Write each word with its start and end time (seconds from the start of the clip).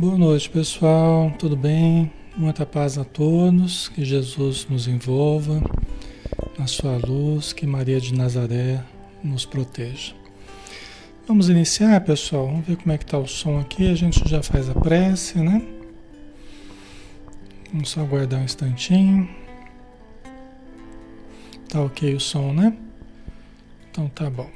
Boa 0.00 0.16
noite, 0.16 0.48
pessoal. 0.48 1.32
Tudo 1.40 1.56
bem? 1.56 2.12
Muita 2.36 2.64
paz 2.64 2.96
a 2.96 3.04
todos. 3.04 3.88
Que 3.88 4.04
Jesus 4.04 4.64
nos 4.70 4.86
envolva 4.86 5.60
na 6.56 6.68
sua 6.68 6.96
luz, 6.98 7.52
que 7.52 7.66
Maria 7.66 8.00
de 8.00 8.14
Nazaré 8.14 8.80
nos 9.24 9.44
proteja. 9.44 10.14
Vamos 11.26 11.48
iniciar, 11.48 12.00
pessoal. 12.04 12.46
Vamos 12.46 12.64
ver 12.64 12.76
como 12.76 12.92
é 12.92 12.96
que 12.96 13.02
está 13.02 13.18
o 13.18 13.26
som 13.26 13.58
aqui. 13.58 13.90
A 13.90 13.96
gente 13.96 14.22
já 14.28 14.40
faz 14.40 14.70
a 14.70 14.74
prece, 14.74 15.40
né? 15.40 15.60
Vamos 17.72 17.90
só 17.90 18.02
aguardar 18.02 18.40
um 18.40 18.44
instantinho. 18.44 19.28
Tá 21.68 21.80
ok 21.80 22.14
o 22.14 22.20
som, 22.20 22.52
né? 22.52 22.72
Então 23.90 24.08
tá 24.10 24.30
bom. 24.30 24.48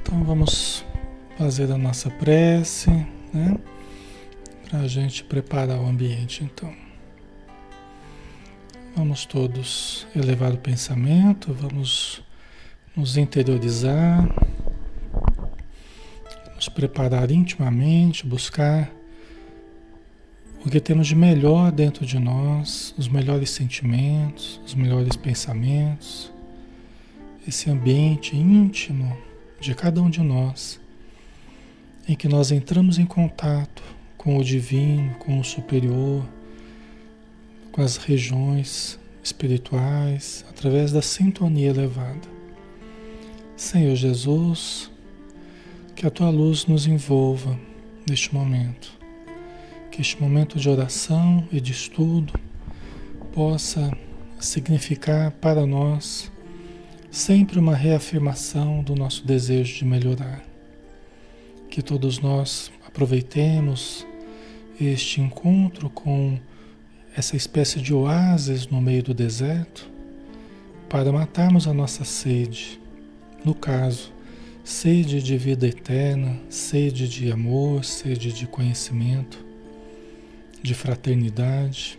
Então 0.00 0.22
vamos 0.22 0.84
fazer 1.36 1.72
a 1.72 1.76
nossa 1.76 2.08
prece 2.10 3.15
né? 3.32 3.58
Para 4.68 4.80
a 4.80 4.88
gente 4.88 5.22
preparar 5.24 5.78
o 5.78 5.86
ambiente, 5.86 6.44
então. 6.44 6.72
Vamos 8.96 9.26
todos 9.26 10.06
elevar 10.16 10.52
o 10.52 10.58
pensamento, 10.58 11.52
vamos 11.52 12.22
nos 12.96 13.16
interiorizar, 13.16 14.26
nos 16.54 16.68
preparar 16.68 17.30
intimamente, 17.30 18.26
buscar 18.26 18.90
o 20.64 20.70
que 20.70 20.80
temos 20.80 21.06
de 21.06 21.14
melhor 21.14 21.70
dentro 21.70 22.06
de 22.06 22.18
nós, 22.18 22.94
os 22.96 23.06
melhores 23.06 23.50
sentimentos, 23.50 24.60
os 24.64 24.74
melhores 24.74 25.14
pensamentos, 25.14 26.32
esse 27.46 27.70
ambiente 27.70 28.34
íntimo 28.34 29.16
de 29.60 29.74
cada 29.74 30.02
um 30.02 30.10
de 30.10 30.22
nós 30.22 30.80
em 32.08 32.14
que 32.14 32.28
nós 32.28 32.52
entramos 32.52 32.98
em 32.98 33.06
contato 33.06 33.82
com 34.16 34.36
o 34.36 34.44
divino, 34.44 35.14
com 35.18 35.40
o 35.40 35.44
superior, 35.44 36.24
com 37.72 37.82
as 37.82 37.96
regiões 37.96 38.98
espirituais, 39.22 40.44
através 40.48 40.92
da 40.92 41.02
sintonia 41.02 41.70
elevada. 41.70 42.28
Senhor 43.56 43.96
Jesus, 43.96 44.90
que 45.96 46.06
a 46.06 46.10
tua 46.10 46.30
luz 46.30 46.66
nos 46.66 46.86
envolva 46.86 47.58
neste 48.08 48.32
momento, 48.32 48.92
que 49.90 50.00
este 50.00 50.20
momento 50.20 50.58
de 50.60 50.68
oração 50.68 51.46
e 51.50 51.60
de 51.60 51.72
estudo 51.72 52.34
possa 53.32 53.90
significar 54.38 55.32
para 55.32 55.66
nós 55.66 56.30
sempre 57.10 57.58
uma 57.58 57.74
reafirmação 57.74 58.82
do 58.82 58.94
nosso 58.94 59.26
desejo 59.26 59.78
de 59.78 59.84
melhorar 59.84 60.55
que 61.76 61.82
todos 61.82 62.20
nós 62.20 62.72
aproveitemos 62.86 64.06
este 64.80 65.20
encontro 65.20 65.90
com 65.90 66.40
essa 67.14 67.36
espécie 67.36 67.82
de 67.82 67.92
oásis 67.92 68.66
no 68.66 68.80
meio 68.80 69.02
do 69.02 69.12
deserto 69.12 69.86
para 70.88 71.12
matarmos 71.12 71.68
a 71.68 71.74
nossa 71.74 72.02
sede. 72.02 72.80
No 73.44 73.54
caso, 73.54 74.10
sede 74.64 75.22
de 75.22 75.36
vida 75.36 75.66
eterna, 75.68 76.40
sede 76.48 77.06
de 77.06 77.30
amor, 77.30 77.84
sede 77.84 78.32
de 78.32 78.46
conhecimento, 78.46 79.44
de 80.62 80.72
fraternidade. 80.72 81.98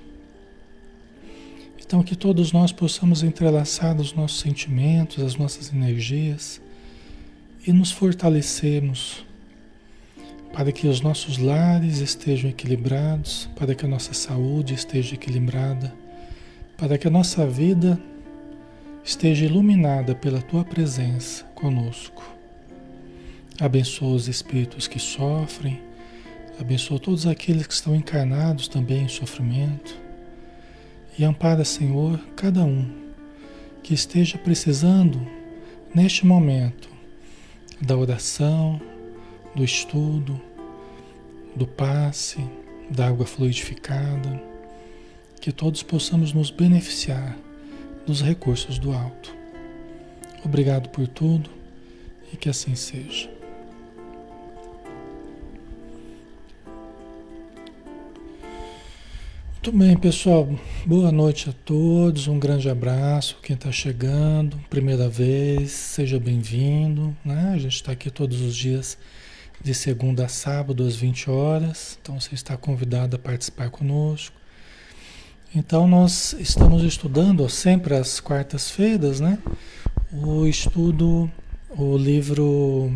Então, 1.79 2.01
que 2.01 2.15
todos 2.15 2.51
nós 2.51 2.71
possamos 2.71 3.21
entrelaçar 3.21 3.95
os 4.01 4.11
nossos 4.11 4.39
sentimentos, 4.39 5.23
as 5.23 5.35
nossas 5.35 5.71
energias 5.71 6.59
e 7.67 7.71
nos 7.71 7.91
fortalecermos 7.91 9.26
para 10.57 10.71
que 10.71 10.87
os 10.87 11.01
nossos 11.01 11.37
lares 11.37 11.99
estejam 11.99 12.49
equilibrados, 12.49 13.47
para 13.55 13.75
que 13.75 13.85
a 13.85 13.87
nossa 13.87 14.11
saúde 14.15 14.73
esteja 14.73 15.13
equilibrada, 15.13 15.93
para 16.75 16.97
que 16.97 17.07
a 17.07 17.11
nossa 17.11 17.45
vida 17.45 18.01
esteja 19.03 19.45
iluminada 19.45 20.15
pela 20.15 20.41
tua 20.41 20.65
presença 20.65 21.43
conosco. 21.53 22.23
Abençoa 23.59 24.15
os 24.15 24.27
espíritos 24.27 24.87
que 24.87 24.97
sofrem, 24.97 25.79
abençoa 26.59 26.97
todos 26.97 27.27
aqueles 27.27 27.67
que 27.67 27.73
estão 27.75 27.95
encarnados 27.95 28.67
também 28.67 29.03
em 29.03 29.07
sofrimento 29.07 29.95
e 31.19 31.23
ampara, 31.23 31.63
Senhor, 31.63 32.19
cada 32.35 32.63
um 32.65 32.83
que 33.83 33.93
esteja 33.93 34.39
precisando 34.39 35.21
neste 35.93 36.25
momento 36.25 36.89
da 37.79 37.95
oração, 37.95 38.81
do 39.55 39.63
estudo, 39.63 40.46
do 41.57 41.65
passe, 41.65 42.37
da 42.89 43.07
água 43.07 43.25
fluidificada, 43.25 44.41
que 45.41 45.51
todos 45.51 45.81
possamos 45.81 46.31
nos 46.31 46.51
beneficiar 46.51 47.35
dos 48.05 48.21
recursos 48.21 48.77
do 48.77 48.93
alto. 48.93 49.35
Obrigado 50.45 50.89
por 50.89 51.07
tudo 51.07 51.49
e 52.31 52.37
que 52.37 52.47
assim 52.47 52.75
seja. 52.75 53.29
Muito 59.67 59.79
bem, 59.79 59.97
pessoal. 59.97 60.47
Boa 60.85 61.11
noite 61.11 61.49
a 61.49 61.53
todos. 61.65 62.27
Um 62.29 62.39
grande 62.39 62.69
abraço. 62.69 63.37
Quem 63.43 63.53
está 63.53 63.69
chegando, 63.69 64.57
primeira 64.69 65.09
vez, 65.09 65.71
seja 65.71 66.17
bem-vindo. 66.17 67.13
Né? 67.25 67.51
A 67.53 67.57
gente 67.57 67.75
está 67.75 67.91
aqui 67.91 68.09
todos 68.09 68.39
os 68.39 68.55
dias 68.55 68.97
de 69.61 69.73
segunda 69.73 70.25
a 70.25 70.27
sábado 70.27 70.85
às 70.85 70.95
20 70.95 71.29
horas. 71.29 71.97
Então 72.01 72.19
você 72.19 72.35
está 72.35 72.55
convidado 72.55 73.15
a 73.15 73.19
participar 73.19 73.69
conosco. 73.69 74.35
Então 75.55 75.87
nós 75.87 76.33
estamos 76.39 76.83
estudando 76.83 77.47
sempre 77.49 77.95
às 77.95 78.19
quartas-feiras, 78.19 79.19
né? 79.19 79.37
O 80.11 80.45
estudo, 80.45 81.31
o 81.69 81.97
livro 81.97 82.91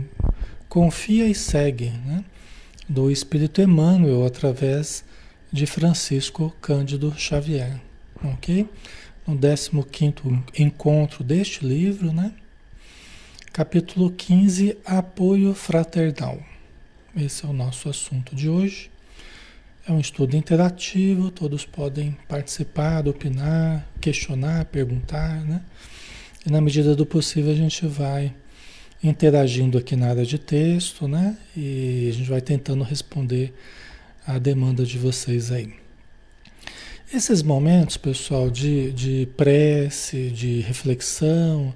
Confia 0.68 1.28
e 1.28 1.36
Segue, 1.36 1.90
né? 2.06 2.24
Do 2.88 3.10
Espírito 3.10 3.62
Emmanuel 3.62 4.26
através 4.26 5.04
de 5.52 5.66
Francisco 5.66 6.54
Cândido 6.62 7.14
Xavier, 7.18 7.80
ok? 8.24 8.68
No 9.28 9.38
15 9.38 10.44
encontro 10.58 11.24
deste 11.24 11.66
livro, 11.66 12.12
né? 12.12 12.34
Capítulo 13.54 14.12
15, 14.12 14.78
Apoio 14.86 15.54
Fraternal. 15.54 16.51
Esse 17.16 17.46
é 17.46 17.50
o 17.50 17.52
nosso 17.52 17.90
assunto 17.90 18.34
de 18.34 18.48
hoje. 18.48 18.90
É 19.86 19.92
um 19.92 20.00
estudo 20.00 20.38
interativo, 20.38 21.30
todos 21.30 21.66
podem 21.66 22.18
participar, 22.26 23.06
opinar, 23.06 23.86
questionar, 24.00 24.64
perguntar, 24.66 25.44
né? 25.44 25.62
E 26.46 26.50
na 26.50 26.62
medida 26.62 26.96
do 26.96 27.06
possível 27.06 27.52
a 27.52 27.56
gente 27.56 27.86
vai 27.86 28.34
interagindo 29.04 29.78
aqui 29.78 29.94
na 29.94 30.08
área 30.08 30.26
de 30.26 30.40
texto, 30.40 31.06
né? 31.06 31.38
E 31.56 32.08
a 32.10 32.14
gente 32.14 32.30
vai 32.30 32.40
tentando 32.40 32.82
responder 32.82 33.54
a 34.26 34.38
demanda 34.38 34.86
de 34.86 34.98
vocês 34.98 35.52
aí. 35.52 35.74
Esses 37.14 37.44
momentos, 37.44 37.98
pessoal, 37.98 38.50
de, 38.50 38.94
de 38.94 39.28
prece, 39.36 40.30
de 40.30 40.62
reflexão, 40.62 41.74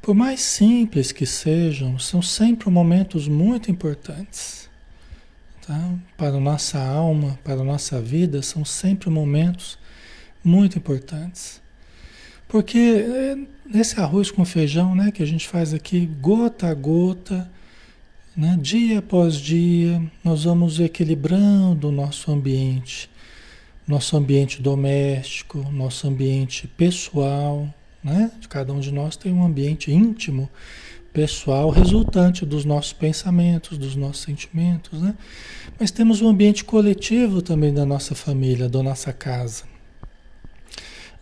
por 0.00 0.12
mais 0.12 0.40
simples 0.40 1.12
que 1.12 1.24
sejam, 1.24 2.00
são 2.00 2.20
sempre 2.20 2.68
momentos 2.68 3.28
muito 3.28 3.70
importantes 3.70 4.61
tá? 5.72 5.94
para 6.16 6.36
a 6.36 6.40
nossa 6.40 6.78
alma, 6.78 7.38
para 7.42 7.60
a 7.60 7.64
nossa 7.64 8.00
vida, 8.00 8.42
são 8.42 8.64
sempre 8.64 9.08
momentos 9.08 9.78
muito 10.44 10.76
importantes. 10.76 11.60
Porque 12.46 13.06
nesse 13.64 13.98
arroz 13.98 14.30
com 14.30 14.44
feijão 14.44 14.94
né, 14.94 15.10
que 15.10 15.22
a 15.22 15.26
gente 15.26 15.48
faz 15.48 15.72
aqui, 15.72 16.06
gota 16.20 16.68
a 16.68 16.74
gota, 16.74 17.50
né, 18.36 18.58
dia 18.60 18.98
após 18.98 19.36
dia, 19.36 20.02
nós 20.22 20.44
vamos 20.44 20.78
equilibrando 20.78 21.88
o 21.88 21.92
nosso 21.92 22.30
ambiente, 22.30 23.10
nosso 23.88 24.16
ambiente 24.16 24.60
doméstico, 24.60 25.66
nosso 25.72 26.06
ambiente 26.06 26.66
pessoal. 26.68 27.72
Né? 28.04 28.30
Cada 28.50 28.72
um 28.72 28.80
de 28.80 28.92
nós 28.92 29.16
tem 29.16 29.32
um 29.32 29.44
ambiente 29.44 29.90
íntimo 29.90 30.50
pessoal 31.12 31.68
resultante 31.68 32.46
dos 32.46 32.64
nossos 32.64 32.92
pensamentos, 32.92 33.76
dos 33.76 33.94
nossos 33.94 34.22
sentimentos, 34.22 35.00
né? 35.00 35.14
Mas 35.82 35.90
temos 35.90 36.22
um 36.22 36.28
ambiente 36.28 36.62
coletivo 36.62 37.42
também 37.42 37.74
da 37.74 37.84
nossa 37.84 38.14
família, 38.14 38.68
da 38.68 38.80
nossa 38.84 39.12
casa. 39.12 39.64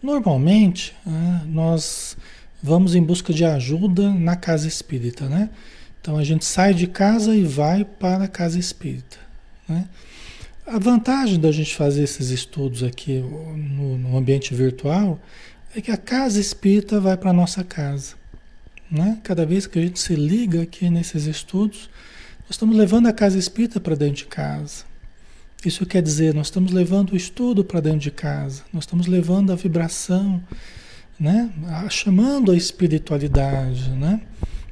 Normalmente, 0.02 0.94
né, 1.06 1.46
nós 1.46 2.14
vamos 2.62 2.94
em 2.94 3.02
busca 3.02 3.32
de 3.32 3.42
ajuda 3.42 4.12
na 4.12 4.36
casa 4.36 4.68
espírita, 4.68 5.30
né? 5.30 5.48
Então 5.98 6.18
a 6.18 6.24
gente 6.24 6.44
sai 6.44 6.74
de 6.74 6.86
casa 6.86 7.34
e 7.34 7.42
vai 7.42 7.86
para 7.86 8.24
a 8.24 8.28
casa 8.28 8.58
espírita, 8.58 9.16
né? 9.66 9.88
A 10.66 10.78
vantagem 10.78 11.40
da 11.40 11.50
gente 11.50 11.74
fazer 11.74 12.02
esses 12.02 12.28
estudos 12.28 12.82
aqui 12.82 13.18
no, 13.18 13.96
no 13.96 14.14
ambiente 14.18 14.54
virtual 14.54 15.18
é 15.74 15.80
que 15.80 15.90
a 15.90 15.96
casa 15.96 16.38
espírita 16.38 17.00
vai 17.00 17.16
para 17.16 17.30
a 17.30 17.32
nossa 17.32 17.64
casa. 17.64 18.14
Né? 18.90 19.20
Cada 19.22 19.46
vez 19.46 19.66
que 19.66 19.78
a 19.78 19.82
gente 19.82 19.98
se 19.98 20.14
liga 20.14 20.60
aqui 20.60 20.90
nesses 20.90 21.24
estudos, 21.24 21.88
nós 22.50 22.56
estamos 22.56 22.76
levando 22.76 23.06
a 23.06 23.12
casa 23.12 23.38
espírita 23.38 23.78
para 23.78 23.94
dentro 23.94 24.16
de 24.16 24.24
casa. 24.24 24.82
Isso 25.64 25.86
quer 25.86 26.02
dizer, 26.02 26.34
nós 26.34 26.48
estamos 26.48 26.72
levando 26.72 27.12
o 27.12 27.16
estudo 27.16 27.62
para 27.62 27.78
dentro 27.78 28.00
de 28.00 28.10
casa, 28.10 28.64
nós 28.72 28.82
estamos 28.82 29.06
levando 29.06 29.52
a 29.52 29.54
vibração, 29.54 30.42
né? 31.18 31.48
chamando 31.88 32.50
a 32.50 32.56
espiritualidade 32.56 33.90
né? 33.90 34.20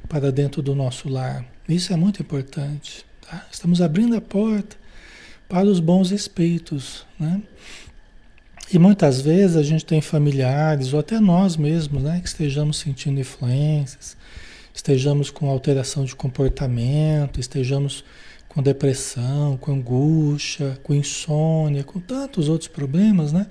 para 0.09 0.29
dentro 0.29 0.61
do 0.61 0.75
nosso 0.75 1.07
lar. 1.07 1.45
Isso 1.69 1.93
é 1.93 1.95
muito 1.95 2.21
importante. 2.21 3.05
Tá? 3.21 3.47
Estamos 3.49 3.81
abrindo 3.81 4.13
a 4.13 4.19
porta 4.19 4.75
para 5.47 5.65
os 5.65 5.79
bons 5.79 6.11
espíritos. 6.11 7.05
Né? 7.17 7.41
E 8.73 8.77
muitas 8.77 9.21
vezes 9.21 9.55
a 9.55 9.63
gente 9.63 9.85
tem 9.85 10.01
familiares, 10.01 10.93
ou 10.93 10.99
até 10.99 11.17
nós 11.17 11.55
mesmos, 11.55 12.03
né, 12.03 12.19
que 12.19 12.27
estejamos 12.27 12.75
sentindo 12.77 13.21
influências, 13.21 14.17
estejamos 14.73 15.29
com 15.29 15.49
alteração 15.49 16.05
de 16.05 16.15
comportamento, 16.15 17.39
estejamos 17.39 18.03
com 18.47 18.63
depressão, 18.63 19.57
com 19.57 19.71
angústia, 19.71 20.79
com 20.83 20.93
insônia, 20.93 21.83
com 21.83 21.99
tantos 21.99 22.49
outros 22.49 22.67
problemas, 22.67 23.31
né? 23.31 23.47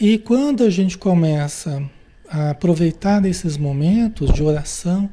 E 0.00 0.16
quando 0.18 0.62
a 0.62 0.70
gente 0.70 0.96
começa 0.96 1.82
a 2.28 2.50
aproveitar 2.50 3.24
esses 3.24 3.56
momentos 3.56 4.32
de 4.32 4.42
oração 4.42 5.10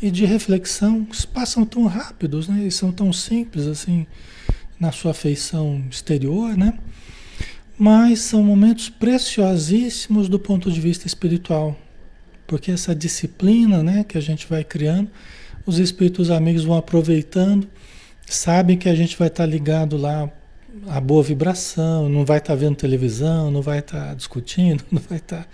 e 0.00 0.10
de 0.10 0.24
reflexão, 0.24 1.06
passam 1.32 1.66
tão 1.66 1.86
rápidos, 1.86 2.48
né? 2.48 2.64
E 2.66 2.70
são 2.70 2.90
tão 2.90 3.12
simples 3.12 3.66
assim 3.66 4.06
na 4.80 4.90
sua 4.90 5.12
feição 5.12 5.84
exterior, 5.90 6.56
né? 6.56 6.74
Mas 7.78 8.20
são 8.20 8.42
momentos 8.42 8.88
preciosíssimos 8.88 10.28
do 10.28 10.38
ponto 10.38 10.70
de 10.70 10.80
vista 10.80 11.06
espiritual, 11.06 11.76
porque 12.52 12.70
essa 12.70 12.94
disciplina, 12.94 13.82
né, 13.82 14.04
que 14.04 14.18
a 14.18 14.20
gente 14.20 14.46
vai 14.46 14.62
criando, 14.62 15.10
os 15.64 15.78
espíritos 15.78 16.30
amigos 16.30 16.64
vão 16.64 16.76
aproveitando 16.76 17.66
sabem 18.26 18.76
que 18.76 18.90
a 18.90 18.94
gente 18.94 19.18
vai 19.18 19.28
estar 19.28 19.44
tá 19.44 19.48
ligado 19.48 19.96
lá 19.96 20.30
a 20.86 21.00
boa 21.00 21.22
vibração, 21.22 22.10
não 22.10 22.26
vai 22.26 22.36
estar 22.36 22.52
tá 22.52 22.58
vendo 22.58 22.76
televisão, 22.76 23.50
não 23.50 23.62
vai 23.62 23.78
estar 23.78 24.08
tá 24.08 24.14
discutindo, 24.14 24.84
não 24.92 25.00
vai 25.00 25.16
estar. 25.16 25.44
Tá... 25.44 25.48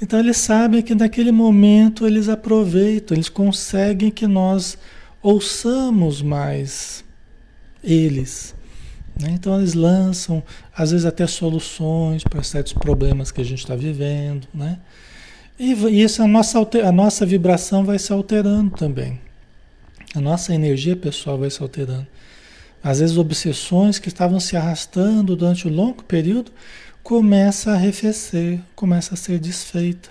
Então 0.00 0.20
eles 0.20 0.36
sabem 0.36 0.80
que 0.80 0.94
naquele 0.94 1.32
momento 1.32 2.06
eles 2.06 2.28
aproveitam, 2.28 3.16
eles 3.16 3.28
conseguem 3.28 4.08
que 4.08 4.28
nós 4.28 4.78
ouçamos 5.20 6.22
mais 6.22 7.04
eles. 7.82 8.54
Né? 9.20 9.30
Então 9.32 9.58
eles 9.58 9.74
lançam, 9.74 10.40
às 10.72 10.92
vezes 10.92 11.04
até 11.04 11.26
soluções 11.26 12.22
para 12.22 12.44
certos 12.44 12.74
problemas 12.74 13.32
que 13.32 13.40
a 13.40 13.44
gente 13.44 13.58
está 13.58 13.74
vivendo, 13.74 14.46
né? 14.54 14.78
E 15.64 16.02
isso 16.02 16.20
a 16.20 16.26
nossa, 16.26 16.58
a 16.58 16.90
nossa 16.90 17.24
vibração 17.24 17.84
vai 17.84 17.96
se 17.96 18.12
alterando 18.12 18.76
também. 18.76 19.20
A 20.12 20.20
nossa 20.20 20.52
energia 20.52 20.96
pessoal 20.96 21.38
vai 21.38 21.50
se 21.50 21.62
alterando. 21.62 22.04
Às 22.82 22.98
vezes 22.98 23.16
obsessões 23.16 24.00
que 24.00 24.08
estavam 24.08 24.40
se 24.40 24.56
arrastando 24.56 25.36
durante 25.36 25.68
um 25.68 25.72
longo 25.72 26.02
período 26.02 26.50
começa 27.00 27.70
a 27.70 27.74
arrefecer, 27.74 28.58
começa 28.74 29.14
a 29.14 29.16
ser 29.16 29.38
desfeita. 29.38 30.08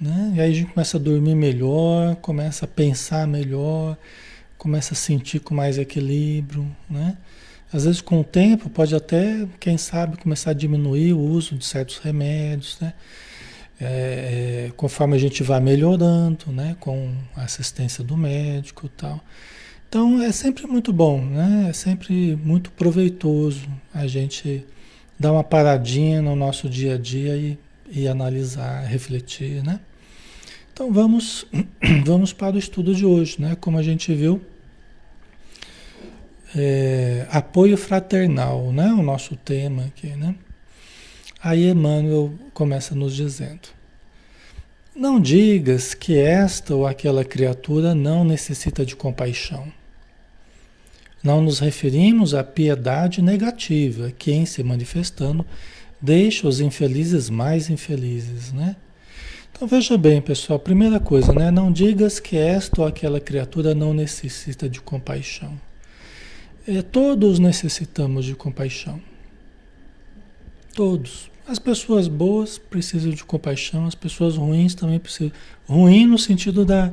Né? 0.00 0.34
E 0.36 0.40
aí 0.40 0.50
a 0.52 0.54
gente 0.54 0.72
começa 0.72 0.98
a 0.98 1.00
dormir 1.00 1.34
melhor, 1.34 2.14
começa 2.14 2.64
a 2.64 2.68
pensar 2.68 3.26
melhor, 3.26 3.98
começa 4.56 4.94
a 4.94 4.96
sentir 4.96 5.40
com 5.40 5.52
mais 5.52 5.78
equilíbrio. 5.78 6.64
Né? 6.88 7.16
Às 7.72 7.86
vezes 7.86 8.00
com 8.00 8.20
o 8.20 8.24
tempo 8.24 8.70
pode 8.70 8.94
até, 8.94 9.48
quem 9.58 9.76
sabe, 9.76 10.16
começar 10.16 10.52
a 10.52 10.54
diminuir 10.54 11.12
o 11.12 11.18
uso 11.18 11.56
de 11.56 11.66
certos 11.66 11.98
remédios. 11.98 12.78
Né? 12.80 12.94
É, 13.80 14.66
é, 14.68 14.72
conforme 14.76 15.14
a 15.16 15.18
gente 15.18 15.42
vai 15.42 15.60
melhorando, 15.60 16.50
né, 16.50 16.76
com 16.80 17.12
a 17.36 17.42
assistência 17.42 18.02
do 18.02 18.16
médico 18.16 18.86
e 18.86 18.88
tal. 18.90 19.20
Então 19.88 20.22
é 20.22 20.30
sempre 20.32 20.66
muito 20.66 20.92
bom, 20.92 21.24
né? 21.24 21.68
É 21.70 21.72
sempre 21.72 22.36
muito 22.36 22.70
proveitoso 22.72 23.66
a 23.94 24.06
gente 24.06 24.66
dar 25.18 25.32
uma 25.32 25.42
paradinha 25.42 26.20
no 26.20 26.36
nosso 26.36 26.68
dia 26.68 26.96
a 26.96 26.98
dia 26.98 27.34
e, 27.36 27.58
e 27.90 28.06
analisar, 28.06 28.84
refletir, 28.84 29.62
né? 29.64 29.80
Então 30.72 30.92
vamos, 30.92 31.46
vamos 32.04 32.34
para 32.34 32.56
o 32.56 32.58
estudo 32.58 32.94
de 32.94 33.06
hoje, 33.06 33.40
né? 33.40 33.56
Como 33.58 33.78
a 33.78 33.82
gente 33.82 34.14
viu, 34.14 34.42
é, 36.54 37.26
apoio 37.30 37.76
fraternal, 37.78 38.70
né? 38.72 38.92
O 38.92 39.02
nosso 39.02 39.36
tema 39.36 39.86
aqui, 39.86 40.08
né? 40.08 40.34
Aí 41.42 41.70
Emmanuel 41.70 42.32
começa 42.52 42.94
nos 42.94 43.14
dizendo: 43.14 43.68
Não 44.94 45.20
digas 45.20 45.94
que 45.94 46.16
esta 46.16 46.74
ou 46.74 46.86
aquela 46.86 47.24
criatura 47.24 47.94
não 47.94 48.24
necessita 48.24 48.84
de 48.84 48.96
compaixão. 48.96 49.72
Não 51.22 51.40
nos 51.40 51.58
referimos 51.58 52.34
à 52.34 52.42
piedade 52.42 53.22
negativa 53.22 54.12
que, 54.16 54.32
em 54.32 54.46
se 54.46 54.62
manifestando, 54.62 55.44
deixa 56.00 56.46
os 56.46 56.60
infelizes 56.60 57.28
mais 57.28 57.70
infelizes, 57.70 58.52
né? 58.52 58.76
Então 59.52 59.66
veja 59.66 59.98
bem, 59.98 60.20
pessoal, 60.20 60.58
primeira 60.58 61.00
coisa, 61.00 61.32
né? 61.32 61.50
Não 61.50 61.72
digas 61.72 62.20
que 62.20 62.36
esta 62.36 62.80
ou 62.80 62.86
aquela 62.86 63.20
criatura 63.20 63.74
não 63.74 63.92
necessita 63.92 64.68
de 64.68 64.80
compaixão. 64.80 65.60
É, 66.66 66.82
todos 66.82 67.38
necessitamos 67.38 68.24
de 68.24 68.34
compaixão. 68.34 69.00
Todos. 70.78 71.28
As 71.44 71.58
pessoas 71.58 72.06
boas 72.06 72.56
precisam 72.56 73.10
de 73.10 73.24
compaixão, 73.24 73.84
as 73.84 73.96
pessoas 73.96 74.36
ruins 74.36 74.76
também 74.76 75.00
precisam. 75.00 75.32
Ruim 75.68 76.06
no 76.06 76.16
sentido 76.16 76.64
da. 76.64 76.92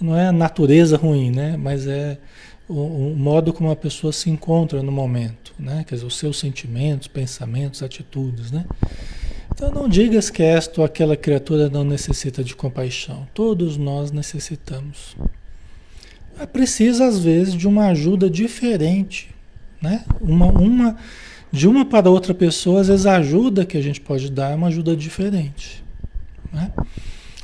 Não 0.00 0.16
é 0.16 0.28
a 0.28 0.32
natureza 0.32 0.96
ruim, 0.96 1.30
né? 1.30 1.54
Mas 1.54 1.86
é 1.86 2.16
o, 2.66 2.72
o 2.72 3.14
modo 3.14 3.52
como 3.52 3.70
a 3.70 3.76
pessoa 3.76 4.10
se 4.10 4.30
encontra 4.30 4.82
no 4.82 4.90
momento, 4.90 5.52
né? 5.58 5.84
Quer 5.86 5.96
dizer, 5.96 6.06
os 6.06 6.16
seus 6.16 6.38
sentimentos, 6.38 7.08
pensamentos, 7.08 7.82
atitudes, 7.82 8.50
né? 8.50 8.64
Então 9.54 9.70
não 9.70 9.86
digas 9.86 10.30
que 10.30 10.42
esta 10.42 10.80
ou 10.80 10.86
aquela 10.86 11.14
criatura 11.14 11.68
não 11.68 11.84
necessita 11.84 12.42
de 12.42 12.56
compaixão. 12.56 13.28
Todos 13.34 13.76
nós 13.76 14.10
necessitamos. 14.10 15.14
É 16.40 16.46
preciso, 16.46 17.04
às 17.04 17.18
vezes, 17.18 17.52
de 17.52 17.68
uma 17.68 17.88
ajuda 17.88 18.30
diferente, 18.30 19.28
né? 19.82 20.06
Uma. 20.22 20.46
uma 20.46 20.96
de 21.50 21.68
uma 21.68 21.84
para 21.84 22.10
outra 22.10 22.34
pessoa, 22.34 22.80
às 22.80 22.88
vezes 22.88 23.06
a 23.06 23.16
ajuda 23.16 23.64
que 23.64 23.76
a 23.76 23.82
gente 23.82 24.00
pode 24.00 24.30
dar 24.30 24.52
é 24.52 24.54
uma 24.54 24.68
ajuda 24.68 24.96
diferente. 24.96 25.82
Né? 26.52 26.70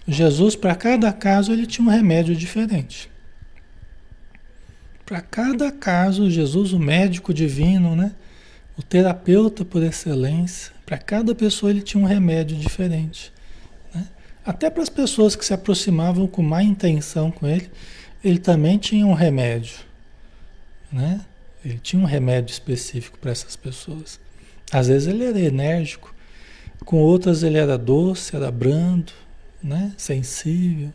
Jesus, 0.07 0.57
para 0.57 0.75
cada 0.75 1.13
caso, 1.13 1.53
ele 1.53 1.67
tinha 1.67 1.87
um 1.87 1.91
remédio 1.91 2.35
diferente. 2.35 3.11
Para 5.07 5.21
cada 5.21 5.71
caso, 5.71 6.31
Jesus, 6.31 6.73
o 6.73 6.79
médico 6.79 7.33
divino, 7.33 7.95
né? 7.95 8.13
o 8.77 8.83
terapeuta 8.83 9.65
por 9.65 9.83
excelência, 9.83 10.73
para 10.87 10.99
cada 10.99 11.35
pessoa 11.35 11.71
ele 11.71 11.83
tinha 11.83 12.03
um 12.03 12.07
remédio 12.07 12.57
diferente. 12.57 13.33
Né? 13.95 14.07
Até 14.45 14.71
para 14.71 14.83
as 14.83 14.89
pessoas 14.89 15.37
que 15.37 15.45
se 15.45 15.55
aproximavam 15.55 16.27
com 16.27 16.43
má 16.43 16.63
intenção 16.63 17.31
com 17.31 17.47
ele, 17.47 17.71
ele 18.25 18.39
também 18.39 18.79
tinha 18.79 19.07
um 19.07 19.15
remédio. 19.15 19.77
Né? 20.91 21.21
Ele 21.65 21.79
tinha 21.79 22.01
um 22.01 22.07
remédio 22.07 22.53
específico 22.53 23.19
para 23.19 23.31
essas 23.31 23.57
pessoas. 23.57 24.19
Às 24.71 24.89
vezes 24.89 25.09
ele 25.09 25.25
era 25.25 25.39
enérgico, 25.39 26.15
com 26.85 26.97
outras 26.97 27.43
ele 27.43 27.59
era 27.59 27.79
doce, 27.79 28.35
era 28.35 28.51
brando, 28.51 29.13
né? 29.63 29.93
sensível. 29.97 30.93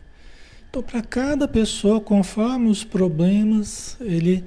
Então, 0.68 0.82
para 0.82 1.00
cada 1.00 1.48
pessoa, 1.48 2.00
conforme 2.00 2.68
os 2.68 2.84
problemas, 2.84 3.96
ele. 4.00 4.44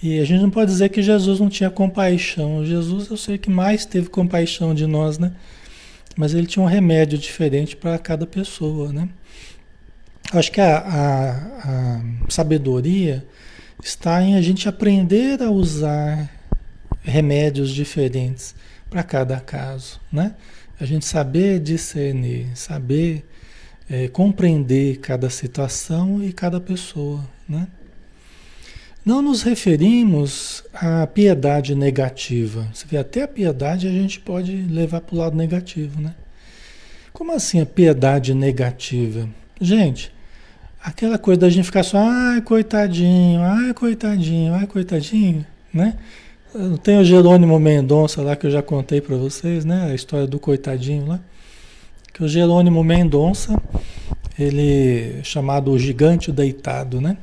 E 0.00 0.20
a 0.20 0.24
gente 0.24 0.40
não 0.40 0.50
pode 0.50 0.70
dizer 0.70 0.90
que 0.90 1.02
Jesus 1.02 1.40
não 1.40 1.48
tinha 1.48 1.68
compaixão. 1.68 2.64
Jesus, 2.64 3.10
eu 3.10 3.16
sei 3.16 3.36
que 3.36 3.50
mais 3.50 3.84
teve 3.84 4.08
compaixão 4.08 4.72
de 4.72 4.86
nós, 4.86 5.18
né? 5.18 5.32
Mas 6.16 6.34
ele 6.34 6.46
tinha 6.46 6.62
um 6.62 6.66
remédio 6.66 7.18
diferente 7.18 7.74
para 7.74 7.98
cada 7.98 8.24
pessoa, 8.24 8.92
né? 8.92 9.08
Acho 10.32 10.52
que 10.52 10.60
a, 10.60 10.78
a, 10.78 11.96
a 11.96 12.02
sabedoria 12.28 13.26
está 13.82 14.22
em 14.22 14.36
a 14.36 14.42
gente 14.42 14.68
aprender 14.68 15.42
a 15.42 15.50
usar 15.50 16.30
remédios 17.02 17.70
diferentes 17.70 18.54
para 18.90 19.02
cada 19.02 19.38
caso, 19.40 20.00
né? 20.12 20.34
A 20.80 20.84
gente 20.84 21.04
saber 21.04 21.58
discernir, 21.60 22.48
saber 22.54 23.24
é, 23.90 24.08
compreender 24.08 24.98
cada 24.98 25.30
situação 25.30 26.22
e 26.22 26.32
cada 26.32 26.60
pessoa, 26.60 27.24
né? 27.48 27.66
Não 29.04 29.22
nos 29.22 29.42
referimos 29.42 30.62
à 30.72 31.06
piedade 31.06 31.74
negativa. 31.74 32.68
Você 32.74 32.84
vê, 32.86 32.98
até 32.98 33.22
a 33.22 33.28
piedade 33.28 33.88
a 33.88 33.90
gente 33.90 34.20
pode 34.20 34.54
levar 34.54 35.00
para 35.00 35.14
o 35.14 35.18
lado 35.18 35.36
negativo, 35.36 36.00
né? 36.00 36.14
Como 37.12 37.32
assim 37.32 37.60
a 37.60 37.66
piedade 37.66 38.34
negativa? 38.34 39.28
Gente, 39.60 40.12
Aquela 40.82 41.18
coisa 41.18 41.40
da 41.40 41.50
gente 41.50 41.64
ficar 41.64 41.82
só, 41.82 41.98
ai, 41.98 42.40
coitadinho, 42.40 43.42
ai, 43.42 43.74
coitadinho, 43.74 44.54
ai, 44.54 44.66
coitadinho, 44.66 45.44
né? 45.72 45.98
Tem 46.82 46.98
o 46.98 47.04
Jerônimo 47.04 47.58
Mendonça 47.58 48.22
lá 48.22 48.34
que 48.34 48.46
eu 48.46 48.50
já 48.50 48.62
contei 48.62 49.00
para 49.00 49.16
vocês, 49.16 49.64
né? 49.64 49.90
A 49.90 49.94
história 49.94 50.26
do 50.26 50.38
coitadinho 50.38 51.06
lá. 51.06 51.20
Que 52.12 52.24
o 52.24 52.28
Jerônimo 52.28 52.82
Mendonça, 52.82 53.60
ele 54.38 55.18
é 55.20 55.24
chamado 55.24 55.70
o 55.70 55.78
gigante 55.78 56.32
deitado, 56.32 57.00
né? 57.00 57.16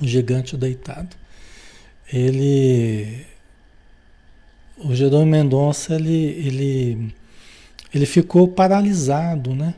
O 0.00 0.06
gigante 0.06 0.56
deitado. 0.56 1.16
Ele 2.12 3.24
o 4.84 4.94
Jerônimo 4.94 5.30
Mendonça, 5.30 5.94
ele, 5.94 6.12
ele, 6.12 7.14
ele 7.94 8.06
ficou 8.06 8.48
paralisado, 8.48 9.54
né? 9.54 9.74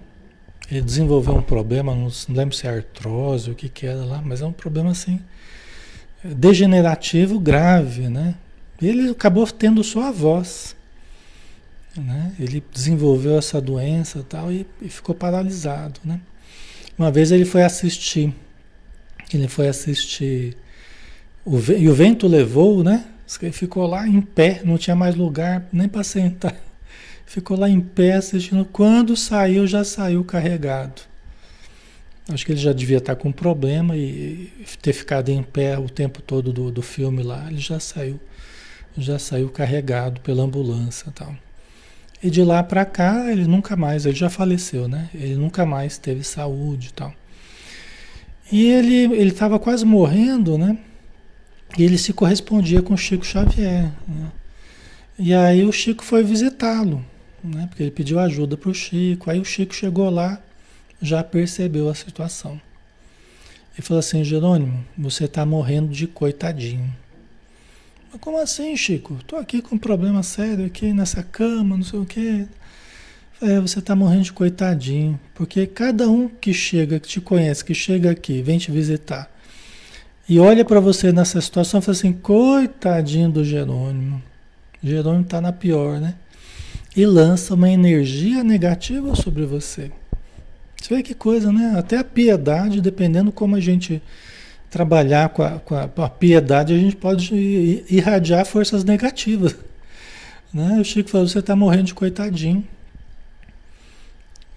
Ele 0.71 0.81
desenvolveu 0.81 1.35
um 1.35 1.43
problema, 1.43 1.95
não 1.95 2.11
lembro 2.29 2.55
se 2.55 2.67
é 2.67 2.71
artrose, 2.71 3.51
o 3.51 3.55
que 3.55 3.69
que 3.69 3.87
era 3.87 4.05
lá, 4.05 4.23
mas 4.25 4.41
é 4.41 4.47
um 4.47 4.53
problema 4.53 4.91
assim, 4.91 5.21
degenerativo 6.25 7.39
grave, 7.39 8.09
né? 8.09 8.35
Ele 8.81 9.11
acabou 9.11 9.47
tendo 9.47 9.85
só 9.85 10.09
a 10.09 10.11
voz, 10.11 10.75
né? 11.97 12.33
Ele 12.39 12.63
desenvolveu 12.73 13.39
essa 13.39 13.61
doença 13.61 14.21
e 14.21 14.23
tal 14.23 14.51
e, 14.51 14.67
e 14.81 14.89
ficou 14.89 15.15
paralisado, 15.15 16.01
né? 16.05 16.21
Uma 16.99 17.11
vez 17.11 17.31
ele 17.31 17.45
foi 17.45 17.63
assistir, 17.63 18.33
ele 19.33 19.49
foi 19.49 19.69
assistir, 19.69 20.57
o, 21.45 21.59
e 21.73 21.89
o 21.89 21.95
vento 21.95 22.27
levou, 22.27 22.83
né? 22.83 23.05
Ele 23.43 23.53
ficou 23.53 23.87
lá 23.87 24.07
em 24.07 24.21
pé, 24.21 24.63
não 24.65 24.79
tinha 24.79 24.97
mais 24.97 25.15
lugar 25.15 25.67
nem 25.73 25.89
para 25.89 26.05
sentar. 26.05 26.55
Ficou 27.27 27.59
lá 27.59 27.69
em 27.69 27.81
pé 27.81 28.15
assistindo. 28.15 28.65
Quando 28.65 29.17
saiu, 29.17 29.67
já 29.67 29.85
saiu 29.85 30.25
carregado. 30.25 31.03
Acho 32.29 32.47
que 32.47 32.53
ele 32.53 32.61
já 32.61 32.73
devia 32.73 32.99
estar 32.99 33.17
com 33.17 33.31
problema 33.31 33.97
e 33.97 34.51
ter 34.81 34.95
ficado 34.95 35.29
em 35.29 35.43
pé 35.43 35.79
o 35.79 35.91
tempo 35.91 36.23
todo 36.23 36.53
do, 36.53 36.71
do 36.71 36.81
filme 36.83 37.23
lá. 37.23 37.47
Ele 37.51 37.61
já 37.61 37.79
saiu, 37.79 38.19
já 38.97 39.19
saiu 39.19 39.51
carregado 39.51 40.21
pela 40.23 40.43
ambulância 40.43 41.13
tal. 41.15 41.37
E 42.23 42.31
de 42.31 42.43
lá 42.43 42.63
para 42.63 42.87
cá, 42.87 43.31
ele 43.31 43.47
nunca 43.47 43.77
mais, 43.77 44.07
ele 44.07 44.17
já 44.17 44.31
faleceu, 44.31 44.89
né? 44.89 45.11
Ele 45.13 45.35
nunca 45.35 45.67
mais 45.67 45.99
teve 45.99 46.25
saúde 46.25 46.95
tal. 46.95 47.13
E 48.51 48.71
ele 48.71 49.05
ele 49.15 49.31
estava 49.31 49.59
quase 49.59 49.85
morrendo, 49.85 50.57
né? 50.57 50.79
E 51.77 51.85
ele 51.85 51.99
se 51.99 52.15
correspondia 52.15 52.81
com 52.81 52.97
Chico 52.97 53.27
Xavier. 53.27 53.93
Né? 54.09 54.33
E 55.19 55.35
aí 55.35 55.65
o 55.65 55.73
Chico 55.73 56.03
foi 56.03 56.23
visitá-lo, 56.23 57.05
né? 57.49 57.67
Porque 57.69 57.83
ele 57.83 57.91
pediu 57.91 58.19
ajuda 58.19 58.57
para 58.57 58.71
o 58.71 58.75
Chico. 58.75 59.31
Aí 59.31 59.41
o 59.41 59.45
Chico 59.45 59.75
chegou 59.75 60.11
lá, 60.11 60.41
já 61.01 61.23
percebeu 61.23 61.89
a 61.89 61.95
situação. 61.95 62.61
E 63.79 63.83
falou 63.83 63.99
assim, 63.99 64.23
Jerônimo, 64.23 64.85
você 64.97 65.25
está 65.25 65.45
morrendo 65.45 65.89
de 65.89 66.07
coitadinho. 66.07 66.95
Como 68.21 68.39
assim, 68.39 68.77
Chico? 68.77 69.19
Tô 69.27 69.37
aqui 69.37 69.61
com 69.61 69.75
um 69.75 69.79
problema 69.79 70.23
sério 70.23 70.67
aqui 70.67 70.93
nessa 70.93 71.23
cama, 71.23 71.77
não 71.77 71.85
sei 71.85 71.99
o 71.99 72.07
quê. 72.07 72.47
É, 73.43 73.59
você 73.61 73.83
tá 73.83 73.97
morrendo 73.97 74.23
de 74.23 74.33
coitadinho, 74.33 75.19
porque 75.35 75.67
cada 75.67 76.09
um 76.09 76.29
que 76.29 76.55
chega, 76.55 77.01
que 77.01 77.09
te 77.09 77.21
conhece, 77.21 77.65
que 77.65 77.75
chega 77.75 78.13
aqui, 78.13 78.41
vem 78.41 78.59
te 78.59 78.71
visitar 78.71 79.35
e 80.27 80.41
olha 80.41 80.65
para 80.65 80.81
você 80.81 81.13
nessa 81.13 81.41
situação 81.41 81.81
e 81.81 81.83
fala 81.83 81.97
assim: 81.97 82.13
coitadinho 82.13 83.31
do 83.31 83.45
Jerônimo. 83.45 84.23
Jerônimo 84.83 85.25
tá 85.25 85.41
na 85.41 85.53
pior, 85.53 86.01
né? 86.01 86.15
E 86.97 87.05
lança 87.05 87.55
uma 87.55 87.69
energia 87.69 88.45
negativa 88.45 89.15
sobre 89.17 89.45
você. 89.45 89.91
Você 90.81 90.95
vê 90.95 91.03
que 91.03 91.15
coisa, 91.15 91.51
né? 91.53 91.75
Até 91.77 91.99
a 91.99 92.05
piedade, 92.05 92.81
dependendo 92.81 93.33
como 93.33 93.57
a 93.57 93.61
gente 93.61 94.03
trabalhar 94.71 95.29
com 95.31 95.43
a, 95.43 95.59
com 95.61 95.75
a, 95.75 95.89
com 95.89 96.03
a 96.03 96.11
piedade, 96.11 96.75
a 96.75 96.79
gente 96.79 96.97
pode 96.97 97.35
irradiar 97.89 98.45
forças 98.45 98.85
negativas. 98.85 99.57
Né? 100.53 100.79
O 100.81 100.85
Chico 100.85 101.11
falou, 101.11 101.27
você 101.27 101.39
está 101.41 101.57
morrendo 101.57 101.85
de 101.85 101.95
coitadinho. 101.95 102.65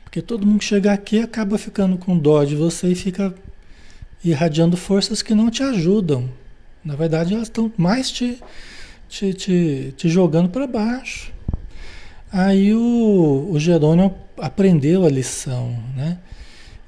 Porque 0.03 0.21
todo 0.21 0.45
mundo 0.45 0.59
que 0.59 0.65
chega 0.65 0.91
aqui 0.91 1.19
acaba 1.19 1.57
ficando 1.57 1.97
com 1.97 2.17
dó 2.17 2.43
de 2.43 2.55
você 2.55 2.89
e 2.89 2.95
fica 2.95 3.33
irradiando 4.23 4.75
forças 4.75 5.21
que 5.21 5.33
não 5.33 5.49
te 5.49 5.63
ajudam. 5.63 6.29
Na 6.83 6.95
verdade, 6.95 7.33
elas 7.33 7.47
estão 7.47 7.71
mais 7.77 8.11
te, 8.11 8.41
te, 9.07 9.33
te, 9.33 9.93
te 9.95 10.09
jogando 10.09 10.49
para 10.49 10.67
baixo. 10.67 11.31
Aí 12.37 12.71
o, 12.71 13.49
o 13.51 13.59
Jerônimo 13.59 14.15
aprendeu 14.37 15.05
a 15.05 15.09
lição, 15.09 15.75
né? 15.95 16.19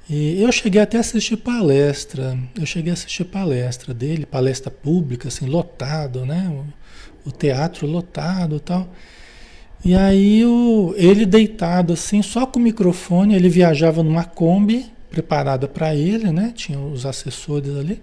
E 0.08 0.40
eu 0.40 0.52
cheguei 0.52 0.80
até 0.80 0.96
a 0.96 1.00
assistir 1.00 1.38
palestra, 1.38 2.38
eu 2.56 2.64
cheguei 2.64 2.92
a 2.92 2.94
assistir 2.94 3.24
palestra 3.24 3.92
dele, 3.92 4.24
palestra 4.24 4.70
pública, 4.70 5.26
assim, 5.26 5.46
lotado, 5.46 6.24
né? 6.24 6.48
O, 7.26 7.30
o 7.30 7.32
teatro 7.32 7.84
lotado 7.84 8.58
e 8.58 8.60
tal. 8.60 8.88
E 9.84 9.92
aí 9.96 10.44
o, 10.44 10.94
ele 10.96 11.26
deitado 11.26 11.94
assim, 11.94 12.22
só 12.22 12.46
com 12.46 12.60
o 12.60 12.62
microfone, 12.62 13.34
ele 13.34 13.48
viajava 13.48 14.04
numa 14.04 14.22
Kombi 14.22 14.86
preparada 15.10 15.66
para 15.66 15.96
ele, 15.96 16.30
né? 16.30 16.52
Tinha 16.54 16.78
os 16.78 17.04
assessores 17.04 17.76
ali. 17.76 18.00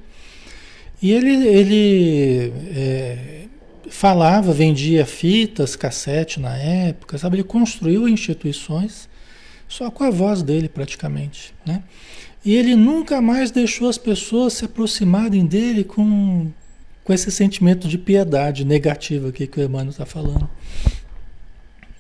E 1.02 1.14
ele, 1.14 1.48
ele 1.48 2.54
é, 2.76 3.46
falava, 3.90 4.54
vendia 4.54 5.06
fitas, 5.06 5.76
cassete 5.76 6.40
na 6.40 6.58
época, 6.58 7.18
sabe? 7.18 7.38
Ele 7.38 7.44
construiu 7.44 8.08
instituições 8.08 9.10
só 9.68 9.92
com 9.92 10.04
a 10.04 10.10
voz 10.10 10.42
dele 10.42 10.70
praticamente, 10.70 11.54
né? 11.66 11.84
E 12.46 12.56
ele 12.56 12.76
nunca 12.76 13.22
mais 13.22 13.52
deixou 13.52 13.90
as 13.90 13.98
pessoas 13.98 14.54
se 14.54 14.66
aproximarem 14.66 15.46
dele 15.46 15.84
com, 15.84 16.50
com 17.04 17.14
esse 17.14 17.30
sentimento 17.30 17.88
de 17.88 17.98
piedade 17.98 18.64
negativa 18.64 19.30
aqui 19.30 19.46
que 19.48 19.60
o 19.60 19.64
Emmanuel 19.64 19.90
está 19.90 20.06
falando. 20.06 20.50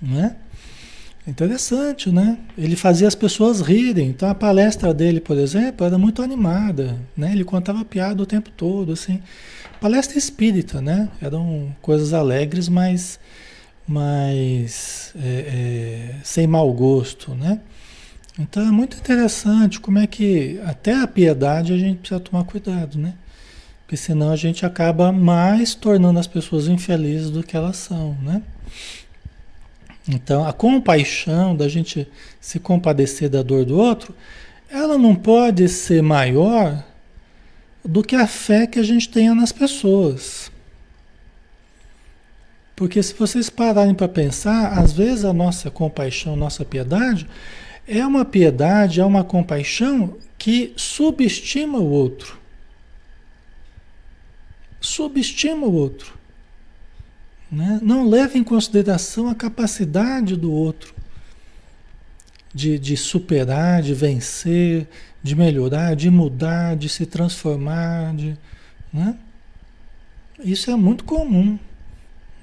Né? 0.02 0.38
Interessante, 1.28 2.10
né? 2.10 2.38
Ele 2.58 2.78
fazia 2.78 3.06
as 3.06 3.14
pessoas 3.14 3.60
rirem. 3.60 4.10
Então 4.10 4.30
a 4.30 4.36
palestra 4.36 4.94
dele, 4.94 5.20
por 5.20 5.38
exemplo, 5.38 5.86
era 5.86 5.98
muito 5.98 6.22
animada, 6.22 6.98
né? 7.18 7.34
Ele 7.34 7.44
contava 7.44 7.84
piada 7.84 8.24
o 8.24 8.26
tempo 8.26 8.50
todo, 8.50 8.94
assim. 8.94 9.22
Palestra 9.82 10.18
espírita, 10.18 10.82
né? 10.82 11.10
Eram 11.22 11.76
coisas 11.82 12.14
alegres, 12.14 12.70
mas 12.70 13.20
mas 13.88 15.14
é, 15.16 16.16
é, 16.16 16.16
sem 16.24 16.48
mau 16.48 16.72
gosto, 16.74 17.36
né? 17.36 17.60
Então 18.40 18.64
é 18.64 18.72
muito 18.72 18.98
interessante 18.98 19.80
como 19.80 20.00
é 20.00 20.08
que 20.08 20.60
até 20.66 20.94
a 20.94 21.08
piedade 21.08 21.74
a 21.74 21.78
gente 21.78 22.00
precisa 22.00 22.20
tomar 22.22 22.46
cuidado, 22.46 22.98
né? 22.98 23.14
Porque 23.82 23.98
senão 23.98 24.32
a 24.32 24.36
gente 24.36 24.66
acaba 24.66 25.12
mais 25.12 25.76
tornando 25.76 26.20
as 26.20 26.28
pessoas 26.28 26.68
infelizes 26.68 27.30
do 27.30 27.44
que 27.44 27.56
elas 27.56 27.78
são, 27.78 28.18
né? 28.22 28.42
Então 30.08 30.48
a 30.48 30.54
compaixão 30.54 31.56
da 31.56 31.68
gente 31.68 32.08
se 32.40 32.60
compadecer 32.60 33.30
da 33.30 33.44
dor 33.44 33.66
do 33.66 33.78
outro, 33.78 34.16
ela 34.70 34.98
não 34.98 35.16
pode 35.16 35.68
ser 35.68 36.02
maior 36.02 36.84
do 37.84 38.04
que 38.04 38.16
a 38.16 38.28
fé 38.28 38.68
que 38.68 38.80
a 38.80 38.84
gente 38.84 39.10
tenha 39.10 39.34
nas 39.34 39.52
pessoas. 39.52 40.52
Porque 42.76 43.02
se 43.02 43.14
vocês 43.14 43.50
pararem 43.50 43.96
para 43.96 44.08
pensar, 44.08 44.78
às 44.78 44.94
vezes 44.94 45.26
a 45.26 45.34
nossa 45.34 45.72
compaixão, 45.72 46.36
nossa 46.36 46.64
piedade, 46.64 47.28
é 47.88 48.06
uma 48.06 48.24
piedade, 48.24 49.00
é 49.00 49.06
uma 49.06 49.24
compaixão 49.24 50.16
que 50.38 50.74
subestima 50.76 51.80
o 51.80 51.90
outro. 51.90 52.38
Subestima 54.80 55.66
o 55.66 55.74
outro. 55.74 56.14
Né? 57.52 57.80
Não 57.82 58.08
leva 58.08 58.38
em 58.38 58.44
consideração 58.44 59.30
a 59.30 59.36
capacidade 59.36 60.36
do 60.36 60.52
outro 60.52 60.94
de, 62.54 62.80
de 62.80 62.98
superar, 62.98 63.82
de 63.82 63.94
vencer, 63.94 64.88
de 65.22 65.36
melhorar, 65.36 65.96
de 65.96 66.10
mudar, 66.10 66.76
de 66.76 66.90
se 66.90 67.06
transformar. 67.06 68.16
De, 68.16 68.38
né? 68.92 69.16
Isso 70.44 70.72
é 70.72 70.76
muito 70.76 71.04
comum. 71.04 71.58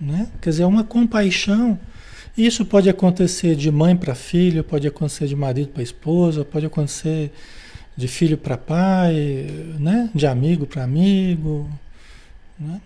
Né? 0.00 0.28
Quer 0.40 0.50
dizer, 0.50 0.62
é 0.62 0.66
uma 0.66 0.84
compaixão. 0.84 1.78
Isso 2.36 2.64
pode 2.64 2.88
acontecer 2.88 3.54
de 3.56 3.70
mãe 3.70 3.96
para 3.96 4.14
filho, 4.14 4.64
pode 4.64 4.86
acontecer 4.86 5.26
de 5.26 5.36
marido 5.36 5.70
para 5.70 5.82
esposa, 5.82 6.44
pode 6.44 6.66
acontecer 6.66 7.32
de 7.96 8.08
filho 8.08 8.36
para 8.36 8.56
pai, 8.56 9.46
né? 9.78 10.10
de 10.14 10.26
amigo 10.26 10.66
para 10.66 10.82
amigo. 10.82 11.68
Né? 12.58 12.80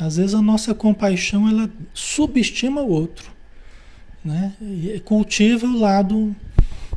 Às 0.00 0.16
vezes 0.16 0.34
a 0.34 0.42
nossa 0.42 0.74
compaixão 0.74 1.48
ela 1.48 1.70
subestima 1.94 2.82
o 2.82 2.90
outro. 2.90 3.30
Né? 4.24 4.52
E 4.60 5.00
cultiva 5.04 5.66
o 5.66 5.78
lado, 5.78 6.34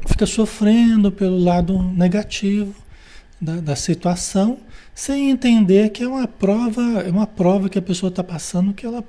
fica 0.07 0.25
sofrendo 0.25 1.12
pelo 1.12 1.38
lado 1.38 1.81
negativo 1.81 2.73
da, 3.39 3.57
da 3.57 3.75
situação, 3.75 4.57
sem 4.93 5.29
entender 5.29 5.91
que 5.91 6.03
é 6.03 6.07
uma 6.07 6.27
prova, 6.27 6.81
é 7.05 7.09
uma 7.09 7.27
prova 7.27 7.69
que 7.69 7.79
a 7.79 7.81
pessoa 7.81 8.09
está 8.09 8.23
passando 8.23 8.73
que 8.73 8.85
ela 8.85 9.03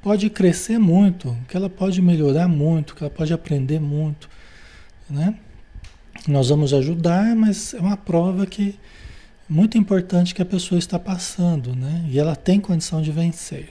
pode 0.00 0.28
crescer 0.30 0.78
muito, 0.78 1.36
que 1.48 1.56
ela 1.56 1.70
pode 1.70 2.00
melhorar 2.00 2.46
muito, 2.46 2.94
que 2.94 3.02
ela 3.02 3.10
pode 3.10 3.32
aprender 3.32 3.80
muito, 3.80 4.28
né? 5.08 5.34
Nós 6.28 6.50
vamos 6.50 6.72
ajudar, 6.72 7.34
mas 7.34 7.74
é 7.74 7.80
uma 7.80 7.96
prova 7.96 8.46
que 8.46 8.78
muito 9.48 9.76
importante 9.76 10.34
que 10.34 10.42
a 10.42 10.46
pessoa 10.46 10.78
está 10.78 10.98
passando, 10.98 11.74
né? 11.74 12.04
E 12.08 12.18
ela 12.18 12.34
tem 12.34 12.60
condição 12.60 13.02
de 13.02 13.12
vencer. 13.12 13.70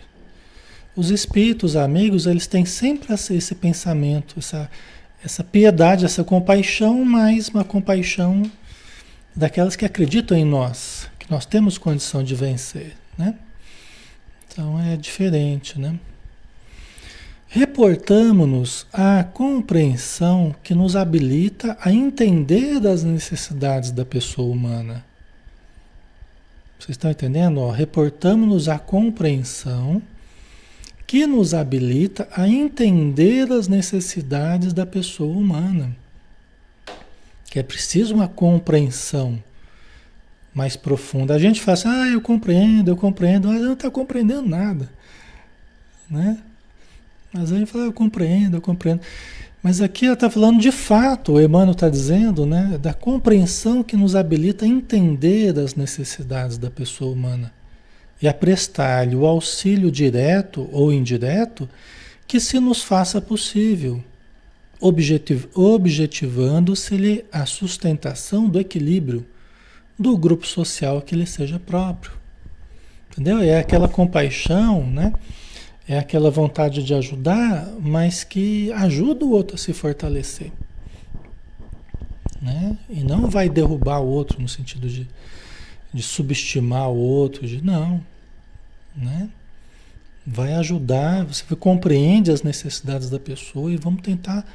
Os 0.95 1.09
espíritos 1.09 1.75
amigos, 1.75 2.27
eles 2.27 2.45
têm 2.45 2.65
sempre 2.65 3.13
esse 3.13 3.55
pensamento, 3.55 4.35
essa, 4.37 4.69
essa 5.23 5.43
piedade, 5.43 6.05
essa 6.05 6.23
compaixão, 6.23 7.03
mais 7.03 7.49
uma 7.49 7.63
compaixão 7.63 8.43
daquelas 9.35 9.75
que 9.75 9.85
acreditam 9.85 10.37
em 10.37 10.45
nós, 10.45 11.09
que 11.17 11.29
nós 11.31 11.45
temos 11.45 11.77
condição 11.77 12.23
de 12.23 12.35
vencer, 12.35 12.95
né? 13.17 13.35
Então 14.47 14.79
é 14.79 14.95
diferente, 14.95 15.79
né? 15.79 15.97
reportamos-nos 17.53 18.87
à 18.91 19.23
compreensão 19.23 20.55
que 20.63 20.73
nos 20.73 20.95
habilita 20.95 21.77
a 21.79 21.93
entender 21.93 22.85
as 22.87 23.03
necessidades 23.03 23.91
da 23.91 24.03
pessoa 24.03 24.51
humana. 24.51 25.05
Vocês 26.83 26.97
estão 26.97 27.11
entendendo? 27.11 27.69
Reportamos-nos 27.69 28.67
à 28.67 28.77
compreensão 28.77 30.01
que 31.07 31.25
nos 31.25 31.53
habilita 31.53 32.27
a 32.35 32.45
entender 32.45 33.49
as 33.53 33.69
necessidades 33.69 34.73
da 34.73 34.85
pessoa 34.85 35.33
humana. 35.33 35.95
Que 37.45 37.59
é 37.59 37.63
preciso 37.63 38.13
uma 38.13 38.27
compreensão 38.27 39.41
mais 40.53 40.75
profunda. 40.75 41.33
A 41.33 41.39
gente 41.39 41.61
fala 41.61 41.73
assim, 41.75 41.87
ah, 41.87 42.09
eu 42.09 42.19
compreendo, 42.19 42.91
eu 42.91 42.97
compreendo, 42.97 43.47
mas 43.47 43.61
não 43.61 43.73
está 43.73 43.89
compreendendo 43.89 44.45
nada. 44.49 44.91
Né? 46.09 46.37
Mas 47.31 47.53
aí 47.53 47.65
fala, 47.65 47.85
eu 47.85 47.93
compreendo, 47.93 48.57
eu 48.57 48.61
compreendo. 48.61 48.99
Mas 49.63 49.79
aqui 49.79 50.05
ela 50.05 50.13
está 50.13 50.29
falando 50.29 50.59
de 50.59 50.73
fato, 50.73 51.33
o 51.33 51.41
Emmanuel 51.41 51.71
está 51.71 51.87
dizendo, 51.87 52.45
né, 52.45 52.77
da 52.81 52.93
compreensão 52.93 53.81
que 53.81 53.95
nos 53.95 54.13
habilita 54.13 54.65
a 54.65 54.67
entender 54.67 55.57
as 55.57 55.73
necessidades 55.73 56.57
da 56.57 56.69
pessoa 56.69 57.13
humana 57.13 57.53
e 58.21 58.27
a 58.27 58.33
prestar-lhe 58.33 59.15
o 59.15 59.25
auxílio 59.25 59.89
direto 59.89 60.67
ou 60.69 60.91
indireto 60.91 61.69
que 62.27 62.41
se 62.41 62.59
nos 62.59 62.83
faça 62.83 63.21
possível, 63.21 64.03
objetiv 64.81 65.47
objetivando-se-lhe 65.53 67.23
a 67.31 67.45
sustentação 67.45 68.49
do 68.49 68.59
equilíbrio 68.59 69.25
do 69.97 70.17
grupo 70.17 70.45
social 70.45 71.01
que 71.01 71.15
lhe 71.15 71.25
seja 71.25 71.57
próprio. 71.57 72.11
Entendeu? 73.11 73.39
É 73.39 73.59
aquela 73.59 73.87
compaixão, 73.87 74.85
né? 74.85 75.13
É 75.87 75.97
aquela 75.97 76.31
vontade 76.31 76.81
de 76.81 76.93
ajudar, 76.93 77.67
mas 77.79 78.23
que 78.23 78.71
ajuda 78.71 79.25
o 79.25 79.31
outro 79.31 79.55
a 79.55 79.57
se 79.57 79.73
fortalecer. 79.73 80.51
Né? 82.41 82.77
E 82.89 83.03
não 83.03 83.29
vai 83.29 83.49
derrubar 83.49 83.99
o 83.99 84.07
outro 84.07 84.41
no 84.41 84.47
sentido 84.47 84.87
de, 84.87 85.07
de 85.93 86.03
subestimar 86.03 86.89
o 86.89 86.97
outro, 86.97 87.47
de 87.47 87.63
não. 87.63 88.03
Né? 88.95 89.29
Vai 90.25 90.53
ajudar, 90.53 91.25
você 91.25 91.43
compreende 91.55 92.31
as 92.31 92.43
necessidades 92.43 93.09
da 93.09 93.19
pessoa 93.19 93.71
e 93.71 93.77
vamos 93.77 94.01
tentar 94.01 94.45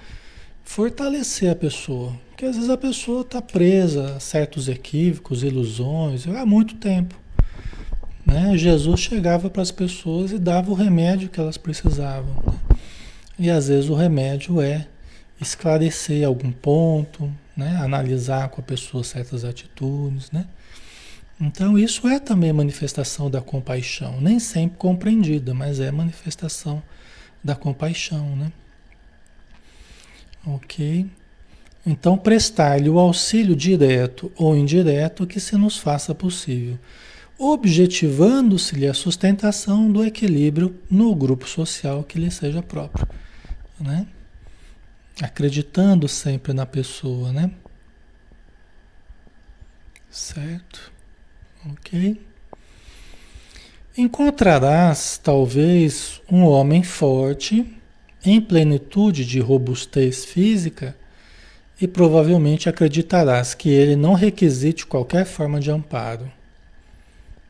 fortalecer 0.65 1.51
a 1.51 1.55
pessoa. 1.55 2.15
Porque 2.29 2.45
às 2.45 2.57
vezes 2.57 2.71
a 2.71 2.77
pessoa 2.77 3.23
está 3.23 3.41
presa 3.41 4.17
a 4.17 4.21
certos 4.21 4.69
equívocos, 4.69 5.43
ilusões, 5.43 6.27
há 6.27 6.47
muito 6.47 6.77
tempo. 6.77 7.19
Né? 8.29 8.59
Jesus 8.59 9.01
chegava 9.01 9.49
para 9.49 9.63
as 9.63 9.71
pessoas 9.71 10.33
e 10.33 10.39
dava 10.39 10.71
o 10.71 10.75
remédio 10.75 11.31
que 11.31 11.41
elas 11.41 11.57
precisavam. 11.57 12.35
Né? 12.47 12.79
E 13.39 13.51
às 13.51 13.69
vezes 13.69 13.89
o 13.89 13.95
remédio 13.95 14.61
é 14.61 14.87
esclarecer 15.41 16.27
algum 16.27 16.53
ponto, 16.53 17.33
né? 17.57 17.77
analisar 17.77 18.51
com 18.51 18.61
a 18.61 18.65
pessoa 18.65 19.03
certas 19.03 19.47
atitudes. 19.47 20.31
Né? 20.31 20.45
Então 21.41 21.79
isso 21.79 22.07
é 22.07 22.21
também 22.21 22.53
manifestação 22.53 23.31
da 23.31 23.41
compaixão, 23.41 24.21
nem 24.21 24.39
sempre 24.39 24.77
compreendida, 24.77 25.55
mas 25.55 25.81
é 25.81 25.91
manifestação 25.91 26.83
da 27.43 27.57
compaixão. 27.57 28.37
Né? 28.37 28.53
Ok? 30.47 31.07
Então 31.87 32.19
prestar-lhe 32.19 32.91
o 32.91 32.99
auxílio 32.99 33.57
direto 33.57 34.31
ou 34.37 34.55
indireto 34.55 35.27
que 35.27 35.41
se 35.41 35.57
nos 35.57 35.79
faça 35.79 36.15
possível 36.15 36.79
objetivando-se-lhe 37.39 38.89
a 38.89 38.93
sustentação 38.93 39.91
do 39.93 40.05
equilíbrio 40.05 40.77
no 40.91 41.15
grupo 41.15 41.49
social 41.49 42.03
que 42.03 42.19
lhe 42.19 42.31
seja 42.33 42.61
próprio, 42.61 43.07
né? 43.79 44.07
Acreditando 45.23 46.09
sempre 46.09 46.53
na 46.53 46.67
pessoa, 46.67 47.33
né? 47.33 47.53
Certo? 50.11 50.93
Ok? 51.71 52.21
Encontrarás, 53.97 55.19
talvez, 55.23 56.21
um 56.31 56.45
homem 56.45 56.83
forte, 56.83 57.77
em 58.25 58.41
plenitude 58.41 59.25
de 59.25 59.39
robustez 59.39 60.25
física, 60.25 60.97
e 61.81 61.87
provavelmente 61.87 62.69
acreditarás 62.69 63.55
que 63.55 63.69
ele 63.69 63.95
não 63.95 64.15
requisite 64.15 64.87
qualquer 64.87 65.25
forma 65.25 65.61
de 65.61 65.71
amparo 65.71 66.29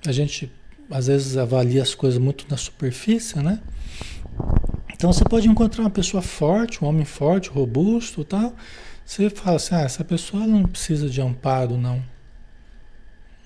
a 0.07 0.13
gente 0.13 0.51
às 0.91 1.07
vezes 1.07 1.37
avalia 1.37 1.83
as 1.83 1.95
coisas 1.95 2.19
muito 2.19 2.47
na 2.49 2.57
superfície, 2.57 3.39
né? 3.39 3.61
Então 4.95 5.13
você 5.13 5.25
pode 5.25 5.49
encontrar 5.49 5.85
uma 5.85 5.91
pessoa 5.91 6.23
forte, 6.23 6.83
um 6.85 6.89
homem 6.89 7.05
forte, 7.05 7.51
robusto, 7.51 8.25
tal. 8.25 8.55
Você 9.05 9.31
fala 9.31 9.57
assim, 9.57 9.75
ah, 9.75 9.83
essa 9.83 10.05
pessoa 10.05 10.47
não 10.47 10.65
precisa 10.65 11.09
de 11.09 11.21
amparo, 11.21 11.79
não. 11.79 12.03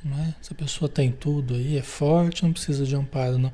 não 0.04 0.18
é? 0.18 0.34
Essa 0.40 0.54
pessoa 0.54 0.88
tem 0.88 1.12
tudo 1.12 1.54
aí, 1.54 1.76
é 1.76 1.82
forte, 1.82 2.42
não 2.42 2.52
precisa 2.52 2.84
de 2.84 2.96
amparo, 2.96 3.38
não. 3.38 3.52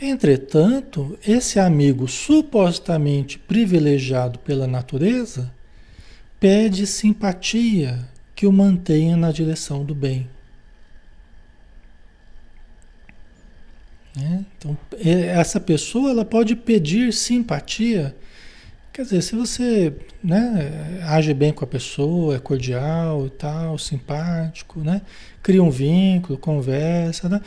Entretanto, 0.00 1.18
esse 1.26 1.60
amigo 1.60 2.08
supostamente 2.08 3.38
privilegiado 3.38 4.38
pela 4.38 4.66
natureza 4.66 5.52
pede 6.40 6.86
simpatia 6.86 8.08
que 8.34 8.46
o 8.46 8.52
mantenha 8.52 9.16
na 9.16 9.30
direção 9.30 9.84
do 9.84 9.94
bem. 9.94 10.28
Né? 14.16 14.44
Então, 14.56 14.76
essa 15.00 15.58
pessoa 15.58 16.10
ela 16.10 16.24
pode 16.24 16.54
pedir 16.54 17.12
simpatia. 17.12 18.14
Quer 18.92 19.02
dizer, 19.02 19.22
se 19.22 19.34
você 19.34 19.92
né, 20.22 21.00
age 21.02 21.34
bem 21.34 21.52
com 21.52 21.64
a 21.64 21.66
pessoa, 21.66 22.36
é 22.36 22.38
cordial 22.38 23.26
e 23.26 23.30
tal, 23.30 23.76
simpático, 23.76 24.80
né? 24.80 25.02
cria 25.42 25.62
um 25.62 25.70
vínculo, 25.70 26.38
conversa, 26.38 27.28
né? 27.28 27.40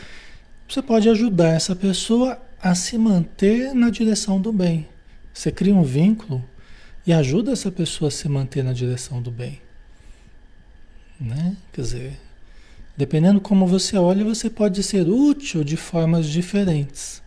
você 0.67 0.81
pode 0.81 1.07
ajudar 1.09 1.49
essa 1.49 1.73
pessoa 1.73 2.37
a 2.61 2.75
se 2.75 2.97
manter 2.97 3.73
na 3.73 3.89
direção 3.89 4.41
do 4.41 4.51
bem. 4.51 4.89
Você 5.33 5.51
cria 5.51 5.73
um 5.73 5.83
vínculo 5.83 6.43
e 7.05 7.13
ajuda 7.13 7.53
essa 7.53 7.71
pessoa 7.71 8.09
a 8.09 8.11
se 8.11 8.27
manter 8.27 8.63
na 8.63 8.73
direção 8.73 9.21
do 9.21 9.31
bem. 9.31 9.61
Né? 11.19 11.55
Quer 11.71 11.81
dizer, 11.81 12.19
Dependendo 12.97 13.39
como 13.39 13.67
você 13.67 13.95
olha, 13.95 14.25
você 14.25 14.49
pode 14.49 14.81
ser 14.81 15.07
útil 15.07 15.63
de 15.63 15.77
formas 15.77 16.25
diferentes, 16.25 17.21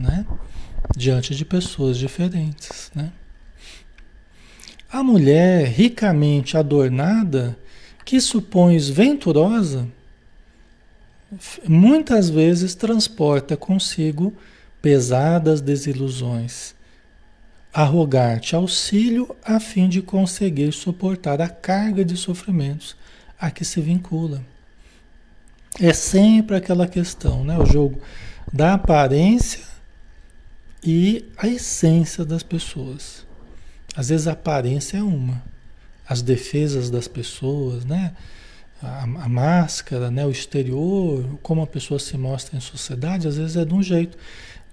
né? 0.00 0.26
Diante 0.96 1.32
de 1.32 1.44
pessoas 1.44 1.96
diferentes, 1.96 2.90
né? 2.92 3.12
A 4.90 5.04
mulher 5.04 5.68
ricamente 5.68 6.56
adornada, 6.56 7.56
que 8.04 8.20
supões 8.20 8.88
venturosa, 8.88 9.86
muitas 11.68 12.28
vezes 12.28 12.74
transporta 12.74 13.56
consigo 13.56 14.32
pesadas 14.82 15.60
desilusões, 15.60 16.74
arrogar-te 17.72 18.56
auxílio 18.56 19.36
a 19.44 19.60
fim 19.60 19.88
de 19.88 20.02
conseguir 20.02 20.72
suportar 20.72 21.40
a 21.40 21.48
carga 21.48 22.04
de 22.04 22.16
sofrimentos 22.16 22.96
a 23.38 23.52
que 23.52 23.64
se 23.64 23.80
vincula. 23.80 24.42
É 25.80 25.92
sempre 25.92 26.56
aquela 26.56 26.86
questão, 26.86 27.44
né? 27.44 27.58
O 27.58 27.66
jogo 27.66 28.00
da 28.52 28.74
aparência 28.74 29.60
e 30.82 31.24
a 31.36 31.46
essência 31.46 32.24
das 32.24 32.42
pessoas. 32.42 33.26
Às 33.94 34.08
vezes 34.08 34.26
a 34.26 34.32
aparência 34.32 34.98
é 34.98 35.02
uma, 35.02 35.42
as 36.08 36.22
defesas 36.22 36.88
das 36.88 37.08
pessoas, 37.08 37.84
né? 37.84 38.14
A, 38.82 39.02
a, 39.02 39.28
máscara, 39.28 40.10
né? 40.10 40.24
o 40.26 40.30
exterior, 40.30 41.38
como 41.42 41.62
a 41.62 41.66
pessoa 41.66 41.98
se 41.98 42.16
mostra 42.16 42.56
em 42.56 42.60
sociedade, 42.60 43.26
às 43.26 43.36
vezes 43.36 43.56
é 43.56 43.64
de 43.64 43.72
um 43.72 43.82
jeito, 43.82 44.18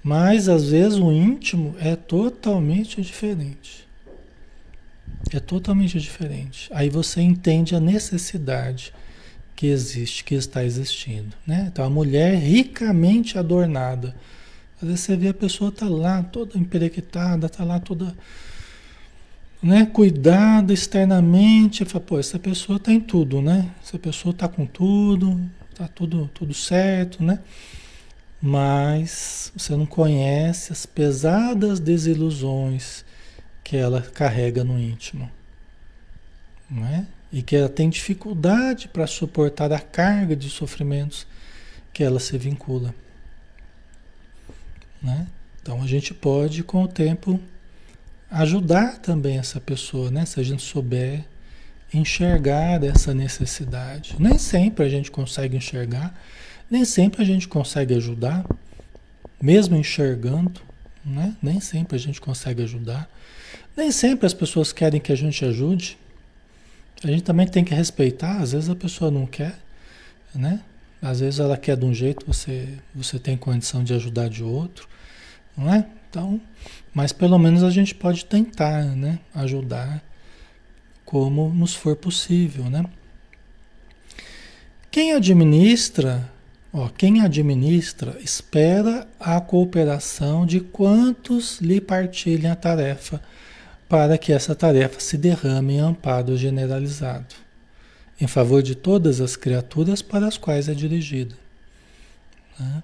mas 0.03 0.49
às 0.49 0.69
vezes 0.69 0.99
o 0.99 1.11
íntimo 1.11 1.73
é 1.79 1.95
totalmente 1.95 3.01
diferente. 3.01 3.87
É 5.31 5.39
totalmente 5.39 5.99
diferente. 5.99 6.69
Aí 6.73 6.89
você 6.89 7.21
entende 7.21 7.75
a 7.75 7.79
necessidade 7.79 8.93
que 9.55 9.67
existe, 9.67 10.23
que 10.23 10.35
está 10.35 10.63
existindo. 10.63 11.35
Né? 11.45 11.69
Então 11.71 11.85
a 11.85 11.89
mulher 11.89 12.35
ricamente 12.35 13.37
adornada. 13.37 14.15
Às 14.81 14.87
vezes 14.87 15.01
você 15.01 15.15
vê 15.15 15.29
a 15.29 15.33
pessoa 15.33 15.71
tá 15.71 15.87
lá 15.87 16.21
toda 16.23 16.57
emperequitada, 16.57 17.47
tá 17.47 17.63
lá 17.63 17.79
toda 17.79 18.15
né, 19.63 19.85
cuidada 19.85 20.73
externamente, 20.73 21.85
fala, 21.85 22.03
pô, 22.03 22.19
essa 22.19 22.37
pessoa 22.37 22.77
tá 22.77 22.91
em 22.91 22.99
tudo, 22.99 23.41
né? 23.41 23.71
Essa 23.81 23.97
pessoa 23.97 24.33
tá 24.33 24.45
com 24.45 24.65
tudo, 24.65 25.39
tá 25.73 25.87
tudo, 25.87 26.29
tudo 26.33 26.53
certo, 26.53 27.23
né? 27.23 27.39
Mas 28.41 29.53
você 29.55 29.73
não 29.77 29.85
conhece 29.85 30.73
as 30.73 30.85
pesadas 30.85 31.79
desilusões 31.79 33.05
que 33.63 33.77
ela 33.77 34.01
carrega 34.01 34.65
no 34.65 34.77
íntimo, 34.77 35.31
não 36.69 36.85
é? 36.85 37.05
E 37.33 37.41
que 37.41 37.55
ela 37.55 37.67
tem 37.67 37.89
dificuldade 37.89 38.87
para 38.87 39.07
suportar 39.07 39.73
a 39.73 39.79
carga 39.79 40.35
de 40.35 40.51
sofrimentos 40.51 41.25
que 41.91 42.03
ela 42.03 42.19
se 42.19 42.37
vincula. 42.37 42.93
Né? 45.01 45.27
Então 45.59 45.81
a 45.81 45.87
gente 45.87 46.13
pode, 46.13 46.63
com 46.63 46.83
o 46.83 46.87
tempo, 46.87 47.39
ajudar 48.29 48.99
também 48.99 49.39
essa 49.39 49.59
pessoa, 49.59 50.11
né? 50.11 50.25
Se 50.25 50.39
a 50.39 50.43
gente 50.43 50.61
souber 50.61 51.25
enxergar 51.93 52.83
essa 52.83 53.13
necessidade. 53.13 54.15
Nem 54.19 54.37
sempre 54.37 54.85
a 54.85 54.89
gente 54.89 55.09
consegue 55.11 55.57
enxergar, 55.57 56.13
nem 56.69 56.85
sempre 56.85 57.21
a 57.21 57.25
gente 57.25 57.47
consegue 57.47 57.93
ajudar, 57.95 58.45
mesmo 59.41 59.75
enxergando, 59.75 60.61
né? 61.05 61.35
Nem 61.41 61.59
sempre 61.59 61.95
a 61.95 61.99
gente 61.99 62.21
consegue 62.21 62.63
ajudar. 62.63 63.09
Nem 63.75 63.91
sempre 63.91 64.25
as 64.25 64.33
pessoas 64.33 64.71
querem 64.71 65.01
que 65.01 65.11
a 65.11 65.17
gente 65.17 65.43
ajude. 65.43 65.97
A 67.03 67.07
gente 67.07 67.23
também 67.23 67.45
tem 67.45 67.63
que 67.63 67.75
respeitar, 67.75 68.37
às 68.37 68.53
vezes 68.53 68.69
a 68.69 68.75
pessoa 68.75 69.11
não 69.11 69.25
quer, 69.25 69.59
né? 70.33 70.61
Às 71.01 71.19
vezes 71.19 71.39
ela 71.39 71.57
quer 71.57 71.75
de 71.75 71.85
um 71.85 71.93
jeito, 71.93 72.25
você, 72.25 72.79
você 72.95 73.19
tem 73.19 73.35
condição 73.35 73.83
de 73.83 73.93
ajudar 73.93 74.29
de 74.29 74.41
outro, 74.41 74.87
não 75.57 75.73
é? 75.73 75.85
Então, 76.09 76.39
mas 76.93 77.11
pelo 77.11 77.37
menos 77.37 77.61
a 77.61 77.69
gente 77.69 77.93
pode 77.93 78.23
tentar, 78.23 78.83
né? 78.83 79.19
Ajudar 79.35 80.01
como 81.03 81.49
nos 81.49 81.73
for 81.75 81.95
possível, 81.95 82.69
né? 82.69 82.85
Quem 84.89 85.11
administra, 85.11 86.31
ó, 86.71 86.87
quem 86.87 87.19
administra 87.19 88.17
espera 88.21 89.05
a 89.19 89.41
cooperação 89.41 90.45
de 90.45 90.61
quantos 90.61 91.59
lhe 91.59 91.81
partilhem 91.81 92.49
a 92.49 92.55
tarefa 92.55 93.21
para 93.93 94.17
que 94.17 94.33
essa 94.33 94.55
tarefa 94.55 94.99
se 94.99 95.15
derrame 95.15 95.75
em 95.75 95.79
amparo 95.79 96.35
generalizado 96.35 97.35
em 98.19 98.25
favor 98.25 98.63
de 98.63 98.73
todas 98.73 99.21
as 99.21 99.35
criaturas 99.35 100.01
para 100.01 100.25
as 100.25 100.35
quais 100.35 100.67
é 100.67 100.73
dirigida. 100.73 101.35
Né? 102.59 102.81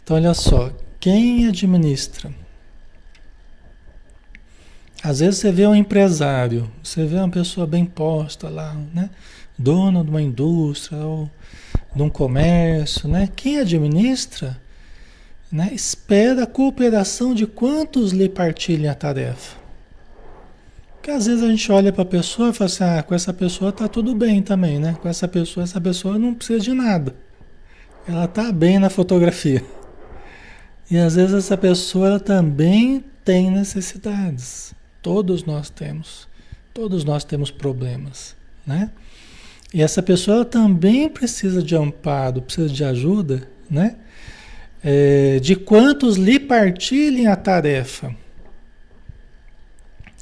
Então, 0.00 0.14
olha 0.14 0.32
só, 0.34 0.70
quem 1.00 1.48
administra? 1.48 2.32
Às 5.02 5.18
vezes 5.18 5.40
você 5.40 5.50
vê 5.50 5.66
um 5.66 5.74
empresário, 5.74 6.70
você 6.80 7.04
vê 7.04 7.16
uma 7.16 7.28
pessoa 7.28 7.66
bem 7.66 7.84
posta 7.84 8.48
lá, 8.48 8.72
né? 8.94 9.10
dono 9.58 10.04
de 10.04 10.10
uma 10.10 10.22
indústria 10.22 10.98
ou 10.98 11.28
de 11.92 12.02
um 12.04 12.08
comércio, 12.08 13.08
né? 13.08 13.28
Quem 13.34 13.58
administra, 13.58 14.56
né? 15.50 15.70
espera 15.72 16.44
a 16.44 16.46
cooperação 16.46 17.34
de 17.34 17.48
quantos 17.48 18.12
lhe 18.12 18.28
partilhem 18.28 18.88
a 18.88 18.94
tarefa. 18.94 19.65
Porque 21.06 21.16
às 21.16 21.26
vezes 21.26 21.44
a 21.44 21.48
gente 21.48 21.70
olha 21.70 21.92
para 21.92 22.02
a 22.02 22.04
pessoa 22.04 22.48
e 22.48 22.52
fala 22.52 22.66
assim, 22.66 22.82
ah, 22.82 23.00
com 23.00 23.14
essa 23.14 23.32
pessoa 23.32 23.70
tá 23.70 23.86
tudo 23.86 24.12
bem 24.12 24.42
também, 24.42 24.80
né? 24.80 24.96
Com 25.00 25.08
essa 25.08 25.28
pessoa, 25.28 25.62
essa 25.62 25.80
pessoa 25.80 26.18
não 26.18 26.34
precisa 26.34 26.58
de 26.58 26.72
nada. 26.72 27.14
Ela 28.08 28.26
tá 28.26 28.50
bem 28.50 28.80
na 28.80 28.90
fotografia. 28.90 29.64
E 30.90 30.98
às 30.98 31.14
vezes 31.14 31.32
essa 31.32 31.56
pessoa 31.56 32.08
ela 32.08 32.18
também 32.18 33.04
tem 33.24 33.52
necessidades. 33.52 34.74
Todos 35.00 35.44
nós 35.44 35.70
temos. 35.70 36.26
Todos 36.74 37.04
nós 37.04 37.22
temos 37.22 37.52
problemas, 37.52 38.34
né? 38.66 38.90
E 39.72 39.82
essa 39.82 40.02
pessoa 40.02 40.44
também 40.44 41.08
precisa 41.08 41.62
de 41.62 41.76
amparo, 41.76 42.42
precisa 42.42 42.68
de 42.68 42.82
ajuda, 42.82 43.48
né? 43.70 43.94
É, 44.82 45.38
de 45.38 45.54
quantos 45.54 46.16
lhe 46.16 46.40
partilhem 46.40 47.28
a 47.28 47.36
tarefa 47.36 48.12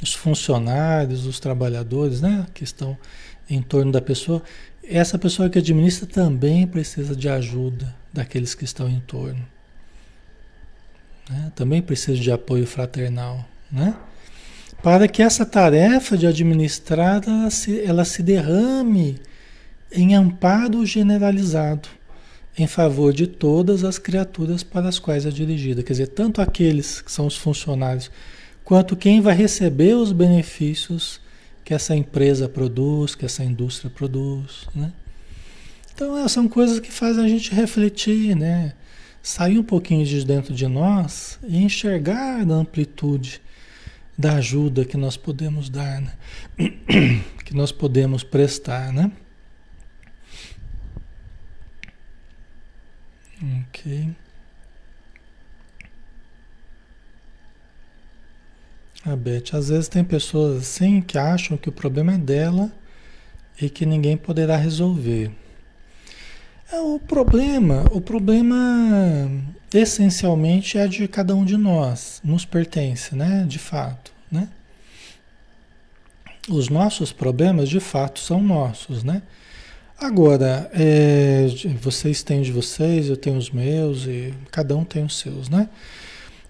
os 0.03 0.15
funcionários, 0.15 1.27
os 1.27 1.39
trabalhadores, 1.41 2.21
né, 2.21 2.47
que 2.53 2.65
estão 2.65 2.97
em 3.49 3.63
torno 3.63 3.93
da 3.93 4.01
pessoa, 4.01 4.43
essa 4.83 5.19
pessoa 5.19 5.49
que 5.49 5.59
administra 5.59 6.07
também 6.07 6.67
precisa 6.67 7.15
de 7.15 7.29
ajuda 7.29 7.95
daqueles 8.13 8.55
que 8.55 8.65
estão 8.65 8.89
em 8.89 9.01
torno. 9.01 9.45
Né? 11.29 11.53
Também 11.55 11.81
precisa 11.81 12.19
de 12.19 12.31
apoio 12.31 12.67
fraternal, 12.67 13.45
né? 13.71 13.95
Para 14.83 15.09
que 15.09 15.23
essa 15.23 15.47
tarefa 15.47 16.17
de 16.17 16.27
administrar 16.27 17.23
ela 17.27 17.49
se, 17.49 17.81
ela 17.81 18.05
se 18.05 18.23
derrame 18.23 19.19
em 19.91 20.15
amparo 20.15 20.85
generalizado 20.85 21.89
em 22.57 22.67
favor 22.67 23.13
de 23.13 23.27
todas 23.27 23.83
as 23.83 23.99
criaturas 23.99 24.63
para 24.63 24.89
as 24.89 24.99
quais 24.99 25.27
é 25.27 25.31
dirigida. 25.31 25.83
Quer 25.83 25.95
dizer, 25.95 26.09
tanto 26.09 26.41
aqueles 26.41 27.01
que 27.01 27.11
são 27.11 27.27
os 27.27 27.37
funcionários 27.37 28.11
quanto 28.65 28.97
quem 28.97 29.21
vai 29.21 29.35
receber 29.35 29.95
os 29.95 30.11
benefícios 30.11 31.21
que 31.65 31.75
essa 31.75 31.95
empresa 31.95 32.49
produz, 32.49 33.15
que 33.15 33.25
essa 33.25 33.45
indústria 33.45 33.91
produz, 33.91 34.67
né? 34.75 34.93
Então, 35.95 36.29
são 36.29 36.49
coisas 36.49 36.81
que 36.81 36.91
fazem 36.91 37.25
a 37.25 37.29
gente 37.29 37.55
refletir, 37.55 38.35
né? 38.35 38.75
Sair 39.23 39.59
um 39.59 39.63
pouquinho 39.63 40.05
de 40.05 40.25
dentro 40.25 40.53
de 40.53 40.67
nós 40.67 41.39
e 41.47 41.57
enxergar 41.57 42.41
a 42.41 42.55
amplitude 42.55 43.41
da 44.19 44.35
ajuda 44.35 44.85
que 44.85 44.97
nós 44.97 45.17
podemos 45.17 45.71
dar, 45.71 46.01
né? 46.01 46.13
que 47.45 47.55
nós 47.55 47.71
podemos 47.71 48.25
prestar, 48.25 48.93
né? 48.93 49.11
Ok. 53.69 54.15
A 59.05 59.15
Beth, 59.15 59.53
às 59.53 59.69
vezes 59.69 59.87
tem 59.87 60.03
pessoas 60.03 60.63
assim 60.63 61.03
que 61.03 61.19
acham 61.19 61.59
que 61.59 61.69
o 61.69 61.73
problema 61.73 62.15
é 62.15 62.19
dela 62.19 62.73
e 63.61 63.69
que 63.69 63.85
ninguém 63.85 64.17
poderá 64.17 64.57
resolver. 64.57 65.31
É, 66.73 66.81
o 66.81 66.99
problema, 66.99 67.85
o 67.93 68.01
problema 68.01 69.31
essencialmente 69.73 70.79
é 70.79 70.89
de 70.89 71.07
cada 71.07 71.35
um 71.35 71.45
de 71.45 71.57
nós, 71.57 72.21
nos 72.25 72.47
pertence, 72.47 73.15
né? 73.15 73.45
De 73.47 73.59
fato, 73.59 74.11
né? 74.33 74.49
Os 76.49 76.71
nossos 76.71 77.13
problemas, 77.13 77.69
de 77.69 77.81
fato, 77.81 78.21
são 78.21 78.43
nossos, 78.43 79.05
né? 79.05 79.21
Agora, 79.99 80.71
é, 80.73 81.47
vocês 81.81 82.23
têm 82.23 82.41
de 82.41 82.51
vocês, 82.51 83.09
eu 83.09 83.17
tenho 83.17 83.37
os 83.37 83.51
meus 83.51 84.07
e 84.07 84.33
cada 84.51 84.75
um 84.75 84.85
tem 84.85 85.05
os 85.05 85.19
seus, 85.19 85.51
né? 85.51 85.69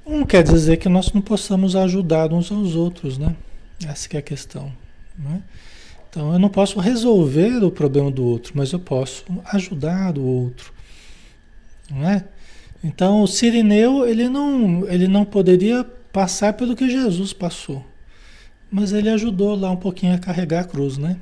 Não 0.07 0.25
quer 0.25 0.43
dizer 0.43 0.77
que 0.77 0.89
nós 0.89 1.13
não 1.13 1.23
possamos 1.23 1.75
ajudar 1.75 2.33
uns 2.33 2.53
aos 2.53 2.75
outros, 2.75 3.17
né? 3.17 3.35
Essa 3.87 4.09
é 4.13 4.19
a 4.19 4.23
questão. 4.23 4.71
Né? 5.19 5.43
Então 6.11 6.33
eu 6.33 6.39
não 6.39 6.49
posso 6.49 6.79
resolver 6.79 7.65
o 7.65 7.71
problema 7.71 8.11
do 8.11 8.25
outro, 8.25 8.53
mas 8.55 8.73
eu 8.73 8.79
posso 8.79 9.25
ajudar 9.47 10.17
o 10.19 10.23
outro. 10.23 10.73
Não 11.91 12.09
é? 12.09 12.25
Então 12.83 13.23
o 13.23 13.27
Sirineu 13.27 14.07
ele 14.07 14.29
não, 14.29 14.87
ele 14.89 15.09
não 15.09 15.25
poderia 15.25 15.85
passar 16.13 16.53
pelo 16.53 16.77
que 16.77 16.89
Jesus 16.89 17.33
passou. 17.33 17.85
Mas 18.71 18.93
ele 18.93 19.09
ajudou 19.09 19.55
lá 19.55 19.71
um 19.71 19.77
pouquinho 19.77 20.15
a 20.15 20.19
carregar 20.19 20.61
a 20.61 20.65
cruz, 20.65 20.99
né? 20.99 21.17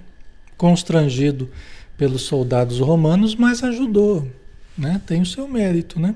Constrangido 0.56 1.50
pelos 1.96 2.22
soldados 2.22 2.78
romanos, 2.78 3.34
mas 3.34 3.62
ajudou, 3.62 4.26
né? 4.76 5.00
Tem 5.06 5.20
o 5.20 5.26
seu 5.26 5.46
mérito, 5.46 6.00
né? 6.00 6.14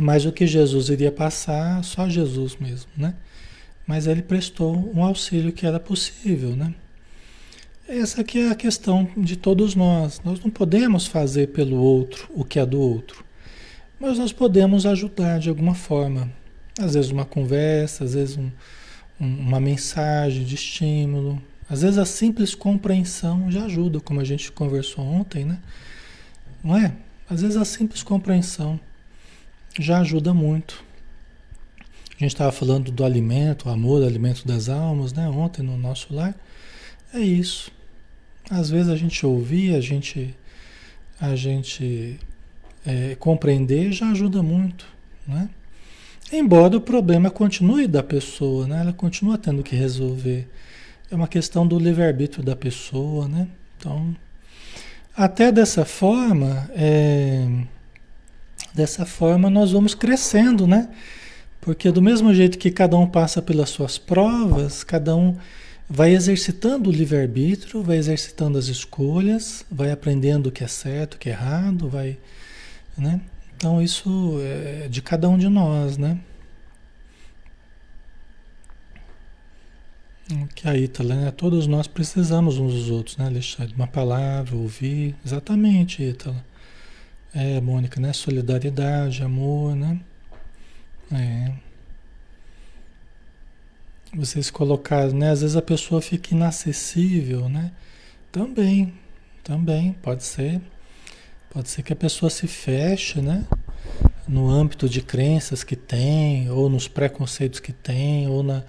Mas 0.00 0.24
o 0.24 0.32
que 0.32 0.46
Jesus 0.46 0.88
iria 0.88 1.10
passar, 1.10 1.82
só 1.82 2.08
Jesus 2.08 2.56
mesmo, 2.56 2.90
né? 2.96 3.14
Mas 3.86 4.06
ele 4.06 4.22
prestou 4.22 4.92
um 4.94 5.02
auxílio 5.02 5.52
que 5.52 5.66
era 5.66 5.80
possível, 5.80 6.54
né? 6.54 6.74
Essa 7.88 8.20
aqui 8.20 8.38
é 8.40 8.50
a 8.50 8.54
questão 8.54 9.08
de 9.16 9.34
todos 9.34 9.74
nós. 9.74 10.20
Nós 10.22 10.40
não 10.40 10.50
podemos 10.50 11.06
fazer 11.06 11.48
pelo 11.48 11.76
outro 11.78 12.28
o 12.34 12.44
que 12.44 12.58
é 12.58 12.66
do 12.66 12.78
outro, 12.78 13.24
mas 13.98 14.18
nós 14.18 14.32
podemos 14.32 14.84
ajudar 14.84 15.38
de 15.38 15.48
alguma 15.48 15.74
forma. 15.74 16.30
Às 16.78 16.94
vezes 16.94 17.10
uma 17.10 17.24
conversa, 17.24 18.04
às 18.04 18.14
vezes 18.14 18.36
um, 18.36 18.50
um, 19.18 19.40
uma 19.40 19.58
mensagem 19.58 20.44
de 20.44 20.54
estímulo, 20.54 21.42
às 21.68 21.82
vezes 21.82 21.98
a 21.98 22.04
simples 22.04 22.54
compreensão 22.54 23.50
já 23.50 23.64
ajuda, 23.64 24.00
como 24.00 24.20
a 24.20 24.24
gente 24.24 24.52
conversou 24.52 25.04
ontem, 25.04 25.44
né? 25.44 25.58
Não 26.62 26.76
é? 26.76 26.92
Às 27.28 27.40
vezes 27.40 27.56
a 27.56 27.64
simples 27.64 28.02
compreensão 28.02 28.78
já 29.82 30.00
ajuda 30.00 30.34
muito. 30.34 30.84
A 32.10 32.24
gente 32.24 32.32
estava 32.32 32.50
falando 32.50 32.90
do 32.90 33.04
alimento, 33.04 33.68
o 33.68 33.70
amor, 33.70 34.02
o 34.02 34.06
alimento 34.06 34.46
das 34.46 34.68
almas, 34.68 35.12
né? 35.12 35.28
Ontem 35.28 35.62
no 35.62 35.76
nosso 35.76 36.12
lar. 36.12 36.34
É 37.14 37.20
isso. 37.20 37.70
Às 38.50 38.70
vezes 38.70 38.90
a 38.90 38.96
gente 38.96 39.24
ouvir, 39.24 39.74
a 39.74 39.80
gente, 39.80 40.34
a 41.20 41.36
gente 41.36 42.18
é, 42.84 43.14
compreender 43.14 43.92
já 43.92 44.10
ajuda 44.10 44.42
muito, 44.42 44.86
né? 45.26 45.48
Embora 46.32 46.76
o 46.76 46.80
problema 46.80 47.30
continue 47.30 47.86
da 47.86 48.02
pessoa, 48.02 48.66
né? 48.66 48.80
Ela 48.80 48.92
continua 48.92 49.38
tendo 49.38 49.62
que 49.62 49.76
resolver. 49.76 50.48
É 51.10 51.14
uma 51.14 51.28
questão 51.28 51.66
do 51.66 51.78
livre-arbítrio 51.78 52.42
da 52.42 52.56
pessoa, 52.56 53.28
né? 53.28 53.48
Então, 53.78 54.14
até 55.16 55.50
dessa 55.50 55.84
forma, 55.84 56.70
é, 56.74 57.46
Dessa 58.78 59.04
forma 59.04 59.50
nós 59.50 59.72
vamos 59.72 59.92
crescendo, 59.92 60.64
né? 60.64 60.88
Porque 61.60 61.90
do 61.90 62.00
mesmo 62.00 62.32
jeito 62.32 62.56
que 62.56 62.70
cada 62.70 62.96
um 62.96 63.08
passa 63.08 63.42
pelas 63.42 63.70
suas 63.70 63.98
provas, 63.98 64.84
cada 64.84 65.16
um 65.16 65.36
vai 65.90 66.14
exercitando 66.14 66.88
o 66.88 66.92
livre-arbítrio, 66.92 67.82
vai 67.82 67.96
exercitando 67.96 68.56
as 68.56 68.68
escolhas, 68.68 69.66
vai 69.68 69.90
aprendendo 69.90 70.46
o 70.46 70.52
que 70.52 70.62
é 70.62 70.68
certo, 70.68 71.14
o 71.14 71.18
que 71.18 71.28
é 71.28 71.32
errado, 71.32 71.88
vai, 71.88 72.18
né? 72.96 73.20
Então 73.56 73.82
isso 73.82 74.38
é 74.42 74.86
de 74.86 75.02
cada 75.02 75.28
um 75.28 75.36
de 75.36 75.48
nós, 75.48 75.98
né? 75.98 76.16
Que 80.54 80.68
a 80.68 80.76
Ítala, 80.76 81.16
né? 81.16 81.30
Todos 81.32 81.66
nós 81.66 81.88
precisamos 81.88 82.58
uns 82.58 82.74
dos 82.74 82.90
outros, 82.90 83.16
né, 83.16 83.26
Alexandre? 83.26 83.74
Uma 83.74 83.88
palavra, 83.88 84.54
ouvir. 84.54 85.16
Exatamente, 85.26 86.00
Ítala. 86.00 86.46
É, 87.34 87.60
Mônica, 87.60 88.00
né? 88.00 88.12
Solidariedade, 88.12 89.22
amor, 89.22 89.76
né? 89.76 90.00
É. 91.12 91.52
Vocês 94.14 94.50
colocaram, 94.50 95.12
né? 95.12 95.30
Às 95.30 95.42
vezes 95.42 95.56
a 95.56 95.62
pessoa 95.62 96.00
fica 96.00 96.34
inacessível, 96.34 97.48
né? 97.48 97.72
Também, 98.32 98.94
também, 99.44 99.92
pode 100.02 100.24
ser. 100.24 100.60
Pode 101.50 101.68
ser 101.68 101.82
que 101.82 101.92
a 101.92 101.96
pessoa 101.96 102.30
se 102.30 102.46
feche, 102.46 103.20
né? 103.20 103.44
No 104.26 104.48
âmbito 104.48 104.88
de 104.88 105.02
crenças 105.02 105.62
que 105.62 105.76
tem, 105.76 106.50
ou 106.50 106.68
nos 106.70 106.88
preconceitos 106.88 107.60
que 107.60 107.72
tem, 107.72 108.26
ou 108.28 108.42
na, 108.42 108.62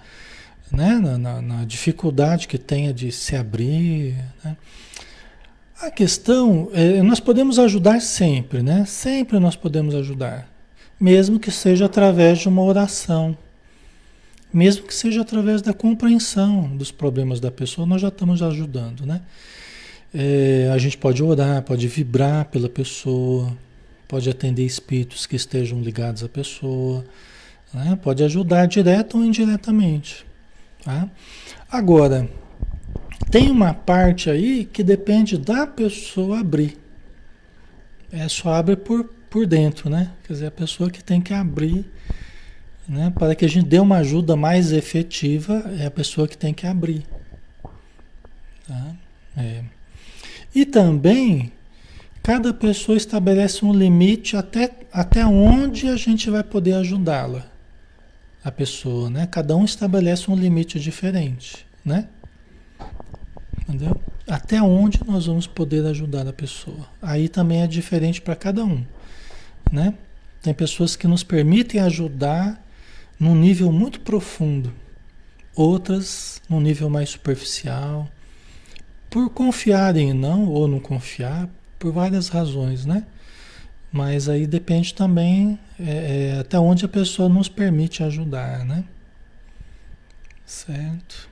né? 0.70 0.98
na, 0.98 1.18
na, 1.18 1.42
na 1.42 1.64
dificuldade 1.64 2.46
que 2.46 2.58
tenha 2.58 2.92
de 2.92 3.10
se 3.10 3.36
abrir. 3.36 4.16
Né? 4.44 4.56
A 5.80 5.90
questão, 5.90 6.68
é, 6.74 7.02
nós 7.02 7.20
podemos 7.20 7.58
ajudar 7.58 8.02
sempre, 8.02 8.62
né? 8.62 8.84
Sempre 8.84 9.38
nós 9.38 9.56
podemos 9.56 9.94
ajudar. 9.94 10.46
Mesmo 11.00 11.40
que 11.40 11.50
seja 11.50 11.86
através 11.86 12.40
de 12.40 12.48
uma 12.48 12.62
oração. 12.62 13.34
Mesmo 14.52 14.86
que 14.86 14.94
seja 14.94 15.22
através 15.22 15.62
da 15.62 15.72
compreensão 15.72 16.76
dos 16.76 16.90
problemas 16.90 17.40
da 17.40 17.50
pessoa, 17.50 17.86
nós 17.86 18.02
já 18.02 18.08
estamos 18.08 18.42
ajudando, 18.42 19.06
né? 19.06 19.22
É, 20.12 20.70
a 20.70 20.76
gente 20.76 20.98
pode 20.98 21.22
orar, 21.22 21.62
pode 21.62 21.88
vibrar 21.88 22.44
pela 22.46 22.68
pessoa, 22.68 23.56
pode 24.06 24.28
atender 24.28 24.66
espíritos 24.66 25.24
que 25.24 25.36
estejam 25.36 25.80
ligados 25.80 26.22
à 26.22 26.28
pessoa, 26.28 27.04
né? 27.72 27.98
pode 28.02 28.22
ajudar 28.22 28.66
direto 28.66 29.16
ou 29.16 29.24
indiretamente. 29.24 30.26
Tá? 30.84 31.08
Agora, 31.70 32.28
tem 33.30 33.50
uma 33.50 33.72
parte 33.72 34.28
aí 34.28 34.64
que 34.64 34.82
depende 34.82 35.38
da 35.38 35.66
pessoa 35.66 36.40
abrir. 36.40 36.76
É 38.10 38.28
só 38.28 38.54
abre 38.54 38.74
por, 38.74 39.04
por 39.30 39.46
dentro, 39.46 39.88
né? 39.88 40.10
Quer 40.24 40.32
dizer, 40.32 40.46
a 40.46 40.50
pessoa 40.50 40.90
que 40.90 41.02
tem 41.02 41.20
que 41.20 41.32
abrir, 41.32 41.84
né? 42.88 43.12
Para 43.16 43.36
que 43.36 43.44
a 43.44 43.48
gente 43.48 43.66
dê 43.66 43.78
uma 43.78 43.98
ajuda 43.98 44.34
mais 44.34 44.72
efetiva, 44.72 45.64
é 45.78 45.86
a 45.86 45.90
pessoa 45.90 46.26
que 46.26 46.36
tem 46.36 46.52
que 46.52 46.66
abrir. 46.66 47.06
Tá? 48.66 48.94
É. 49.36 49.62
E 50.52 50.66
também, 50.66 51.52
cada 52.24 52.52
pessoa 52.52 52.98
estabelece 52.98 53.64
um 53.64 53.72
limite 53.72 54.36
até, 54.36 54.70
até 54.92 55.24
onde 55.24 55.86
a 55.86 55.96
gente 55.96 56.28
vai 56.28 56.42
poder 56.42 56.74
ajudá-la. 56.74 57.46
A 58.42 58.50
pessoa, 58.50 59.08
né? 59.08 59.28
Cada 59.30 59.56
um 59.56 59.64
estabelece 59.64 60.28
um 60.28 60.34
limite 60.34 60.80
diferente, 60.80 61.64
né? 61.84 62.08
Entendeu? 63.70 64.00
Até 64.26 64.60
onde 64.60 64.98
nós 65.06 65.26
vamos 65.26 65.46
poder 65.46 65.86
ajudar 65.86 66.26
a 66.26 66.32
pessoa. 66.32 66.88
Aí 67.00 67.28
também 67.28 67.62
é 67.62 67.68
diferente 67.68 68.20
para 68.20 68.34
cada 68.34 68.64
um, 68.64 68.84
né? 69.70 69.94
Tem 70.42 70.52
pessoas 70.52 70.96
que 70.96 71.06
nos 71.06 71.22
permitem 71.22 71.80
ajudar 71.80 72.60
num 73.18 73.36
nível 73.36 73.70
muito 73.70 74.00
profundo, 74.00 74.72
outras 75.54 76.42
num 76.48 76.60
nível 76.60 76.90
mais 76.90 77.10
superficial, 77.10 78.08
por 79.08 79.30
confiarem 79.30 80.12
não 80.12 80.48
ou 80.48 80.66
não 80.66 80.80
confiar, 80.80 81.48
por 81.78 81.92
várias 81.92 82.28
razões, 82.28 82.84
né? 82.84 83.06
Mas 83.92 84.28
aí 84.28 84.48
depende 84.48 84.94
também 84.94 85.58
é, 85.78 86.32
é, 86.34 86.40
até 86.40 86.58
onde 86.58 86.84
a 86.84 86.88
pessoa 86.88 87.28
nos 87.28 87.48
permite 87.48 88.02
ajudar, 88.02 88.64
né? 88.64 88.84
Certo? 90.44 91.29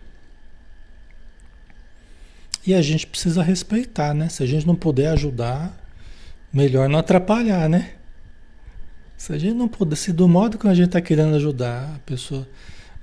E 2.68 2.74
a 2.74 2.82
gente 2.82 3.06
precisa 3.06 3.42
respeitar, 3.42 4.12
né? 4.12 4.28
Se 4.28 4.42
a 4.42 4.46
gente 4.46 4.66
não 4.66 4.74
puder 4.74 5.06
ajudar, 5.12 5.74
melhor 6.52 6.86
não 6.86 6.98
atrapalhar, 6.98 7.66
né? 7.66 7.92
Se 9.16 9.32
a 9.32 9.38
gente 9.38 9.54
não 9.54 9.66
puder, 9.66 9.96
se 9.96 10.12
do 10.12 10.28
modo 10.28 10.58
que 10.58 10.68
a 10.68 10.74
gente 10.74 10.88
está 10.88 11.00
querendo 11.00 11.34
ajudar, 11.36 11.94
a 11.96 11.98
pessoa 12.00 12.46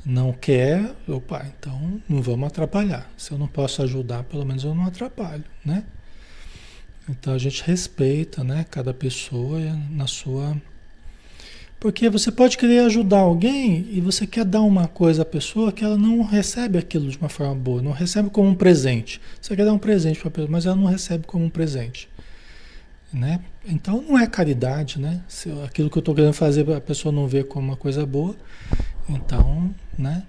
não 0.06 0.32
quer, 0.32 0.94
opa, 1.08 1.48
então 1.48 2.00
não 2.08 2.22
vamos 2.22 2.46
atrapalhar. 2.46 3.12
Se 3.18 3.32
eu 3.32 3.40
não 3.40 3.48
posso 3.48 3.82
ajudar, 3.82 4.24
pelo 4.26 4.46
menos 4.46 4.64
eu 4.64 4.76
não 4.76 4.86
atrapalho, 4.86 5.44
né? 5.66 5.84
Então 7.10 7.34
a 7.34 7.40
gente 7.40 7.64
respeita, 7.64 8.44
né, 8.44 8.68
cada 8.70 8.94
pessoa 8.94 9.60
na 9.90 10.06
sua 10.06 10.56
porque 11.80 12.10
você 12.10 12.32
pode 12.32 12.58
querer 12.58 12.80
ajudar 12.80 13.20
alguém 13.20 13.88
e 13.92 14.02
você 14.02 14.26
quer 14.26 14.46
dar 14.46 14.62
uma 14.62 14.88
coisa 14.88 15.22
à 15.22 15.26
pessoa 15.26 15.72
que 15.72 15.84
ela 15.84 15.98
não 15.98 16.24
recebe 16.24 16.78
aquilo 16.78 17.10
de 17.10 17.18
uma 17.18 17.30
forma 17.30 17.56
boa, 17.56 17.82
não 17.82 17.92
recebe 17.92 18.30
como 18.30 18.50
um 18.50 18.56
presente. 18.56 19.22
Você 19.42 19.56
quer 19.56 19.66
dar 19.66 19.74
um 19.74 19.78
presente 19.78 20.20
para 20.20 20.30
a 20.30 20.32
pessoa, 20.32 20.50
mas 20.52 20.66
ela 20.66 20.76
não 20.76 20.86
recebe 20.86 21.28
como 21.28 21.46
um 21.46 21.50
presente. 21.50 22.10
Né? 23.14 23.40
Então 23.66 24.02
não 24.02 24.18
é 24.18 24.28
caridade, 24.28 25.00
né? 25.00 25.22
Se 25.28 25.50
aquilo 25.64 25.90
que 25.90 25.98
eu 25.98 26.02
estou 26.02 26.14
querendo 26.14 26.34
fazer 26.34 26.70
a 26.74 26.82
pessoa 26.82 27.12
não 27.12 27.28
vê 27.28 27.44
como 27.44 27.68
uma 27.70 27.78
coisa 27.78 28.06
boa, 28.06 28.36
então, 29.08 29.74
né? 29.98 30.24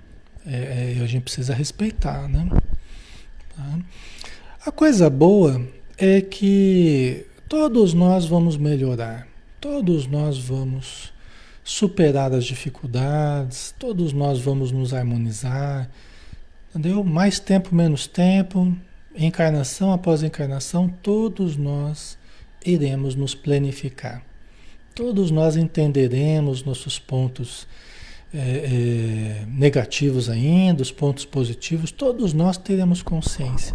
É, 0.46 0.94
é, 0.98 1.02
a 1.02 1.06
gente 1.06 1.22
precisa 1.22 1.52
respeitar, 1.52 2.28
né? 2.28 2.48
Tá? 3.56 3.78
A 4.64 4.70
coisa 4.70 5.10
boa 5.10 5.66
é 5.98 6.20
que 6.20 7.26
todos 7.48 7.92
nós 7.94 8.26
vamos 8.26 8.56
melhorar, 8.56 9.26
todos 9.60 10.06
nós 10.06 10.38
vamos 10.38 11.12
superar 11.66 12.32
as 12.32 12.44
dificuldades, 12.44 13.74
todos 13.76 14.12
nós 14.12 14.38
vamos 14.38 14.70
nos 14.70 14.94
harmonizar, 14.94 15.90
entendeu? 16.70 17.02
Mais 17.02 17.40
tempo, 17.40 17.74
menos 17.74 18.06
tempo, 18.06 18.72
encarnação 19.16 19.92
após 19.92 20.22
encarnação, 20.22 20.88
todos 21.02 21.56
nós 21.56 22.16
iremos 22.64 23.16
nos 23.16 23.34
planificar. 23.34 24.22
Todos 24.94 25.32
nós 25.32 25.56
entenderemos 25.56 26.62
nossos 26.62 27.00
pontos 27.00 27.66
é, 28.32 28.38
é, 28.38 29.46
negativos 29.48 30.30
ainda, 30.30 30.82
os 30.82 30.92
pontos 30.92 31.24
positivos, 31.24 31.90
todos 31.90 32.32
nós 32.32 32.56
teremos 32.56 33.02
consciência 33.02 33.74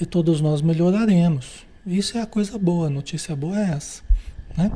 e 0.00 0.06
todos 0.06 0.40
nós 0.40 0.62
melhoraremos. 0.62 1.66
Isso 1.86 2.16
é 2.16 2.22
a 2.22 2.26
coisa 2.26 2.56
boa, 2.56 2.86
a 2.86 2.90
notícia 2.90 3.36
boa 3.36 3.60
é 3.60 3.72
essa, 3.72 4.02
né? 4.56 4.70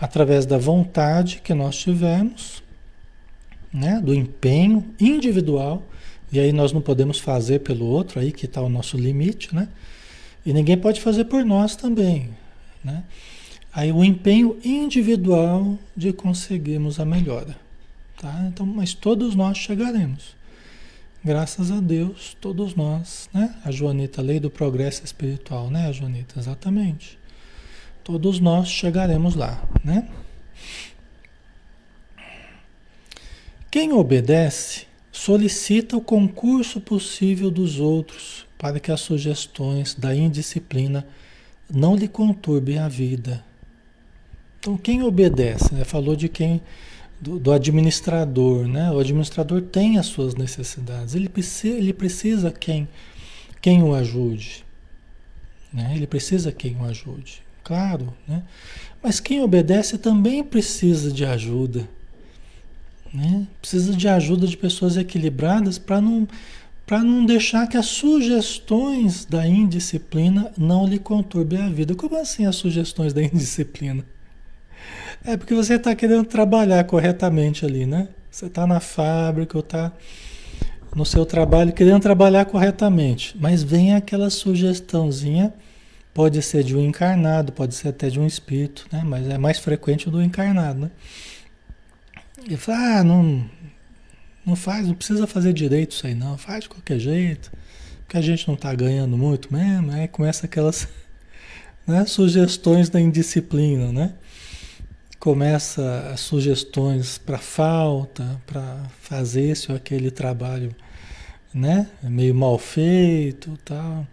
Através 0.00 0.46
da 0.46 0.58
vontade 0.58 1.40
que 1.42 1.52
nós 1.52 1.76
tivermos, 1.76 2.62
né, 3.72 4.00
do 4.00 4.14
empenho 4.14 4.84
individual, 4.98 5.82
e 6.30 6.38
aí 6.38 6.52
nós 6.52 6.72
não 6.72 6.80
podemos 6.80 7.18
fazer 7.18 7.60
pelo 7.60 7.86
outro, 7.86 8.20
aí 8.20 8.32
que 8.32 8.46
está 8.46 8.60
o 8.60 8.68
nosso 8.68 8.96
limite, 8.96 9.54
né? 9.54 9.68
E 10.44 10.52
ninguém 10.52 10.76
pode 10.76 11.00
fazer 11.00 11.24
por 11.24 11.44
nós 11.44 11.74
também, 11.74 12.30
né? 12.84 13.02
Aí 13.72 13.92
o 13.92 14.04
empenho 14.04 14.58
individual 14.64 15.78
de 15.96 16.12
conseguirmos 16.12 17.00
a 17.00 17.04
melhora, 17.04 17.56
tá? 18.20 18.46
Então, 18.48 18.66
mas 18.66 18.94
todos 18.94 19.34
nós 19.34 19.58
chegaremos. 19.58 20.36
Graças 21.24 21.70
a 21.70 21.80
Deus, 21.80 22.36
todos 22.40 22.74
nós, 22.74 23.28
né? 23.32 23.54
A 23.64 23.70
Joanita, 23.70 24.22
lei 24.22 24.38
do 24.38 24.50
progresso 24.50 25.04
espiritual, 25.04 25.70
né, 25.70 25.88
a 25.88 25.92
Joanita? 25.92 26.38
Exatamente. 26.38 27.17
Todos 28.08 28.40
nós 28.40 28.70
chegaremos 28.70 29.34
lá, 29.34 29.62
né? 29.84 30.08
Quem 33.70 33.92
obedece 33.92 34.86
solicita 35.12 35.94
o 35.94 36.00
concurso 36.00 36.80
possível 36.80 37.50
dos 37.50 37.78
outros 37.78 38.46
para 38.56 38.80
que 38.80 38.90
as 38.90 39.02
sugestões 39.02 39.94
da 39.94 40.16
indisciplina 40.16 41.06
não 41.70 41.94
lhe 41.94 42.08
conturbem 42.08 42.78
a 42.78 42.88
vida. 42.88 43.44
Então, 44.58 44.78
quem 44.78 45.02
obedece, 45.02 45.74
né? 45.74 45.84
falou 45.84 46.16
de 46.16 46.30
quem 46.30 46.62
do, 47.20 47.38
do, 47.38 47.52
administrador, 47.52 48.66
né? 48.66 48.90
O 48.90 49.00
administrador 49.00 49.60
tem 49.60 49.98
as 49.98 50.06
suas 50.06 50.34
necessidades. 50.34 51.14
Ele 51.14 51.28
precisa, 51.28 51.76
ele 51.76 51.92
precisa 51.92 52.50
quem 52.50 52.88
quem 53.60 53.82
o 53.82 53.94
ajude, 53.94 54.64
né? 55.70 55.92
Ele 55.94 56.06
precisa 56.06 56.50
quem 56.50 56.74
o 56.74 56.86
ajude 56.86 57.46
claro, 57.68 58.14
né? 58.26 58.42
Mas 59.02 59.20
quem 59.20 59.42
obedece 59.42 59.98
também 59.98 60.42
precisa 60.42 61.12
de 61.12 61.22
ajuda, 61.22 61.86
né? 63.12 63.46
Precisa 63.60 63.94
de 63.94 64.08
ajuda 64.08 64.46
de 64.46 64.56
pessoas 64.56 64.96
equilibradas 64.96 65.78
para 65.78 66.00
não 66.00 66.26
para 66.86 67.04
não 67.04 67.26
deixar 67.26 67.66
que 67.66 67.76
as 67.76 67.84
sugestões 67.84 69.26
da 69.26 69.46
indisciplina 69.46 70.50
não 70.56 70.86
lhe 70.86 70.98
conturbem 70.98 71.60
a 71.60 71.68
vida. 71.68 71.94
Como 71.94 72.16
assim 72.16 72.46
as 72.46 72.56
sugestões 72.56 73.12
da 73.12 73.20
indisciplina? 73.22 74.02
É 75.22 75.36
porque 75.36 75.54
você 75.54 75.74
está 75.74 75.94
querendo 75.94 76.24
trabalhar 76.24 76.82
corretamente 76.84 77.66
ali, 77.66 77.84
né? 77.84 78.08
Você 78.30 78.46
está 78.46 78.66
na 78.66 78.80
fábrica 78.80 79.58
ou 79.58 79.60
está 79.60 79.92
no 80.96 81.04
seu 81.04 81.26
trabalho 81.26 81.74
querendo 81.74 82.00
trabalhar 82.00 82.46
corretamente, 82.46 83.36
mas 83.38 83.62
vem 83.62 83.94
aquela 83.94 84.30
sugestãozinha 84.30 85.52
Pode 86.18 86.42
ser 86.42 86.64
de 86.64 86.74
um 86.74 86.80
encarnado, 86.84 87.52
pode 87.52 87.76
ser 87.76 87.90
até 87.90 88.10
de 88.10 88.18
um 88.18 88.26
espírito, 88.26 88.88
né? 88.90 89.02
Mas 89.04 89.28
é 89.28 89.38
mais 89.38 89.60
frequente 89.60 90.08
o 90.08 90.10
do 90.10 90.20
encarnado, 90.20 90.80
né? 90.80 90.90
E 92.50 92.56
fala, 92.56 92.98
ah, 92.98 93.04
não, 93.04 93.48
Não 94.44 94.56
faz, 94.56 94.88
não 94.88 94.96
precisa 94.96 95.28
fazer 95.28 95.52
direito 95.52 95.92
isso 95.92 96.08
aí 96.08 96.16
não, 96.16 96.36
faz 96.36 96.64
de 96.64 96.70
qualquer 96.70 96.98
jeito, 96.98 97.52
porque 98.00 98.16
a 98.16 98.20
gente 98.20 98.48
não 98.48 98.56
está 98.56 98.74
ganhando 98.74 99.16
muito 99.16 99.54
mesmo, 99.54 99.92
aí 99.92 100.08
começa 100.08 100.46
aquelas 100.46 100.88
né, 101.86 102.04
sugestões 102.04 102.88
da 102.90 103.00
indisciplina, 103.00 103.92
né? 103.92 104.12
Começa 105.20 106.10
as 106.12 106.18
sugestões 106.18 107.16
para 107.16 107.38
falta, 107.38 108.42
para 108.44 108.82
fazer 109.02 109.50
esse 109.50 109.70
ou 109.70 109.76
aquele 109.76 110.10
trabalho, 110.10 110.74
né? 111.54 111.86
Meio 112.02 112.34
mal 112.34 112.58
feito, 112.58 113.56
tal. 113.64 114.04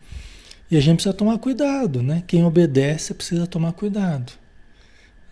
A 0.78 0.82
gente 0.82 0.96
precisa 0.96 1.14
tomar 1.14 1.38
cuidado, 1.38 2.02
né? 2.02 2.24
Quem 2.26 2.44
obedece 2.44 3.14
precisa 3.14 3.48
tomar 3.48 3.74
cuidado, 3.74 4.34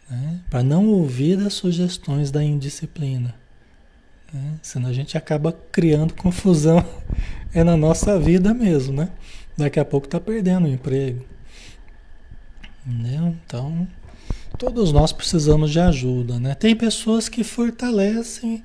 né? 0.10 0.40
Para 0.50 0.64
não 0.64 0.88
ouvir 0.88 1.40
as 1.40 1.54
sugestões 1.54 2.32
da 2.32 2.44
indisciplina. 2.44 3.36
Né? 4.34 4.56
Senão 4.62 4.90
a 4.90 4.94
gente 4.94 5.18
acaba 5.18 5.52
criando 5.72 6.14
confusão 6.14 6.84
é 7.54 7.64
na 7.64 7.78
nossa 7.78 8.20
vida 8.20 8.54
mesmo, 8.54 8.94
né? 8.94 9.10
Daqui 9.56 9.80
a 9.80 9.86
pouco 9.86 10.08
está 10.08 10.20
perdendo 10.20 10.66
o 10.66 10.70
emprego. 10.70 11.24
Entendeu? 12.86 13.36
Então, 13.46 13.88
todos 14.58 14.92
nós 14.92 15.14
precisamos 15.14 15.72
de 15.72 15.80
ajuda, 15.80 16.40
né? 16.40 16.56
Tem 16.56 16.76
pessoas 16.76 17.30
que 17.30 17.44
fortalecem 17.44 18.64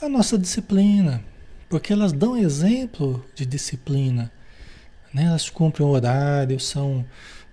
a 0.00 0.08
nossa 0.08 0.38
disciplina, 0.38 1.22
porque 1.68 1.92
elas 1.92 2.12
dão 2.12 2.36
exemplo 2.36 3.24
de 3.34 3.44
disciplina. 3.44 4.32
Né? 5.12 5.24
Elas 5.24 5.48
cumprem 5.50 5.86
o 5.86 5.90
horário, 5.90 6.58
são, 6.60 7.04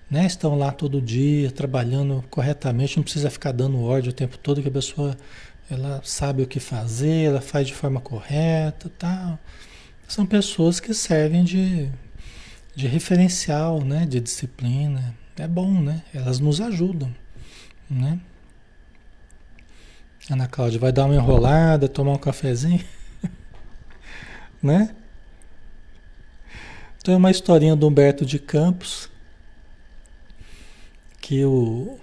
né? 0.09 0.25
estão 0.25 0.57
lá 0.57 0.71
todo 0.71 1.01
dia, 1.01 1.51
trabalhando 1.51 2.23
corretamente, 2.29 2.97
não 2.97 3.03
precisa 3.03 3.29
ficar 3.29 3.51
dando 3.51 3.81
ordem 3.81 4.09
o 4.09 4.13
tempo 4.13 4.37
todo, 4.37 4.61
que 4.61 4.67
a 4.67 4.71
pessoa 4.71 5.17
ela 5.69 6.01
sabe 6.03 6.43
o 6.43 6.47
que 6.47 6.59
fazer, 6.59 7.27
ela 7.27 7.41
faz 7.41 7.67
de 7.67 7.73
forma 7.73 7.99
correta, 7.99 8.91
tal. 8.97 9.39
São 10.07 10.25
pessoas 10.25 10.79
que 10.79 10.93
servem 10.93 11.43
de, 11.43 11.89
de 12.75 12.87
referencial, 12.87 13.81
né, 13.81 14.05
de 14.05 14.19
disciplina. 14.19 15.15
É 15.37 15.47
bom, 15.47 15.81
né? 15.81 16.03
Elas 16.13 16.39
nos 16.39 16.61
ajudam, 16.61 17.13
né? 17.89 18.19
Ana 20.29 20.47
Cláudia 20.47 20.79
vai 20.79 20.91
dar 20.91 21.05
uma 21.05 21.15
enrolada, 21.15 21.89
tomar 21.89 22.13
um 22.13 22.17
cafezinho, 22.17 22.83
né? 24.61 24.95
Então 27.03 27.15
é 27.15 27.17
uma 27.17 27.31
historinha 27.31 27.75
do 27.75 27.85
Humberto 27.85 28.25
de 28.25 28.39
Campos 28.39 29.09
que 31.19 31.43
o, 31.43 31.99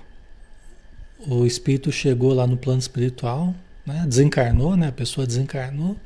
o 1.27 1.47
espírito 1.47 1.91
chegou 1.91 2.35
lá 2.35 2.47
no 2.47 2.59
plano 2.59 2.81
espiritual, 2.81 3.55
né? 3.87 4.05
desencarnou, 4.07 4.77
né? 4.77 4.89
a 4.89 4.93
pessoa 4.93 5.27
desencarnou, 5.27 5.97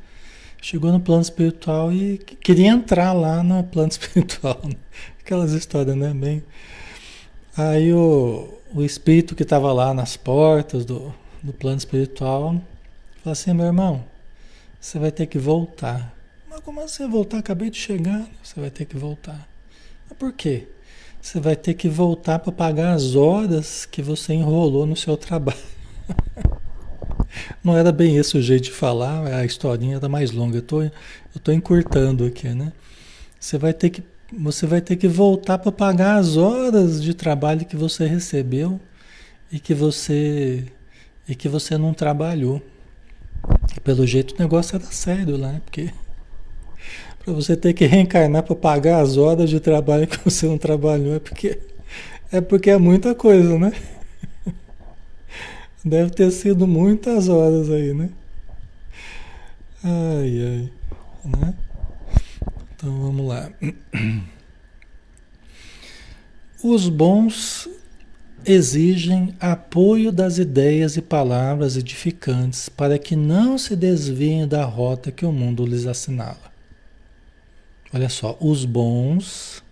chegou 0.62 0.92
no 0.92 1.00
plano 1.00 1.22
espiritual 1.22 1.92
e 1.92 2.18
queria 2.18 2.68
entrar 2.68 3.12
lá 3.12 3.42
no 3.42 3.64
plano 3.64 3.88
espiritual. 3.90 4.60
Né? 4.62 4.76
Aquelas 5.18 5.50
histórias, 5.50 5.96
né? 5.96 6.14
Bem. 6.14 6.44
Aí 7.56 7.92
o, 7.92 8.60
o 8.72 8.80
espírito 8.84 9.34
que 9.34 9.42
estava 9.42 9.72
lá 9.72 9.92
nas 9.92 10.16
portas 10.16 10.84
do, 10.84 11.12
do 11.42 11.52
plano 11.52 11.78
espiritual 11.78 12.62
falou 13.24 13.32
assim: 13.32 13.52
meu 13.54 13.66
irmão, 13.66 14.04
você 14.80 15.00
vai 15.00 15.10
ter 15.10 15.26
que 15.26 15.36
voltar. 15.36 16.13
Mas 16.54 16.62
como 16.62 16.80
assim 16.80 17.10
voltar? 17.10 17.38
Acabei 17.38 17.68
de 17.68 17.78
chegar, 17.78 18.28
você 18.40 18.60
vai 18.60 18.70
ter 18.70 18.84
que 18.84 18.96
voltar. 18.96 19.48
Mas 20.08 20.16
por 20.16 20.32
quê? 20.32 20.68
Você 21.20 21.40
vai 21.40 21.56
ter 21.56 21.74
que 21.74 21.88
voltar 21.88 22.38
para 22.38 22.52
pagar 22.52 22.92
as 22.92 23.16
horas 23.16 23.84
que 23.84 24.00
você 24.00 24.34
enrolou 24.34 24.86
no 24.86 24.94
seu 24.94 25.16
trabalho. 25.16 25.58
Não 27.64 27.76
era 27.76 27.90
bem 27.90 28.18
esse 28.18 28.38
o 28.38 28.42
jeito 28.42 28.66
de 28.66 28.70
falar, 28.70 29.26
a 29.34 29.44
historinha 29.44 29.96
era 29.96 30.08
mais 30.08 30.30
longa. 30.30 30.58
Eu 30.58 30.62
tô, 30.62 30.82
eu 30.82 30.92
tô 31.42 31.50
encurtando 31.50 32.24
aqui, 32.24 32.46
né? 32.50 32.72
Você 33.40 33.58
vai 33.58 33.72
ter 33.72 33.90
que, 33.90 34.04
você 34.32 34.64
vai 34.64 34.80
ter 34.80 34.94
que 34.94 35.08
voltar 35.08 35.58
para 35.58 35.72
pagar 35.72 36.18
as 36.18 36.36
horas 36.36 37.02
de 37.02 37.14
trabalho 37.14 37.66
que 37.66 37.76
você 37.76 38.06
recebeu 38.06 38.80
e 39.50 39.58
que 39.58 39.74
você 39.74 40.66
e 41.28 41.34
que 41.34 41.48
você 41.48 41.76
não 41.76 41.92
trabalhou. 41.92 42.62
E 43.76 43.80
pelo 43.80 44.06
jeito 44.06 44.36
o 44.36 44.38
negócio 44.38 44.76
era 44.76 44.84
sério 44.84 45.36
lá, 45.36 45.50
né? 45.50 45.60
Porque 45.64 45.90
para 47.24 47.32
você 47.32 47.56
ter 47.56 47.72
que 47.72 47.86
reencarnar 47.86 48.42
para 48.42 48.54
pagar 48.54 49.00
as 49.00 49.16
horas 49.16 49.48
de 49.48 49.58
trabalho 49.58 50.06
que 50.06 50.18
você 50.22 50.46
não 50.46 50.58
trabalhou, 50.58 51.14
é 51.14 51.18
porque 51.18 51.58
é 52.30 52.40
porque 52.40 52.68
é 52.68 52.76
muita 52.76 53.14
coisa, 53.14 53.58
né? 53.58 53.72
Deve 55.82 56.10
ter 56.10 56.30
sido 56.30 56.66
muitas 56.66 57.28
horas 57.28 57.70
aí, 57.70 57.94
né? 57.94 58.10
Ai, 59.82 60.42
ai, 60.42 60.70
né? 61.24 61.54
Então 62.74 63.00
vamos 63.00 63.26
lá. 63.26 63.50
Os 66.62 66.88
bons 66.88 67.68
exigem 68.44 69.34
apoio 69.40 70.12
das 70.12 70.36
ideias 70.38 70.96
e 70.96 71.02
palavras 71.02 71.76
edificantes 71.76 72.68
para 72.68 72.98
que 72.98 73.16
não 73.16 73.56
se 73.56 73.74
desviem 73.74 74.46
da 74.46 74.64
rota 74.64 75.10
que 75.10 75.24
o 75.24 75.32
mundo 75.32 75.64
lhes 75.64 75.86
assinala. 75.86 76.53
Olha 77.94 78.08
só, 78.08 78.36
os 78.40 78.64
bons, 78.64 79.62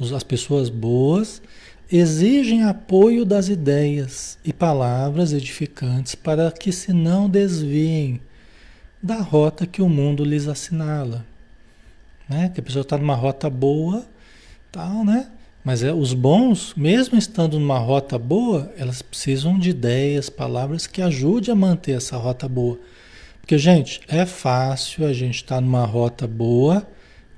as 0.00 0.24
pessoas 0.24 0.68
boas, 0.68 1.40
exigem 1.88 2.64
apoio 2.64 3.24
das 3.24 3.48
ideias 3.48 4.36
e 4.44 4.52
palavras 4.52 5.32
edificantes 5.32 6.16
para 6.16 6.50
que 6.50 6.72
se 6.72 6.92
não 6.92 7.30
desviem 7.30 8.20
da 9.00 9.20
rota 9.20 9.64
que 9.64 9.80
o 9.80 9.88
mundo 9.88 10.24
lhes 10.24 10.48
assinala. 10.48 11.24
Né? 12.28 12.50
Que 12.52 12.58
a 12.58 12.64
pessoa 12.64 12.82
está 12.82 12.98
numa 12.98 13.14
rota 13.14 13.48
boa, 13.48 14.04
tal, 14.72 15.04
né? 15.04 15.28
Mas 15.64 15.84
é, 15.84 15.92
os 15.92 16.12
bons, 16.12 16.74
mesmo 16.76 17.16
estando 17.16 17.60
numa 17.60 17.78
rota 17.78 18.18
boa, 18.18 18.72
elas 18.76 19.02
precisam 19.02 19.56
de 19.56 19.70
ideias, 19.70 20.28
palavras 20.28 20.88
que 20.88 21.00
ajudem 21.00 21.52
a 21.52 21.56
manter 21.56 21.92
essa 21.92 22.16
rota 22.16 22.48
boa. 22.48 22.76
Porque, 23.40 23.56
gente, 23.56 24.00
é 24.08 24.26
fácil 24.26 25.06
a 25.06 25.12
gente 25.12 25.36
estar 25.36 25.56
tá 25.56 25.60
numa 25.60 25.86
rota 25.86 26.26
boa 26.26 26.84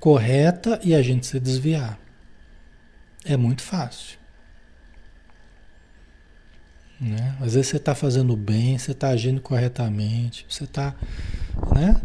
correta 0.03 0.81
e 0.83 0.93
a 0.93 1.01
gente 1.01 1.25
se 1.25 1.39
desviar. 1.39 1.97
É 3.23 3.37
muito 3.37 3.61
fácil. 3.61 4.17
Né? 6.99 7.37
Às 7.39 7.53
vezes 7.53 7.67
você 7.67 7.77
está 7.77 7.95
fazendo 7.95 8.35
bem, 8.35 8.77
você 8.77 8.91
está 8.91 9.07
agindo 9.07 9.39
corretamente, 9.39 10.45
você 10.49 10.65
está 10.65 10.93
né, 11.73 12.01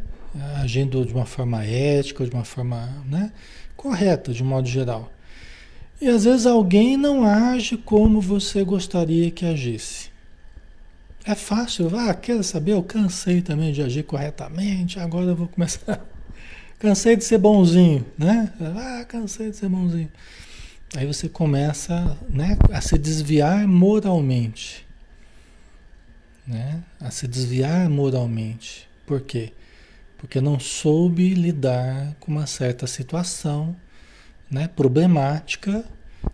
agindo 0.62 1.04
de 1.04 1.12
uma 1.12 1.26
forma 1.26 1.64
ética, 1.64 2.24
de 2.24 2.30
uma 2.30 2.44
forma 2.44 2.88
né, 3.04 3.32
correta, 3.76 4.32
de 4.32 4.44
um 4.44 4.46
modo 4.46 4.68
geral. 4.68 5.12
E 6.00 6.06
às 6.06 6.22
vezes 6.22 6.46
alguém 6.46 6.96
não 6.96 7.24
age 7.24 7.76
como 7.76 8.20
você 8.20 8.62
gostaria 8.62 9.28
que 9.32 9.44
agisse. 9.44 10.08
É 11.24 11.34
fácil, 11.34 11.90
ah, 11.98 12.14
quer 12.14 12.44
saber? 12.44 12.74
Eu 12.74 12.82
cansei 12.84 13.42
também 13.42 13.72
de 13.72 13.82
agir 13.82 14.04
corretamente, 14.04 15.00
agora 15.00 15.26
eu 15.26 15.34
vou 15.34 15.48
começar 15.48 16.00
Cansei 16.78 17.16
de 17.16 17.24
ser 17.24 17.38
bonzinho, 17.38 18.06
né? 18.16 18.52
Ah, 18.60 19.04
cansei 19.04 19.50
de 19.50 19.56
ser 19.56 19.68
bonzinho. 19.68 20.10
Aí 20.96 21.04
você 21.06 21.28
começa 21.28 22.16
né, 22.30 22.56
a 22.72 22.80
se 22.80 22.96
desviar 22.96 23.66
moralmente. 23.66 24.86
Né? 26.46 26.80
A 27.00 27.10
se 27.10 27.26
desviar 27.26 27.90
moralmente. 27.90 28.88
Por 29.04 29.20
quê? 29.20 29.52
Porque 30.18 30.40
não 30.40 30.60
soube 30.60 31.34
lidar 31.34 32.14
com 32.20 32.30
uma 32.30 32.46
certa 32.46 32.86
situação 32.86 33.74
né, 34.48 34.68
problemática. 34.68 35.84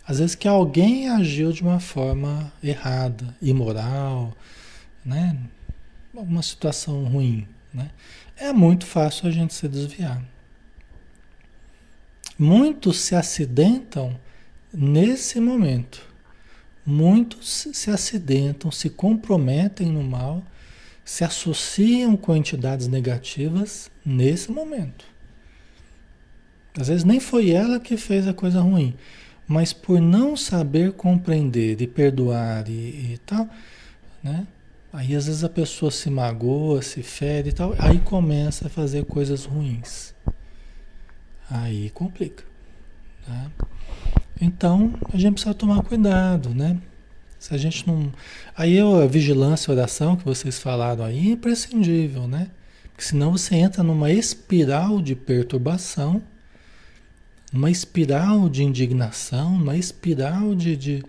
Às 0.06 0.18
vezes 0.18 0.34
que 0.34 0.46
alguém 0.46 1.08
agiu 1.08 1.52
de 1.52 1.62
uma 1.62 1.80
forma 1.80 2.52
errada, 2.62 3.34
imoral, 3.40 4.36
né? 5.02 5.38
Uma 6.12 6.42
situação 6.42 7.04
ruim. 7.04 7.48
Né? 7.72 7.90
É 8.36 8.52
muito 8.52 8.84
fácil 8.84 9.26
a 9.26 9.30
gente 9.30 9.54
se 9.54 9.66
desviar. 9.66 10.22
Muitos 12.38 12.98
se 12.98 13.14
acidentam 13.14 14.18
nesse 14.72 15.38
momento. 15.38 16.04
Muitos 16.84 17.68
se 17.72 17.90
acidentam, 17.90 18.72
se 18.72 18.90
comprometem 18.90 19.86
no 19.86 20.02
mal, 20.02 20.42
se 21.04 21.22
associam 21.22 22.16
com 22.16 22.34
entidades 22.34 22.88
negativas 22.88 23.88
nesse 24.04 24.50
momento. 24.50 25.04
Às 26.76 26.88
vezes 26.88 27.04
nem 27.04 27.20
foi 27.20 27.50
ela 27.50 27.78
que 27.78 27.96
fez 27.96 28.26
a 28.26 28.34
coisa 28.34 28.60
ruim, 28.60 28.96
mas 29.46 29.72
por 29.72 30.00
não 30.00 30.36
saber 30.36 30.92
compreender 30.92 31.80
e 31.80 31.86
perdoar 31.86 32.68
e, 32.68 33.12
e 33.12 33.20
tal, 33.24 33.48
né? 34.20 34.44
Aí 34.92 35.14
às 35.14 35.26
vezes 35.26 35.44
a 35.44 35.48
pessoa 35.48 35.90
se 35.90 36.10
magoa, 36.10 36.82
se 36.82 37.02
fere 37.02 37.50
e 37.50 37.52
tal, 37.52 37.74
aí 37.78 38.00
começa 38.00 38.66
a 38.66 38.70
fazer 38.70 39.04
coisas 39.04 39.44
ruins 39.44 40.14
aí 41.50 41.90
complica. 41.90 42.44
Tá? 43.26 43.50
Então 44.40 44.94
a 45.12 45.16
gente 45.16 45.34
precisa 45.34 45.54
tomar 45.54 45.82
cuidado, 45.82 46.50
né? 46.50 46.78
Se 47.38 47.54
a 47.54 47.58
gente 47.58 47.86
não. 47.86 48.12
Aí 48.56 48.78
a 48.80 49.06
vigilância, 49.06 49.70
a 49.70 49.74
oração 49.76 50.16
que 50.16 50.24
vocês 50.24 50.58
falaram 50.58 51.04
aí 51.04 51.28
é 51.28 51.32
imprescindível, 51.32 52.26
né? 52.26 52.50
Senão 52.96 53.32
você 53.32 53.56
entra 53.56 53.82
numa 53.82 54.10
espiral 54.10 55.02
de 55.02 55.14
perturbação, 55.14 56.22
uma 57.52 57.70
espiral 57.70 58.48
de 58.48 58.62
indignação, 58.62 59.54
uma 59.54 59.76
espiral 59.76 60.54
de, 60.54 60.76
de, 60.76 61.02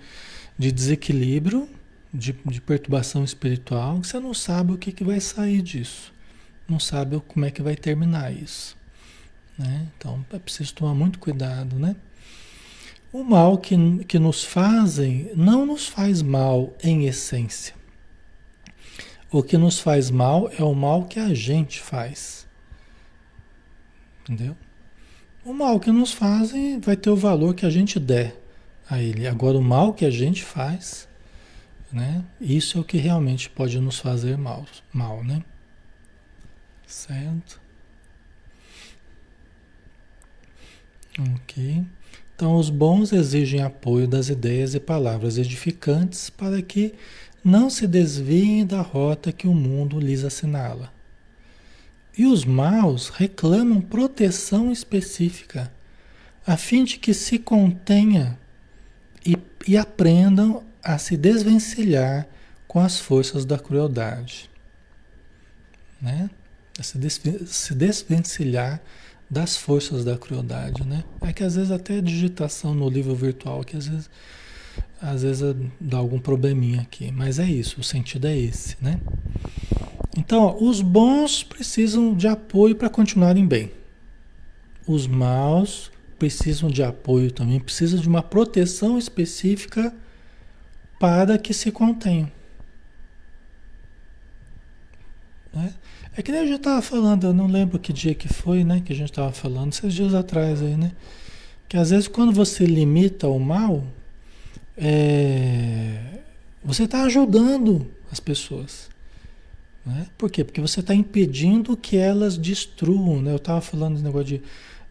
de 0.58 0.72
desequilíbrio, 0.72 1.70
de, 2.14 2.36
de, 2.46 2.60
perturbação 2.62 3.24
espiritual, 3.24 4.00
que 4.02 4.08
você 4.08 4.20
não 4.20 4.34
sabe 4.34 4.74
o 4.74 4.78
que, 4.78 4.92
que 4.92 5.04
vai 5.04 5.20
sair 5.20 5.62
disso. 5.62 6.14
Não 6.68 6.80
sabe 6.80 7.22
como 7.28 7.46
é 7.46 7.52
que 7.52 7.62
vai 7.62 7.76
terminar 7.76 8.34
isso. 8.34 8.76
Né? 9.58 9.88
Então 9.97 10.26
é 10.32 10.39
preciso 10.39 10.74
tomar 10.74 10.93
muito 10.93 11.20
cuidado, 11.20 11.78
né? 11.78 11.95
O 13.12 13.24
mal 13.24 13.58
que, 13.58 14.03
que 14.06 14.20
nos 14.20 14.43
fazem 14.43 15.32
não 15.36 15.66
nos 15.66 15.88
faz 15.88 16.22
mal 16.22 16.76
em 16.84 17.06
essência. 17.06 17.74
O 19.32 19.41
que 19.41 19.58
nos 19.58 19.80
faz 19.80 20.10
mal 20.10 20.49
é 20.58 20.64
o 20.64 20.74
mal 20.74 21.06
que 21.06 21.20
a 21.20 21.34
gente 21.34 21.80
faz. 21.80 22.45
Entendeu? 24.22 24.56
O 25.45 25.53
mal 25.53 25.80
que 25.80 25.91
nos 25.91 26.12
fazem 26.12 26.80
vai 26.80 26.97
ter 26.97 27.10
o 27.10 27.16
valor 27.16 27.53
que 27.53 27.66
a 27.66 27.70
gente 27.70 27.99
der 27.99 28.36
a 28.89 29.01
ele. 29.01 29.28
Agora, 29.28 29.58
o 29.58 29.64
mal 29.64 29.93
que 29.93 30.06
a 30.06 30.10
gente 30.10 30.43
faz, 30.43 31.08
né? 31.91 32.24
Isso 32.41 32.78
é 32.78 32.82
o 32.82 32.84
que 32.84 32.97
realmente 32.97 33.49
pode 33.49 33.80
nos 33.80 33.99
fazer 33.99 34.38
mal, 34.38 34.66
mal 34.91 35.24
né? 35.24 35.43
Certo? 36.86 37.62
Ok. 41.20 41.86
Então, 42.36 42.57
os 42.57 42.70
bons 42.70 43.13
exigem 43.13 43.61
apoio 43.61 44.07
das 44.07 44.28
ideias 44.28 44.76
e 44.76 44.80
palavras 44.80 45.38
edificantes 45.38 46.30
para 46.30 46.61
que 46.61 46.93
não 47.43 47.70
se 47.70 47.88
desviem 47.88 48.66
da 48.66 48.82
rota 48.82 49.32
que 49.32 49.47
o 49.47 49.53
mundo 49.53 49.99
lhes 49.99 50.24
assinala. 50.24 50.91
E 52.18 52.26
os 52.26 52.43
maus 52.43 53.09
reclamam 53.09 53.80
proteção 53.80 54.72
específica, 54.72 55.72
a 56.45 56.57
fim 56.57 56.84
de 56.84 56.97
que 56.97 57.13
se 57.13 57.39
contenha 57.39 58.38
e, 59.26 59.38
e 59.68 59.78
aprendam 59.78 60.63
a 60.84 60.97
se 60.97 61.16
desvencilhar 61.16 62.28
com 62.68 62.80
as 62.80 62.99
forças 62.99 63.45
da 63.45 63.57
crueldade. 63.57 64.49
Né? 66.01 66.30
A 66.78 66.84
se, 66.84 66.97
se 67.47 67.74
desvencilhar 67.74 68.82
das 69.30 69.58
forças 69.58 70.06
da 70.06 70.18
crueldade, 70.18 70.86
né? 70.86 71.04
É 71.22 71.34
que 71.34 71.44
às 71.44 71.56
vezes 71.56 71.72
até 71.72 71.98
a 71.98 72.02
digitação 72.02 72.74
no 72.74 72.90
livro 72.90 73.16
virtual, 73.16 73.64
que 73.64 73.76
às 73.76 73.88
vezes, 73.88 74.10
às 75.02 75.24
vezes 75.24 75.56
dá 75.80 75.98
algum 75.98 76.20
probleminha 76.20 76.82
aqui, 76.82 77.12
mas 77.12 77.40
é 77.40 77.46
isso, 77.46 77.82
o 77.82 77.84
sentido 77.84 78.28
é 78.28 78.38
esse, 78.38 78.78
né? 78.82 79.00
Então, 80.18 80.44
ó, 80.44 80.56
os 80.64 80.82
bons 80.82 81.44
precisam 81.44 82.14
de 82.14 82.28
apoio 82.28 82.76
para 82.76 82.90
continuarem 82.90 83.46
bem. 83.46 83.72
Os 84.88 85.08
maus 85.08 85.92
precisam 86.18 86.70
de 86.70 86.82
apoio 86.84 87.32
também, 87.32 87.60
precisam 87.60 88.00
de 88.00 88.08
uma 88.08 88.24
proteção 88.24 88.98
específica 88.98 89.94
para 91.00 91.38
que 91.38 91.54
se 91.54 91.72
contenham. 91.72 92.32
Né? 95.54 95.74
É 96.18 96.22
que 96.22 96.32
nem 96.32 96.41
a 96.41 96.45
gente 96.45 96.57
estava 96.57 96.82
falando, 96.82 97.28
eu 97.28 97.34
não 97.34 97.45
lembro 97.45 97.78
que 97.78 97.91
dia 97.91 98.16
que 98.16 98.30
foi, 98.30 98.63
né? 98.63 98.82
Que 98.86 98.93
a 98.93 98.95
gente 98.95 99.11
estava 99.11 99.34
falando, 99.34 99.74
esses 99.74 99.93
dias 99.93 100.13
atrás 100.13 100.61
aí, 100.61 100.78
né? 100.78 100.93
Que 101.68 101.76
às 101.76 101.89
vezes 101.89 102.07
quando 102.07 102.32
você 102.32 102.66
limita 102.66 103.28
o 103.28 103.38
mal, 103.38 103.84
é, 104.78 105.97
você 106.63 106.84
está 106.84 107.03
ajudando 107.03 107.86
as 108.09 108.22
pessoas. 108.22 108.89
Né? 109.86 110.07
Por 110.18 110.32
quê? 110.32 110.45
Porque 110.45 110.61
você 110.61 110.80
está 110.80 110.95
impedindo 110.95 111.76
que 111.76 111.97
elas 111.97 112.38
destruam. 112.38 113.22
Né? 113.22 113.32
Eu 113.32 113.38
estava 113.38 113.59
falando 113.59 113.93
desse 113.93 114.05
negócio 114.05 114.28
de, 114.28 114.41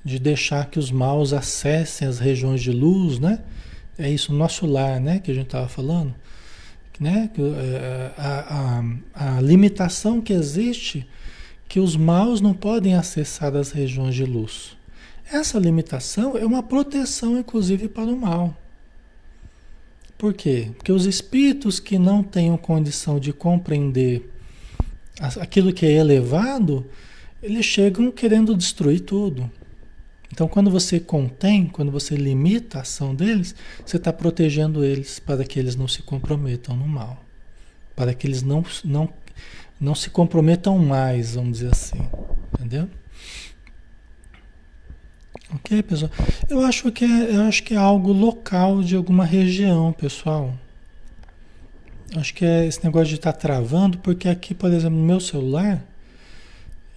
de 0.05 0.19
deixar 0.19 0.67
que 0.67 0.79
os 0.79 0.91
maus 0.91 1.33
acessem 1.33 2.07
as 2.07 2.19
regiões 2.19 2.61
de 2.61 2.71
luz, 2.71 3.19
né? 3.19 3.41
É 3.97 4.11
isso, 4.11 4.33
nosso 4.33 4.67
lar, 4.67 5.01
né? 5.01 5.21
Que 5.21 5.31
a 5.31 5.35
gente 5.35 5.47
estava 5.47 5.69
falando 5.69 6.15
né? 7.01 7.31
É, 7.39 8.11
a, 8.17 8.81
a, 9.15 9.37
a 9.37 9.41
limitação 9.41 10.21
que 10.21 10.33
existe 10.33 11.07
que 11.69 11.81
os 11.81 11.97
maus 11.97 12.41
não 12.41 12.55
podem 12.55 12.95
acessar 12.95 13.57
as 13.57 13.73
regiões 13.73 14.15
de 14.15 14.25
luz. 14.25 14.77
Essa 15.31 15.59
limitação 15.59 16.37
é 16.37 16.45
uma 16.45 16.63
proteção, 16.63 17.39
inclusive, 17.39 17.89
para 17.89 18.05
o 18.05 18.17
mal. 18.17 18.57
Por 20.17 20.33
quê? 20.35 20.71
Porque 20.77 20.93
os 20.93 21.07
espíritos 21.07 21.81
que 21.81 21.99
não 21.99 22.23
tenham 22.23 22.57
condição 22.57 23.19
de 23.19 23.33
compreender 23.33 24.31
aquilo 25.21 25.73
que 25.73 25.87
é 25.87 25.93
elevado, 25.93 26.87
eles 27.43 27.65
chegam 27.65 28.11
querendo 28.11 28.57
destruir 28.57 29.01
tudo. 29.01 29.51
Então, 30.35 30.49
quando 30.49 30.69
você 30.69 30.99
contém, 30.99 31.65
quando 31.69 31.93
você 31.93 32.17
limita 32.17 32.79
a 32.79 32.81
ação 32.81 33.15
deles, 33.15 33.55
você 33.87 33.99
está 33.99 34.13
protegendo 34.13 34.85
eles 34.85 35.21
para 35.21 35.45
que 35.45 35.61
eles 35.61 35.77
não 35.77 35.87
se 35.87 36.03
comprometam 36.03 36.77
no 36.77 36.89
mal. 36.89 37.25
Para 37.95 38.13
que 38.13 38.27
eles 38.27 38.43
não, 38.43 38.65
não, 38.85 39.09
não 39.81 39.95
se 39.95 40.11
comprometam 40.11 40.77
mais, 40.77 41.37
vamos 41.37 41.59
dizer 41.59 41.71
assim. 41.71 42.09
Entendeu? 42.53 42.91
Ok, 45.55 45.81
pessoal? 45.85 46.11
Eu 46.51 46.63
acho 46.63 46.91
que 46.91 47.05
é, 47.05 47.37
eu 47.37 47.43
acho 47.43 47.63
que 47.63 47.75
é 47.75 47.77
algo 47.77 48.13
local 48.13 48.83
de 48.83 48.97
alguma 48.97 49.25
região, 49.25 49.93
pessoal. 49.93 50.53
Acho 52.17 52.35
que 52.35 52.45
é 52.45 52.67
esse 52.67 52.83
negócio 52.83 53.07
de 53.07 53.15
estar 53.15 53.33
tá 53.33 53.39
travando, 53.39 53.99
porque 53.99 54.29
aqui, 54.29 54.53
por 54.53 54.73
exemplo, 54.73 54.99
no 54.99 55.05
meu 55.05 55.21
celular 55.21 55.81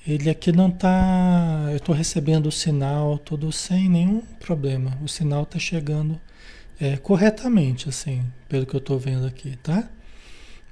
ele 0.07 0.29
aqui 0.29 0.53
não 0.53 0.69
está. 0.69 1.67
Eu 1.69 1.77
estou 1.77 1.93
recebendo 1.93 2.45
o 2.45 2.51
sinal 2.51 3.17
tudo 3.17 3.51
sem 3.51 3.89
nenhum 3.89 4.21
problema. 4.39 4.97
O 5.03 5.07
sinal 5.07 5.43
está 5.43 5.59
chegando 5.59 6.19
é, 6.79 6.95
corretamente, 6.95 7.89
assim, 7.89 8.23
pelo 8.47 8.65
que 8.65 8.73
eu 8.73 8.79
estou 8.79 8.97
vendo 8.97 9.27
aqui, 9.27 9.57
tá? 9.57 9.89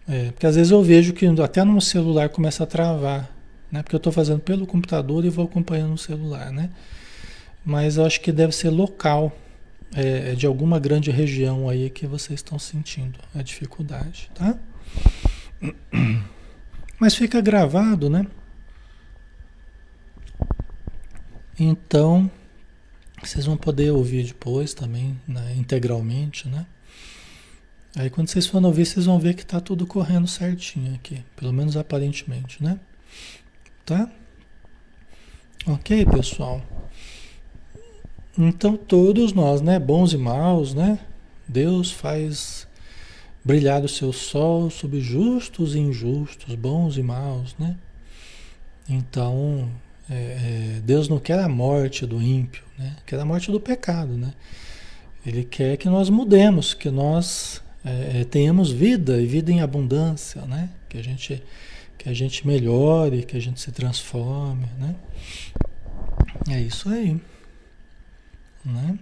É, 0.08 0.32
porque 0.32 0.48
às 0.48 0.56
vezes 0.56 0.72
eu 0.72 0.82
vejo 0.82 1.12
que 1.14 1.26
até 1.42 1.64
no 1.66 1.82
celular 1.82 2.30
começa 2.30 2.64
a 2.64 2.68
travar, 2.68 3.30
né? 3.70 3.84
Porque 3.84 3.96
eu 3.96 3.98
estou 3.98 4.14
fazendo 4.14 4.40
pelo 4.40 4.66
computador 4.66 5.26
e 5.26 5.30
vou 5.30 5.46
acompanhando 5.46 5.90
no 5.90 5.98
celular, 5.98 6.52
né? 6.52 6.70
Mas 7.66 7.98
eu 7.98 8.06
acho 8.06 8.22
que 8.22 8.32
deve 8.32 8.56
ser 8.56 8.70
local, 8.70 9.36
é, 9.94 10.32
é 10.32 10.36
de 10.36 10.46
alguma 10.46 10.80
grande 10.80 11.12
região 11.12 11.68
aí 11.68 11.90
que 11.90 12.08
vocês 12.08 12.40
estão 12.40 12.58
sentindo 12.58 13.20
a 13.34 13.42
dificuldade, 13.42 14.30
tá? 14.34 14.58
Mas 16.98 17.16
fica 17.16 17.42
gravado, 17.42 18.10
né? 18.10 18.26
Então, 21.58 22.30
vocês 23.24 23.46
vão 23.46 23.56
poder 23.56 23.92
ouvir 23.92 24.26
depois 24.26 24.74
também, 24.74 25.20
né, 25.28 25.54
integralmente, 25.56 26.48
né? 26.50 26.66
Aí 27.96 28.10
quando 28.10 28.28
vocês 28.28 28.46
forem 28.46 28.68
ouvir, 28.68 28.86
vocês 28.86 29.06
vão 29.06 29.18
ver 29.18 29.36
que 29.36 29.42
está 29.42 29.62
tudo 29.62 29.88
correndo 29.88 30.28
certinho 30.28 30.94
aqui, 30.96 31.24
pelo 31.36 31.54
menos 31.54 31.78
aparentemente, 31.78 32.62
né? 32.62 32.78
Tá? 33.86 34.12
Ok, 35.66 36.06
pessoal? 36.06 36.62
Então 38.38 38.76
todos 38.76 39.32
nós, 39.32 39.62
né, 39.62 39.80
bons 39.80 40.12
e 40.12 40.18
maus, 40.18 40.74
né? 40.74 41.00
Deus 41.48 41.90
faz 41.90 42.68
brilhar 43.46 43.82
o 43.84 43.88
seu 43.88 44.12
sol 44.12 44.70
sobre 44.70 45.00
justos 45.00 45.74
e 45.74 45.80
injustos, 45.80 46.54
bons 46.56 46.98
e 46.98 47.04
maus, 47.04 47.56
né? 47.58 47.78
Então, 48.90 49.72
é, 50.10 50.14
é, 50.14 50.82
Deus 50.84 51.10
não 51.10 51.20
quer 51.20 51.40
a 51.40 51.50
morte 51.50 52.06
do 52.06 52.22
ímpio, 52.22 52.64
né? 52.78 52.96
quer 53.06 53.20
a 53.20 53.26
morte 53.26 53.52
do 53.52 53.60
pecado. 53.60 54.16
Né? 54.16 54.34
Ele 55.26 55.44
quer 55.44 55.78
que 55.78 55.90
nós 55.90 56.10
mudemos, 56.10 56.74
que 56.74 56.90
nós 56.90 57.62
é, 57.84 58.22
é, 58.22 58.24
tenhamos 58.24 58.72
vida 58.72 59.20
e 59.20 59.26
vida 59.26 59.52
em 59.52 59.62
abundância, 59.62 60.42
né? 60.44 60.70
que, 60.88 60.98
a 60.98 61.04
gente, 61.04 61.42
que 61.98 62.08
a 62.08 62.14
gente 62.14 62.46
melhore, 62.46 63.24
que 63.24 63.36
a 63.36 63.42
gente 63.42 63.60
se 63.60 63.72
transforme. 63.72 64.68
Né? 64.78 64.96
É 66.50 66.62
isso 66.62 66.88
aí. 66.88 67.20
Né? 68.64 69.00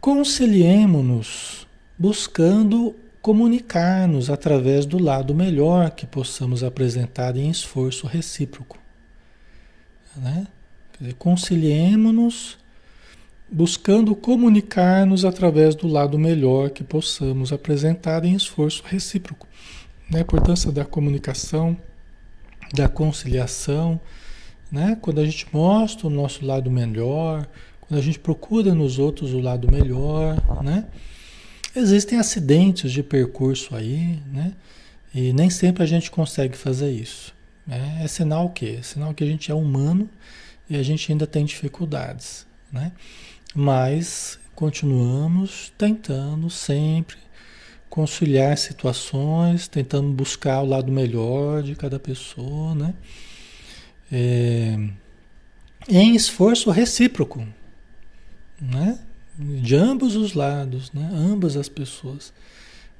Conciliemos-nos 0.00 1.66
buscando 1.98 2.96
comunicar-nos 3.20 4.28
através 4.28 4.84
do 4.84 4.98
lado 4.98 5.34
melhor 5.34 5.90
que 5.90 6.06
possamos 6.06 6.64
apresentar 6.64 7.36
em 7.36 7.48
esforço 7.48 8.06
recíproco 8.06 8.83
né? 10.16 10.46
Conciliemos-nos 11.18 12.58
buscando 13.50 14.14
comunicar-nos 14.14 15.24
através 15.24 15.74
do 15.74 15.86
lado 15.86 16.18
melhor 16.18 16.70
que 16.70 16.82
possamos 16.82 17.52
apresentar 17.52 18.24
em 18.24 18.34
esforço 18.34 18.82
recíproco. 18.86 19.46
Né? 20.10 20.18
A 20.18 20.22
importância 20.22 20.72
da 20.72 20.84
comunicação, 20.84 21.76
da 22.74 22.88
conciliação, 22.88 24.00
né? 24.72 24.96
quando 25.00 25.20
a 25.20 25.24
gente 25.24 25.46
mostra 25.52 26.06
o 26.06 26.10
nosso 26.10 26.44
lado 26.44 26.70
melhor, 26.70 27.46
quando 27.80 27.98
a 27.98 28.02
gente 28.02 28.18
procura 28.18 28.74
nos 28.74 28.98
outros 28.98 29.32
o 29.32 29.40
lado 29.40 29.70
melhor, 29.70 30.36
né? 30.62 30.86
Existem 31.76 32.18
acidentes 32.18 32.92
de 32.92 33.02
percurso 33.02 33.74
aí, 33.74 34.20
né? 34.32 34.52
E 35.14 35.32
nem 35.32 35.50
sempre 35.50 35.82
a 35.82 35.86
gente 35.86 36.10
consegue 36.10 36.56
fazer 36.56 36.90
isso. 36.90 37.34
É, 37.68 38.04
é 38.04 38.06
sinal 38.06 38.46
o 38.46 38.50
quê? 38.50 38.76
É 38.78 38.82
sinal 38.82 39.14
que 39.14 39.24
a 39.24 39.26
gente 39.26 39.50
é 39.50 39.54
humano 39.54 40.08
e 40.68 40.76
a 40.76 40.82
gente 40.82 41.10
ainda 41.10 41.26
tem 41.26 41.44
dificuldades, 41.44 42.46
né? 42.70 42.92
Mas 43.54 44.38
continuamos 44.54 45.72
tentando 45.76 46.48
sempre 46.50 47.16
conciliar 47.88 48.58
situações, 48.58 49.68
tentando 49.68 50.10
buscar 50.12 50.60
o 50.62 50.66
lado 50.66 50.90
melhor 50.90 51.62
de 51.62 51.76
cada 51.76 51.98
pessoa, 51.98 52.74
né? 52.74 52.94
É, 54.10 54.76
em 55.88 56.14
esforço 56.14 56.70
recíproco, 56.70 57.46
né? 58.60 58.98
De 59.38 59.76
ambos 59.76 60.16
os 60.16 60.34
lados, 60.34 60.92
né? 60.92 61.08
Ambas 61.12 61.56
as 61.56 61.68
pessoas 61.68 62.32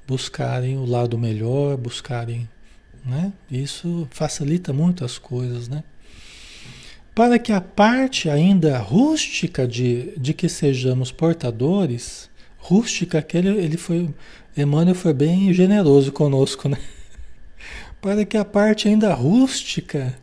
buscarem 0.07 0.77
o 0.77 0.85
lado 0.85 1.17
melhor, 1.17 1.75
buscarem, 1.77 2.47
né? 3.05 3.31
Isso 3.49 4.07
facilita 4.09 4.73
muito 4.73 5.05
as 5.05 5.17
coisas, 5.17 5.67
né? 5.67 5.83
Para 7.13 7.39
que 7.39 7.53
a 7.53 7.61
parte 7.61 8.29
ainda 8.29 8.77
rústica 8.77 9.67
de, 9.67 10.11
de 10.17 10.33
que 10.33 10.49
sejamos 10.49 11.11
portadores, 11.11 12.29
rústica, 12.57 13.19
aquele 13.19 13.49
ele 13.49 13.77
foi, 13.77 14.13
Emmanuel 14.57 14.95
foi 14.95 15.13
bem 15.13 15.53
generoso 15.53 16.11
conosco, 16.11 16.67
né? 16.67 16.77
Para 18.01 18.25
que 18.25 18.35
a 18.35 18.43
parte 18.43 18.87
ainda 18.87 19.13
rústica, 19.13 20.13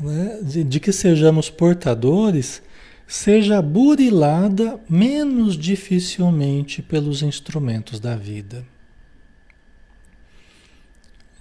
né, 0.00 0.40
de, 0.42 0.64
de 0.64 0.80
que 0.80 0.92
sejamos 0.92 1.48
portadores, 1.48 2.60
seja 3.06 3.62
burilada 3.62 4.78
menos 4.88 5.56
dificilmente 5.56 6.82
pelos 6.82 7.22
instrumentos 7.22 8.00
da 8.00 8.16
vida. 8.16 8.66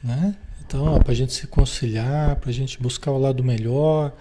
Né? 0.07 0.33
Então, 0.65 0.97
para 0.99 1.11
a 1.11 1.15
gente 1.15 1.33
se 1.33 1.45
conciliar, 1.47 2.37
para 2.37 2.49
a 2.49 2.53
gente 2.53 2.81
buscar 2.81 3.11
o 3.11 3.17
lado 3.17 3.43
melhor 3.43 4.15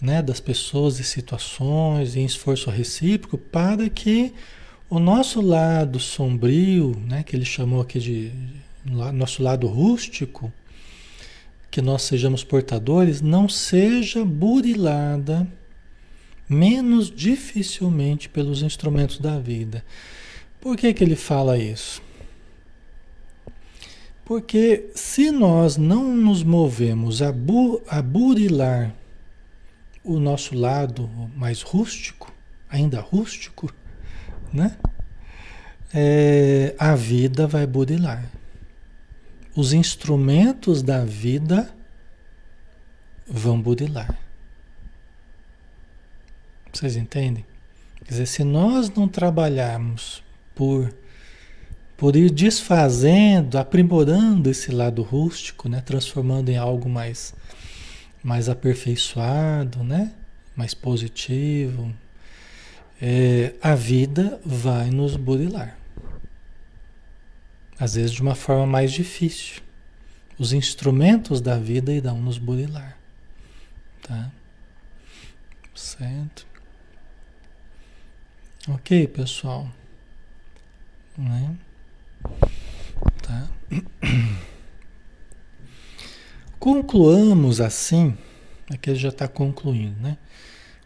né, 0.00 0.22
das 0.22 0.40
pessoas 0.40 0.98
e 0.98 1.04
situações, 1.04 2.16
em 2.16 2.24
esforço 2.24 2.70
recíproco, 2.70 3.36
para 3.36 3.90
que 3.90 4.32
o 4.88 4.98
nosso 4.98 5.42
lado 5.42 6.00
sombrio, 6.00 6.96
né, 7.06 7.22
que 7.22 7.36
ele 7.36 7.44
chamou 7.44 7.82
aqui 7.82 8.00
de 8.00 8.32
nosso 8.82 9.42
lado 9.42 9.66
rústico, 9.66 10.50
que 11.70 11.82
nós 11.82 12.00
sejamos 12.00 12.42
portadores, 12.42 13.20
não 13.20 13.46
seja 13.46 14.24
burilada 14.24 15.46
menos 16.48 17.10
dificilmente 17.14 18.26
pelos 18.26 18.62
instrumentos 18.62 19.18
da 19.18 19.38
vida. 19.38 19.84
Por 20.62 20.78
que, 20.78 20.94
que 20.94 21.04
ele 21.04 21.14
fala 21.14 21.58
isso? 21.58 22.02
Porque 24.30 24.92
se 24.94 25.32
nós 25.32 25.76
não 25.76 26.14
nos 26.14 26.44
movemos 26.44 27.20
a, 27.20 27.32
bu 27.32 27.82
a 27.88 28.00
burilar 28.00 28.94
o 30.04 30.20
nosso 30.20 30.54
lado 30.54 31.10
mais 31.34 31.62
rústico, 31.62 32.32
ainda 32.68 33.00
rústico, 33.00 33.74
né? 34.52 34.78
É, 35.92 36.76
a 36.78 36.94
vida 36.94 37.48
vai 37.48 37.66
burilar. 37.66 38.30
Os 39.56 39.72
instrumentos 39.72 40.80
da 40.80 41.04
vida 41.04 41.74
vão 43.26 43.60
burilar. 43.60 44.16
Vocês 46.72 46.94
entendem? 46.94 47.44
Quer 48.04 48.10
dizer, 48.10 48.26
se 48.26 48.44
nós 48.44 48.90
não 48.90 49.08
trabalharmos 49.08 50.22
por, 50.54 50.94
por 52.00 52.16
ir 52.16 52.30
desfazendo, 52.30 53.58
aprimorando 53.58 54.48
esse 54.48 54.72
lado 54.72 55.02
rústico, 55.02 55.68
né? 55.68 55.82
transformando 55.82 56.48
em 56.48 56.56
algo 56.56 56.88
mais, 56.88 57.34
mais 58.22 58.48
aperfeiçoado, 58.48 59.84
né? 59.84 60.10
mais 60.56 60.72
positivo, 60.72 61.94
é, 63.02 63.52
a 63.60 63.74
vida 63.74 64.40
vai 64.42 64.88
nos 64.88 65.14
burilar. 65.14 65.76
Às 67.78 67.96
vezes 67.96 68.12
de 68.12 68.22
uma 68.22 68.34
forma 68.34 68.66
mais 68.66 68.90
difícil. 68.90 69.60
Os 70.38 70.54
instrumentos 70.54 71.42
da 71.42 71.58
vida 71.58 71.92
irão 71.92 72.18
nos 72.18 72.38
burilar. 72.38 72.96
Tá? 74.00 74.30
Certo? 75.74 76.46
Ok, 78.70 79.06
pessoal. 79.08 79.70
Né? 81.18 81.58
Tá? 83.22 83.48
Concluamos 86.58 87.60
assim, 87.60 88.16
aqui 88.70 88.94
já 88.94 89.08
está 89.08 89.26
concluindo, 89.26 90.00
né? 90.00 90.18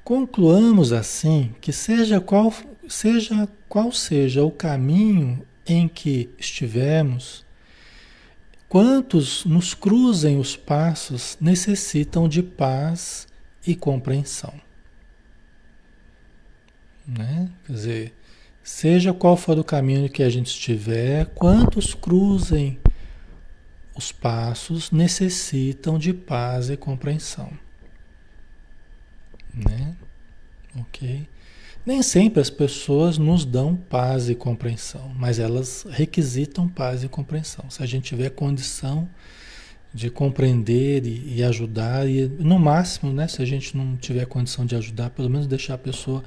Concluamos 0.05 0.93
assim 0.93 1.55
que 1.61 1.72
seja 1.72 2.20
qual 2.20 2.53
seja 2.87 3.49
qual 3.68 3.91
seja 3.91 4.45
o 4.45 4.51
caminho 4.51 5.45
em 5.66 5.89
que 5.89 6.30
estivermos, 6.39 7.45
quantos 8.68 9.45
nos 9.45 9.72
cruzem 9.74 10.39
os 10.39 10.57
passos 10.57 11.39
necessitam 11.41 12.28
de 12.28 12.43
paz 12.43 13.26
e 13.66 13.74
compreensão. 13.74 14.53
Né? 17.07 17.51
Quer 17.66 17.72
dizer, 17.72 18.14
seja 18.65 19.12
qual 19.12 19.37
for 19.37 19.59
o 19.59 19.62
caminho 19.62 20.09
que 20.09 20.23
a 20.23 20.31
gente 20.31 20.47
estiver, 20.47 21.27
quantos 21.27 21.93
cruzem 21.93 22.79
os 23.95 24.11
passos 24.11 24.91
necessitam 24.91 25.99
de 25.99 26.15
paz 26.15 26.71
e 26.71 26.77
compreensão. 26.77 27.53
Né? 29.53 29.95
Ok? 30.81 31.29
Nem 31.85 32.03
sempre 32.03 32.41
as 32.41 32.49
pessoas 32.49 33.19
nos 33.19 33.45
dão 33.45 33.77
paz 33.77 34.31
e 34.31 34.35
compreensão, 34.35 35.12
mas 35.15 35.39
elas 35.39 35.87
requisitam 35.91 36.67
paz 36.67 37.05
e 37.05 37.09
compreensão. 37.09 37.67
Se 37.69 37.83
a 37.83 37.87
gente 37.87 38.05
tiver 38.05 38.31
condição 38.31 39.07
de 39.93 40.09
compreender 40.11 41.07
e, 41.07 41.37
e 41.37 41.45
ajudar, 41.45 42.09
e 42.09 42.27
no 42.27 42.59
máximo, 42.59 43.12
né, 43.12 43.29
se 43.29 43.43
a 43.43 43.45
gente 43.45 43.77
não 43.77 43.97
tiver 43.97 44.25
condição 44.25 44.65
de 44.65 44.75
ajudar, 44.75 45.11
pelo 45.11 45.29
menos 45.29 45.47
deixar 45.47 45.75
a 45.75 45.79
pessoa 45.79 46.25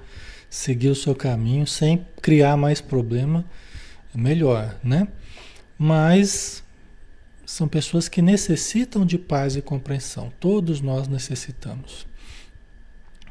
seguir 0.58 0.90
o 0.90 0.96
seu 0.96 1.14
caminho 1.14 1.68
sem 1.68 2.04
criar 2.20 2.58
mais 2.58 2.82
problema, 2.82 3.46
melhor, 4.14 4.76
né? 4.84 5.08
Mas 5.78 6.64
são 7.46 7.68
pessoas 7.68 8.10
que 8.10 8.24
necessitam 8.24 9.06
de 9.06 9.20
paz 9.20 9.56
e 9.56 9.62
compreensão. 9.62 10.34
Todos 10.40 10.82
nós 10.82 11.08
necessitamos. 11.08 12.08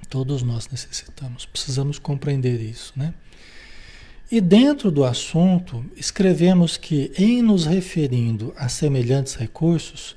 Todos 0.09 0.45
nós 0.45 0.68
necessitamos. 0.68 1.45
Precisamos 1.45 1.99
compreender 1.99 2.61
isso, 2.61 2.93
né? 2.95 3.12
E 4.31 4.41
dentro 4.41 4.93
do 4.93 5.05
assunto, 5.05 5.85
escrevemos 5.97 6.77
que, 6.77 7.11
em 7.18 7.43
nos 7.43 7.66
referindo 7.66 8.55
a 8.57 8.68
semelhantes 8.68 9.35
recursos, 9.35 10.16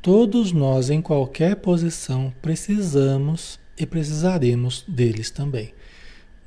todos 0.00 0.52
nós, 0.52 0.88
em 0.88 1.02
qualquer 1.02 1.56
posição, 1.56 2.32
precisamos 2.40 3.58
e 3.76 3.84
precisaremos 3.84 4.84
deles 4.86 5.30
também. 5.30 5.74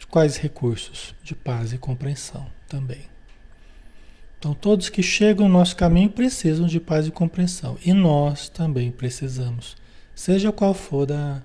Quais 0.10 0.38
recursos? 0.38 1.14
De 1.22 1.36
paz 1.36 1.74
e 1.74 1.78
compreensão 1.78 2.48
também. 2.68 3.02
Então, 4.40 4.54
todos 4.54 4.88
que 4.88 5.02
chegam 5.02 5.48
no 5.48 5.58
nosso 5.58 5.76
caminho 5.76 6.10
precisam 6.10 6.68
de 6.68 6.80
paz 6.80 7.08
e 7.08 7.12
compreensão. 7.12 7.78
E 7.84 7.92
nós 7.92 8.48
também 8.48 8.92
precisamos, 8.92 9.76
seja 10.16 10.52
qual 10.52 10.74
for 10.74 11.12
a, 11.12 11.42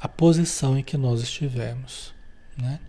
a 0.00 0.08
posição 0.08 0.76
em 0.76 0.82
que 0.82 0.96
nós 0.96 1.22
estivermos. 1.22 2.12
Né? 2.56 2.80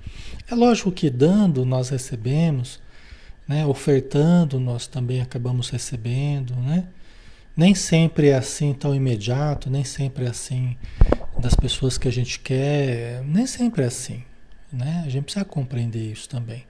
É 0.50 0.56
lógico 0.56 0.92
que 0.92 1.10
dando 1.10 1.66
nós 1.66 1.90
recebemos, 1.90 2.80
né? 3.48 3.66
ofertando 3.66 4.60
nós 4.60 4.88
também 4.88 5.22
acabamos 5.22 5.70
recebendo. 5.70 6.56
Né? 6.56 6.88
Nem 7.56 7.76
sempre 7.76 8.30
é 8.30 8.36
assim 8.36 8.74
tão 8.74 8.96
imediato, 8.96 9.70
nem 9.70 9.84
sempre 9.84 10.26
é 10.26 10.30
assim 10.30 10.76
das 11.38 11.54
pessoas 11.54 11.98
que 11.98 12.08
a 12.08 12.12
gente 12.12 12.40
quer, 12.40 13.22
nem 13.26 13.46
sempre 13.46 13.84
é 13.84 13.88
assim. 13.88 14.24
Né? 14.74 15.04
A 15.06 15.10
gente 15.10 15.26
precisa 15.26 15.46
compreender 15.46 16.12
isso 16.12 16.28
também. 16.28 16.66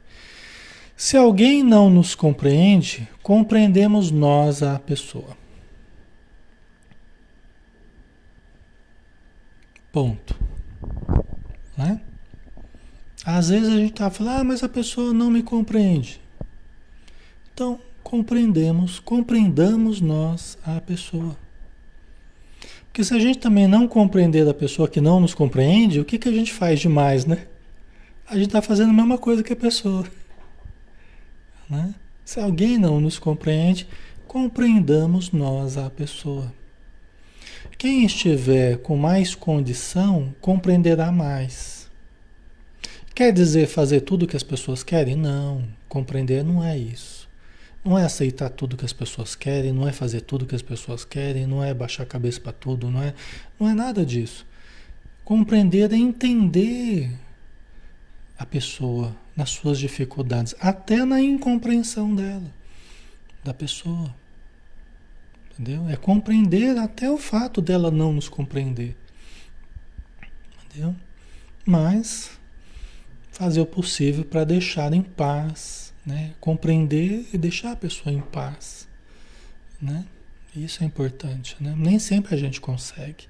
Se 0.95 1.15
alguém 1.15 1.63
não 1.63 1.89
nos 1.89 2.13
compreende, 2.13 3.07
compreendemos 3.23 4.11
nós 4.11 4.61
a 4.61 4.77
pessoa. 4.77 5.37
Ponto. 9.91 10.37
Né? 11.77 12.01
Às 13.25 13.49
vezes 13.49 13.69
a 13.69 13.77
gente 13.77 13.91
está 13.91 14.09
falando, 14.09 14.41
ah, 14.41 14.43
mas 14.43 14.63
a 14.63 14.69
pessoa 14.69 15.13
não 15.13 15.31
me 15.31 15.41
compreende. 15.41 16.19
Então, 17.53 17.79
compreendemos, 18.03 18.99
compreendamos 18.99 20.01
nós 20.01 20.57
a 20.65 20.81
pessoa. 20.81 21.37
Porque 22.85 23.03
se 23.03 23.13
a 23.13 23.19
gente 23.19 23.39
também 23.39 23.67
não 23.67 23.87
compreender 23.87 24.45
da 24.45 24.53
pessoa 24.53 24.87
que 24.87 24.99
não 24.99 25.19
nos 25.19 25.33
compreende, 25.33 25.99
o 25.99 26.05
que, 26.05 26.19
que 26.19 26.27
a 26.27 26.31
gente 26.31 26.51
faz 26.51 26.79
demais, 26.79 27.25
né? 27.25 27.47
A 28.28 28.36
gente 28.36 28.47
está 28.47 28.61
fazendo 28.61 28.89
a 28.89 28.93
mesma 28.93 29.17
coisa 29.17 29.43
que 29.43 29.53
a 29.53 29.55
pessoa. 29.55 30.05
Né? 31.69 31.93
Se 32.24 32.39
alguém 32.39 32.78
não 32.78 32.99
nos 32.99 33.19
compreende, 33.19 33.88
compreendamos 34.28 35.32
nós 35.32 35.78
a 35.78 35.89
pessoa. 35.89 36.53
Quem 37.78 38.05
estiver 38.05 38.78
com 38.78 38.95
mais 38.95 39.36
condição 39.36 40.34
compreenderá 40.39 41.11
mais. 41.11 41.89
Quer 43.13 43.32
dizer 43.32 43.67
fazer 43.67 44.01
tudo 44.01 44.24
o 44.24 44.28
que 44.28 44.38
as 44.38 44.43
pessoas 44.43 44.84
querem? 44.84 45.15
Não. 45.15 45.67
Compreender 45.88 46.43
não 46.43 46.63
é 46.63 46.78
isso. 46.78 47.30
Não 47.84 47.99
é 47.99 48.05
aceitar 48.05 48.49
tudo 48.49 48.78
que 48.78 48.86
as 48.86 48.93
pessoas 48.93 49.36
querem, 49.36 49.74
não 49.74 49.88
é 49.88 49.91
fazer 49.91 50.21
tudo 50.21 50.45
que 50.45 50.55
as 50.55 50.61
pessoas 50.61 51.03
querem, 51.03 51.45
não 51.45 51.61
é 51.61 51.74
baixar 51.74 52.03
a 52.03 52.05
cabeça 52.05 52.39
para 52.39 52.53
tudo, 52.53 52.89
não 52.89 53.03
é, 53.03 53.13
não 53.59 53.69
é 53.69 53.74
nada 53.74 54.05
disso. 54.05 54.45
Compreender 55.26 55.91
é 55.91 55.97
entender 55.97 57.11
a 58.43 58.45
pessoa 58.45 59.15
nas 59.37 59.51
suas 59.51 59.79
dificuldades, 59.79 60.53
até 60.59 61.05
na 61.05 61.21
incompreensão 61.21 62.13
dela, 62.13 62.53
da 63.41 63.53
pessoa. 63.53 64.13
Entendeu? 65.51 65.87
É 65.87 65.95
compreender 65.95 66.77
até 66.77 67.09
o 67.09 67.17
fato 67.17 67.61
dela 67.61 67.89
não 67.89 68.11
nos 68.11 68.27
compreender. 68.27 68.97
Entendeu? 70.65 70.93
Mas 71.65 72.31
fazer 73.31 73.61
o 73.61 73.65
possível 73.65 74.25
para 74.25 74.43
deixar 74.43 74.91
em 74.91 75.01
paz, 75.01 75.93
né? 76.05 76.33
Compreender 76.41 77.25
e 77.31 77.37
deixar 77.37 77.71
a 77.71 77.77
pessoa 77.77 78.13
em 78.13 78.19
paz, 78.19 78.89
né? 79.81 80.05
Isso 80.53 80.83
é 80.83 80.85
importante, 80.85 81.55
né? 81.61 81.73
Nem 81.77 81.97
sempre 81.97 82.35
a 82.35 82.37
gente 82.37 82.59
consegue. 82.59 83.25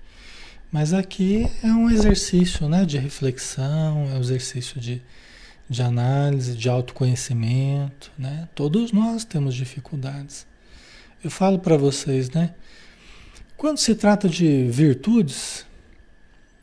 Mas 0.74 0.91
aqui 0.91 1.47
é 1.61 1.67
um 1.67 1.88
exercício 1.88 2.67
né, 2.67 2.84
de 2.84 2.97
reflexão, 2.97 4.09
é 4.11 4.17
um 4.17 4.19
exercício 4.19 4.82
de, 4.82 5.03
de 5.69 5.84
análise, 5.84 6.57
de 6.57 6.67
autoconhecimento. 6.67 8.11
Né? 8.17 8.49
Todos 8.55 8.91
nós 8.91 9.24
temos 9.24 9.53
dificuldades. 9.53 10.47
Eu 11.24 11.30
falo 11.30 11.59
para 11.59 11.78
vocês, 11.78 12.32
né? 12.32 12.55
Quando 13.55 13.78
se 13.78 13.93
trata 13.93 14.28
de 14.28 14.67
virtudes, 14.71 15.63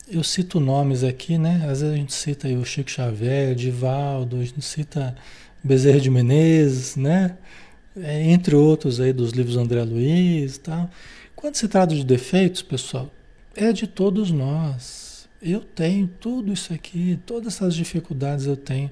eu 0.09 0.25
cito 0.25 0.59
nomes 0.59 1.05
aqui, 1.05 1.37
né? 1.37 1.61
Às 1.63 1.79
vezes 1.79 1.93
a 1.93 1.95
gente 1.95 2.13
cita 2.13 2.49
o 2.49 2.65
Chico 2.65 2.91
Xavier, 2.91 3.55
Divaldo, 3.55 4.41
a 4.41 4.43
gente 4.43 4.61
cita 4.61 5.15
Bezerra 5.63 6.01
de 6.01 6.09
Menezes, 6.09 6.97
né? 6.97 7.37
É, 7.95 8.21
entre 8.29 8.57
outros 8.57 8.99
aí 8.99 9.13
dos 9.13 9.31
livros 9.31 9.55
André 9.55 9.81
Luiz 9.83 10.57
e 10.57 10.59
tal. 10.59 10.89
Quando 11.33 11.55
se 11.55 11.69
trata 11.69 11.95
de 11.95 12.03
defeitos, 12.03 12.61
pessoal, 12.61 13.09
é 13.55 13.71
de 13.71 13.87
todos 13.87 14.31
nós. 14.31 15.27
Eu 15.41 15.61
tenho 15.61 16.07
tudo 16.07 16.53
isso 16.53 16.73
aqui, 16.73 17.19
todas 17.25 17.55
essas 17.55 17.73
dificuldades 17.73 18.45
eu 18.45 18.55
tenho. 18.55 18.91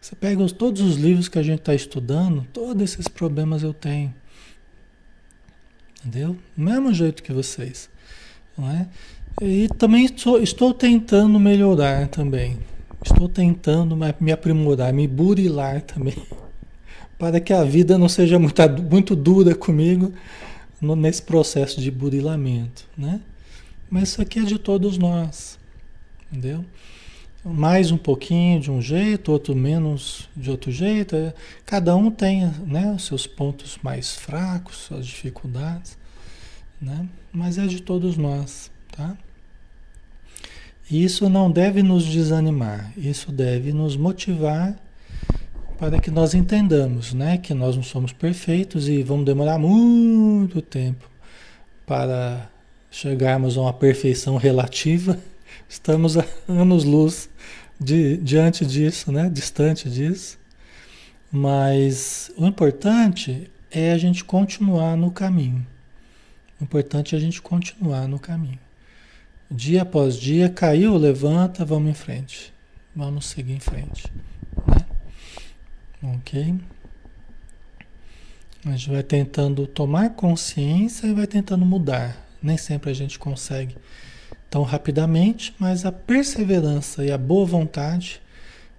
Você 0.00 0.14
pega 0.14 0.42
os, 0.42 0.52
todos 0.52 0.80
os 0.80 0.96
livros 0.96 1.28
que 1.28 1.38
a 1.38 1.42
gente 1.42 1.60
está 1.60 1.74
estudando, 1.74 2.46
todos 2.52 2.82
esses 2.82 3.08
problemas 3.08 3.62
eu 3.62 3.74
tenho. 3.74 4.14
Entendeu? 5.98 6.36
Mesmo 6.56 6.92
jeito 6.92 7.22
que 7.22 7.32
vocês. 7.32 7.90
Não 8.56 8.70
é? 8.70 8.88
E 9.42 9.68
também 9.78 10.06
estou, 10.06 10.40
estou 10.42 10.72
tentando 10.72 11.38
melhorar 11.38 12.08
também. 12.08 12.58
Estou 13.02 13.28
tentando 13.28 13.96
me 14.20 14.32
aprimorar, 14.32 14.92
me 14.92 15.06
burilar 15.06 15.82
também. 15.82 16.16
Para 17.18 17.40
que 17.40 17.52
a 17.52 17.64
vida 17.64 17.98
não 17.98 18.08
seja 18.08 18.38
muito, 18.38 18.62
muito 18.90 19.14
dura 19.14 19.54
comigo 19.54 20.12
nesse 20.80 21.22
processo 21.22 21.80
de 21.80 21.90
burilamento. 21.90 22.86
Né? 22.96 23.20
Mas 23.90 24.10
isso 24.10 24.22
aqui 24.22 24.38
é 24.38 24.44
de 24.44 24.58
todos 24.58 24.96
nós, 24.96 25.58
entendeu? 26.30 26.64
Mais 27.44 27.90
um 27.90 27.96
pouquinho 27.96 28.60
de 28.60 28.70
um 28.70 28.80
jeito, 28.80 29.32
outro 29.32 29.56
menos 29.56 30.28
de 30.36 30.50
outro 30.50 30.70
jeito. 30.70 31.16
É, 31.16 31.34
cada 31.66 31.96
um 31.96 32.10
tem 32.10 32.46
né, 32.66 32.92
os 32.94 33.06
seus 33.06 33.26
pontos 33.26 33.78
mais 33.82 34.14
fracos, 34.14 34.76
suas 34.76 35.06
dificuldades, 35.06 35.98
né? 36.80 37.08
Mas 37.32 37.58
é 37.58 37.66
de 37.66 37.82
todos 37.82 38.16
nós, 38.16 38.70
tá? 38.92 39.16
E 40.90 41.02
isso 41.02 41.28
não 41.28 41.50
deve 41.50 41.82
nos 41.82 42.04
desanimar, 42.04 42.92
isso 42.96 43.32
deve 43.32 43.72
nos 43.72 43.96
motivar 43.96 44.76
para 45.78 45.98
que 45.98 46.10
nós 46.10 46.34
entendamos, 46.34 47.14
né, 47.14 47.38
que 47.38 47.54
nós 47.54 47.74
não 47.74 47.82
somos 47.82 48.12
perfeitos 48.12 48.86
e 48.86 49.02
vamos 49.02 49.24
demorar 49.24 49.58
muito 49.58 50.60
tempo 50.60 51.08
para 51.86 52.50
chegarmos 52.90 53.56
a 53.56 53.62
uma 53.62 53.72
perfeição 53.72 54.36
relativa, 54.36 55.18
estamos 55.68 56.18
a 56.18 56.24
anos-luz 56.48 57.30
diante 57.80 58.66
disso, 58.66 59.10
né? 59.12 59.30
distante 59.30 59.88
disso. 59.88 60.38
Mas 61.32 62.30
o 62.36 62.44
importante 62.44 63.50
é 63.70 63.92
a 63.92 63.98
gente 63.98 64.24
continuar 64.24 64.96
no 64.96 65.10
caminho. 65.10 65.64
O 66.60 66.64
importante 66.64 67.14
é 67.14 67.18
a 67.18 67.20
gente 67.20 67.40
continuar 67.40 68.08
no 68.08 68.18
caminho. 68.18 68.58
Dia 69.48 69.82
após 69.82 70.16
dia, 70.16 70.48
caiu, 70.48 70.96
levanta, 70.96 71.64
vamos 71.64 71.90
em 71.90 71.94
frente. 71.94 72.52
Vamos 72.94 73.26
seguir 73.26 73.52
em 73.52 73.60
frente. 73.60 74.12
Né? 74.66 74.86
Ok? 76.16 76.54
A 78.66 78.70
gente 78.72 78.90
vai 78.90 79.02
tentando 79.02 79.66
tomar 79.66 80.10
consciência 80.10 81.06
e 81.06 81.14
vai 81.14 81.26
tentando 81.26 81.64
mudar 81.64 82.29
nem 82.42 82.56
sempre 82.56 82.90
a 82.90 82.94
gente 82.94 83.18
consegue 83.18 83.76
tão 84.50 84.62
rapidamente, 84.62 85.54
mas 85.58 85.86
a 85.86 85.92
perseverança 85.92 87.04
e 87.04 87.12
a 87.12 87.18
boa 87.18 87.46
vontade, 87.46 88.20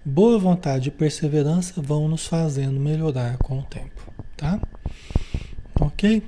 boa 0.03 0.37
vontade 0.37 0.89
e 0.89 0.91
perseverança 0.91 1.81
vão 1.81 2.07
nos 2.07 2.25
fazendo 2.25 2.79
melhorar 2.79 3.37
com 3.37 3.59
o 3.59 3.63
tempo, 3.63 4.11
tá? 4.35 4.59
Ok? 5.79 6.23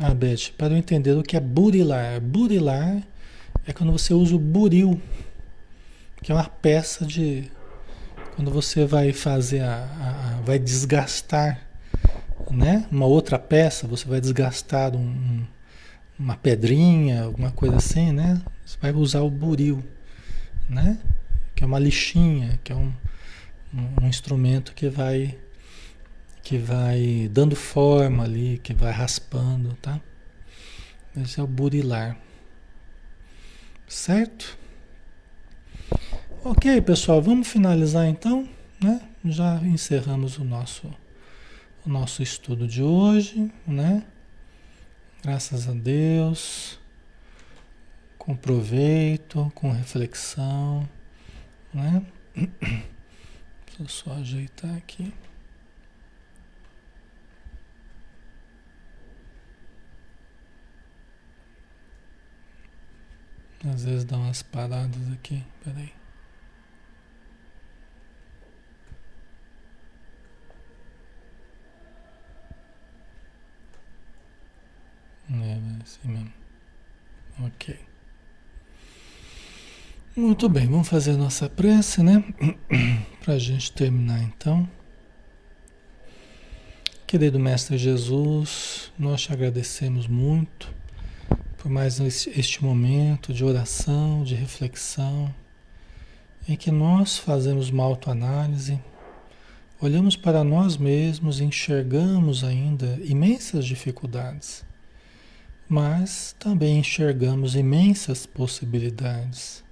Ah, 0.00 0.12
Beth, 0.12 0.52
para 0.58 0.74
eu 0.74 0.78
entender 0.78 1.12
o 1.12 1.22
que 1.22 1.36
é 1.36 1.40
burilar. 1.40 2.20
Burilar 2.20 3.02
é 3.66 3.72
quando 3.72 3.92
você 3.92 4.12
usa 4.12 4.34
o 4.34 4.38
buril, 4.38 5.00
que 6.22 6.32
é 6.32 6.34
uma 6.34 6.48
peça 6.48 7.06
de. 7.06 7.50
Quando 8.34 8.50
você 8.50 8.84
vai 8.84 9.12
fazer 9.12 9.60
a, 9.60 9.76
a, 9.76 10.38
a 10.38 10.40
vai 10.40 10.58
desgastar 10.58 11.60
né? 12.50 12.86
uma 12.90 13.06
outra 13.06 13.38
peça, 13.38 13.86
você 13.86 14.06
vai 14.06 14.20
desgastar 14.20 14.94
um, 14.94 15.44
uma 16.18 16.36
pedrinha, 16.36 17.24
alguma 17.24 17.50
coisa 17.50 17.76
assim, 17.76 18.12
né? 18.12 18.40
Você 18.64 18.76
vai 18.80 18.92
usar 18.92 19.20
o 19.20 19.30
buril, 19.30 19.82
né? 20.68 20.98
Que 21.54 21.64
é 21.64 21.66
uma 21.66 21.78
lixinha, 21.78 22.60
que 22.62 22.72
é 22.72 22.76
um, 22.76 22.92
um, 23.74 24.04
um 24.04 24.08
instrumento 24.08 24.72
que 24.74 24.88
vai 24.88 25.36
que 26.42 26.58
vai 26.58 27.30
dando 27.30 27.54
forma 27.54 28.24
ali, 28.24 28.60
que 28.62 28.74
vai 28.74 28.90
raspando, 28.90 29.74
tá? 29.80 30.00
Esse 31.16 31.38
é 31.38 31.42
o 31.42 31.46
burilar. 31.46 32.16
Certo? 33.86 34.58
Ok, 36.44 36.80
pessoal, 36.80 37.22
vamos 37.22 37.46
finalizar 37.46 38.06
então, 38.08 38.48
né? 38.82 39.00
Já 39.24 39.56
encerramos 39.62 40.38
o 40.38 40.44
nosso 40.44 40.92
o 41.84 41.88
nosso 41.88 42.22
estudo 42.22 42.66
de 42.66 42.82
hoje, 42.82 43.52
né? 43.66 44.04
Graças 45.22 45.68
a 45.68 45.72
Deus, 45.72 46.78
com 48.18 48.36
proveito, 48.36 49.50
com 49.54 49.70
reflexão, 49.70 50.88
né? 51.72 52.04
Deixa 52.34 53.80
eu 53.80 53.88
só 53.88 54.12
ajeitar 54.14 54.74
aqui. 54.76 55.12
Às 63.64 63.84
vezes 63.84 64.04
dá 64.04 64.16
umas 64.16 64.42
paradas 64.42 65.12
aqui, 65.12 65.42
peraí. 65.64 66.01
É, 75.32 75.82
assim 75.82 76.08
mesmo. 76.08 76.32
Ok. 77.40 77.78
Muito 80.14 80.46
bem, 80.46 80.66
vamos 80.66 80.88
fazer 80.88 81.12
a 81.12 81.16
nossa 81.16 81.48
prece, 81.48 82.02
né? 82.02 82.22
Para 83.24 83.34
a 83.34 83.38
gente 83.38 83.72
terminar 83.72 84.22
então. 84.22 84.68
Querido 87.06 87.40
Mestre 87.40 87.78
Jesus, 87.78 88.92
nós 88.98 89.22
te 89.22 89.32
agradecemos 89.32 90.06
muito 90.06 90.70
por 91.56 91.70
mais 91.70 91.98
este 92.00 92.62
momento 92.62 93.32
de 93.32 93.42
oração, 93.44 94.24
de 94.24 94.34
reflexão, 94.34 95.34
em 96.46 96.56
que 96.56 96.70
nós 96.70 97.16
fazemos 97.16 97.70
uma 97.70 97.84
autoanálise, 97.84 98.78
olhamos 99.80 100.16
para 100.16 100.44
nós 100.44 100.76
mesmos 100.76 101.40
e 101.40 101.44
enxergamos 101.44 102.44
ainda 102.44 102.98
imensas 103.04 103.64
dificuldades 103.64 104.64
mas 105.72 106.36
também 106.38 106.80
enxergamos 106.80 107.54
imensas 107.54 108.26
possibilidades, 108.26 109.64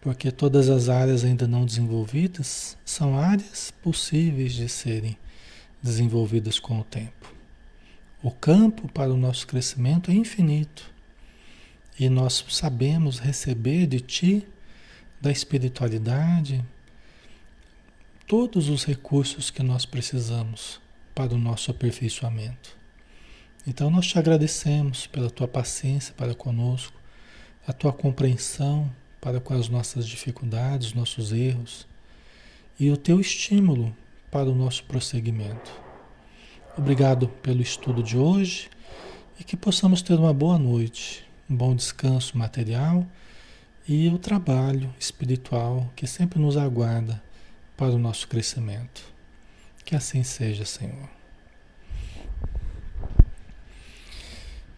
porque 0.00 0.32
todas 0.32 0.70
as 0.70 0.88
áreas 0.88 1.26
ainda 1.26 1.46
não 1.46 1.66
desenvolvidas 1.66 2.74
são 2.86 3.18
áreas 3.18 3.70
possíveis 3.82 4.54
de 4.54 4.66
serem 4.66 5.14
desenvolvidas 5.82 6.58
com 6.58 6.80
o 6.80 6.84
tempo. 6.84 7.30
O 8.22 8.30
campo 8.30 8.88
para 8.88 9.12
o 9.12 9.16
nosso 9.18 9.46
crescimento 9.46 10.10
é 10.10 10.14
infinito. 10.14 10.90
E 12.00 12.08
nós 12.08 12.42
sabemos 12.48 13.18
receber 13.18 13.86
de 13.86 14.00
Ti, 14.00 14.48
da 15.20 15.30
espiritualidade, 15.30 16.64
todos 18.26 18.70
os 18.70 18.86
recursos 18.86 19.50
que 19.50 19.62
nós 19.62 19.84
precisamos 19.84 20.80
para 21.14 21.34
o 21.34 21.38
nosso 21.38 21.70
aperfeiçoamento. 21.70 22.83
Então 23.66 23.88
nós 23.88 24.06
te 24.06 24.18
agradecemos 24.18 25.06
pela 25.06 25.30
tua 25.30 25.48
paciência 25.48 26.12
para 26.14 26.34
conosco, 26.34 27.00
a 27.66 27.72
tua 27.72 27.92
compreensão 27.92 28.90
para 29.20 29.40
com 29.40 29.54
as 29.54 29.70
nossas 29.70 30.06
dificuldades, 30.06 30.92
nossos 30.92 31.32
erros 31.32 31.86
e 32.78 32.90
o 32.90 32.96
teu 32.96 33.18
estímulo 33.20 33.96
para 34.30 34.50
o 34.50 34.54
nosso 34.54 34.84
prosseguimento. 34.84 35.72
Obrigado 36.76 37.28
pelo 37.28 37.62
estudo 37.62 38.02
de 38.02 38.18
hoje 38.18 38.68
e 39.40 39.44
que 39.44 39.56
possamos 39.56 40.02
ter 40.02 40.18
uma 40.18 40.34
boa 40.34 40.58
noite, 40.58 41.24
um 41.48 41.56
bom 41.56 41.74
descanso 41.74 42.36
material 42.36 43.06
e 43.88 44.08
o 44.08 44.18
trabalho 44.18 44.92
espiritual 44.98 45.90
que 45.96 46.06
sempre 46.06 46.38
nos 46.38 46.56
aguarda 46.56 47.22
para 47.76 47.92
o 47.92 47.98
nosso 47.98 48.28
crescimento. 48.28 49.04
Que 49.84 49.94
assim 49.94 50.22
seja, 50.22 50.64
Senhor. 50.64 51.13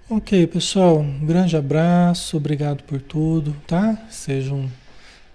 Ok, 0.08 0.46
pessoal, 0.46 1.00
um 1.00 1.26
grande 1.26 1.56
abraço, 1.56 2.36
obrigado 2.36 2.84
por 2.84 3.00
tudo, 3.00 3.56
tá? 3.66 4.06
Sejam, 4.08 4.70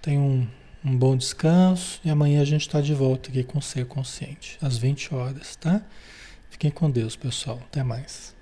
tenham 0.00 0.22
um, 0.22 0.46
um 0.82 0.96
bom 0.96 1.14
descanso 1.14 2.00
e 2.02 2.08
amanhã 2.08 2.40
a 2.40 2.44
gente 2.46 2.62
está 2.62 2.80
de 2.80 2.94
volta 2.94 3.28
aqui 3.28 3.44
com 3.44 3.60
Ser 3.60 3.84
Consciente, 3.84 4.56
às 4.62 4.78
20 4.78 5.14
horas, 5.14 5.56
tá? 5.56 5.82
Fiquem 6.48 6.70
com 6.70 6.90
Deus, 6.90 7.14
pessoal. 7.16 7.60
Até 7.68 7.82
mais. 7.82 8.34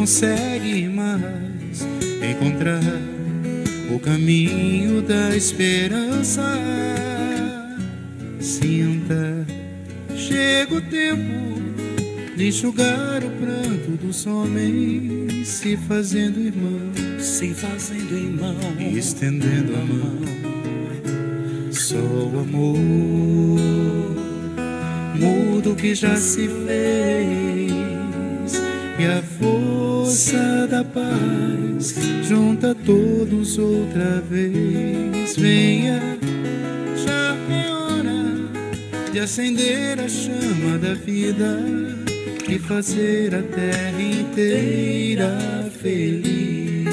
Consegue 0.00 0.88
mais 0.88 1.86
encontrar 2.30 2.80
o 3.94 3.98
caminho 3.98 5.02
da 5.02 5.36
esperança 5.36 6.42
sinta 8.40 9.46
chega 10.16 10.74
o 10.74 10.80
tempo 10.80 11.60
de 12.34 12.48
enxugar 12.48 13.22
o 13.22 13.30
pranto 13.32 13.90
dos 14.02 14.24
homens, 14.26 15.46
se 15.46 15.76
fazendo 15.76 16.40
irmão, 16.40 16.80
se 17.18 17.52
fazendo 17.52 18.16
irmão, 18.16 18.56
e 18.78 18.96
estendendo 18.96 19.74
a 19.74 19.84
mão. 19.84 20.16
Só 21.70 21.98
o 21.98 22.40
amor 22.40 22.78
muda 25.14 25.68
o 25.68 25.76
que 25.76 25.94
já 25.94 26.16
se 26.16 26.48
fez, 26.48 27.70
e 28.98 29.04
a 29.04 29.22
força 30.10 30.66
da 30.68 30.82
paz 30.82 31.94
junta 32.28 32.74
todos 32.74 33.56
outra 33.58 34.20
vez. 34.28 35.36
Venha, 35.36 36.00
já 36.96 37.36
é 37.48 37.70
hora 37.70 39.12
de 39.12 39.20
acender 39.20 40.00
a 40.00 40.08
chama 40.08 40.78
da 40.78 40.94
vida 40.94 41.60
e 42.48 42.58
fazer 42.58 43.36
a 43.36 43.42
terra 43.42 44.02
inteira 44.02 45.70
feliz. 45.80 46.88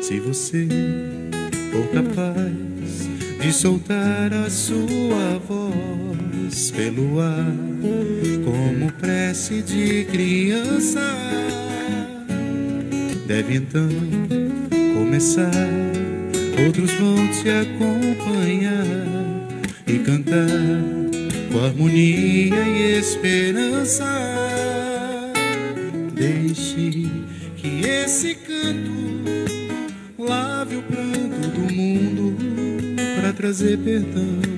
Se 0.00 0.20
você 0.20 0.68
for 1.72 1.88
capaz 1.88 3.08
de 3.40 3.52
soltar 3.52 4.32
a 4.32 4.48
sua 4.48 5.40
voz 5.48 5.67
pelo 6.66 7.20
ar, 7.20 7.54
como 8.44 8.92
prece 8.94 9.62
de 9.62 10.04
criança, 10.06 11.00
deve 13.26 13.56
então 13.56 13.88
começar. 14.94 15.52
Outros 16.66 16.92
vão 16.94 17.28
te 17.28 17.48
acompanhar 17.48 18.84
e 19.86 20.00
cantar 20.00 20.48
com 21.52 21.64
harmonia 21.64 22.56
e 22.56 22.98
esperança. 22.98 24.04
Deixe 26.12 27.08
que 27.56 27.86
esse 27.86 28.34
canto 28.34 28.98
lave 30.18 30.76
o 30.76 30.82
pranto 30.82 31.48
do 31.54 31.72
mundo 31.72 32.36
para 33.20 33.32
trazer 33.32 33.78
perdão, 33.78 34.57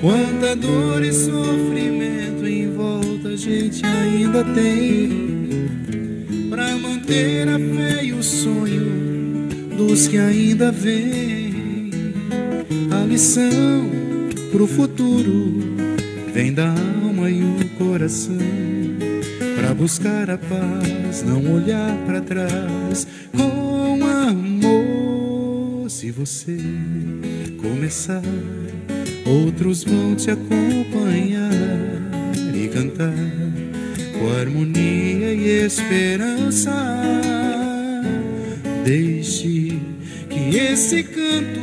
Quanta 0.00 0.54
dor 0.56 1.02
e 1.02 1.12
sofrimento 1.12 2.46
em 2.46 2.72
volta 2.72 3.28
a 3.28 3.36
gente 3.36 3.84
ainda 3.84 4.44
tem. 4.44 5.68
Para 6.50 6.76
manter 6.76 7.48
a 7.48 7.58
fé 7.58 8.04
e 8.04 8.12
o 8.12 8.22
sonho 8.22 9.48
dos 9.76 10.08
que 10.08 10.18
ainda 10.18 10.70
vêm 10.72 11.28
lição 13.18 13.90
pro 14.52 14.64
futuro 14.64 15.60
vem 16.32 16.52
da 16.52 16.68
alma 16.68 17.28
e 17.28 17.42
o 17.42 17.68
coração. 17.76 18.36
Para 19.56 19.74
buscar 19.74 20.30
a 20.30 20.38
paz, 20.38 21.24
não 21.24 21.54
olhar 21.54 21.96
para 22.06 22.20
trás. 22.20 23.08
Com 23.36 24.04
amor. 24.04 24.47
Se 26.08 26.12
você 26.12 26.56
começar, 27.60 28.22
outros 29.26 29.84
vão 29.84 30.14
te 30.14 30.30
acompanhar 30.30 31.52
e 32.54 32.66
cantar 32.68 33.12
com 34.18 34.30
harmonia 34.40 35.34
e 35.34 35.66
esperança. 35.66 36.72
Deixe 38.86 39.82
que 40.30 40.56
esse 40.56 41.02
canto 41.02 41.60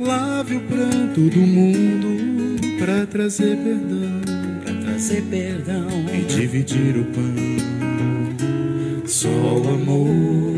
lave 0.00 0.56
o 0.56 0.60
pranto 0.62 1.20
do 1.20 1.40
mundo 1.40 2.78
para 2.78 3.04
trazer 3.04 3.54
perdão, 3.58 4.22
para 4.64 4.74
trazer 4.76 5.22
perdão 5.24 5.90
e 6.10 6.24
dividir 6.24 6.96
o 6.96 7.04
pão. 7.04 7.34
Só 9.04 9.28
o 9.28 9.68
amor 9.68 10.50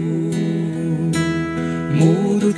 o 2.03 2.32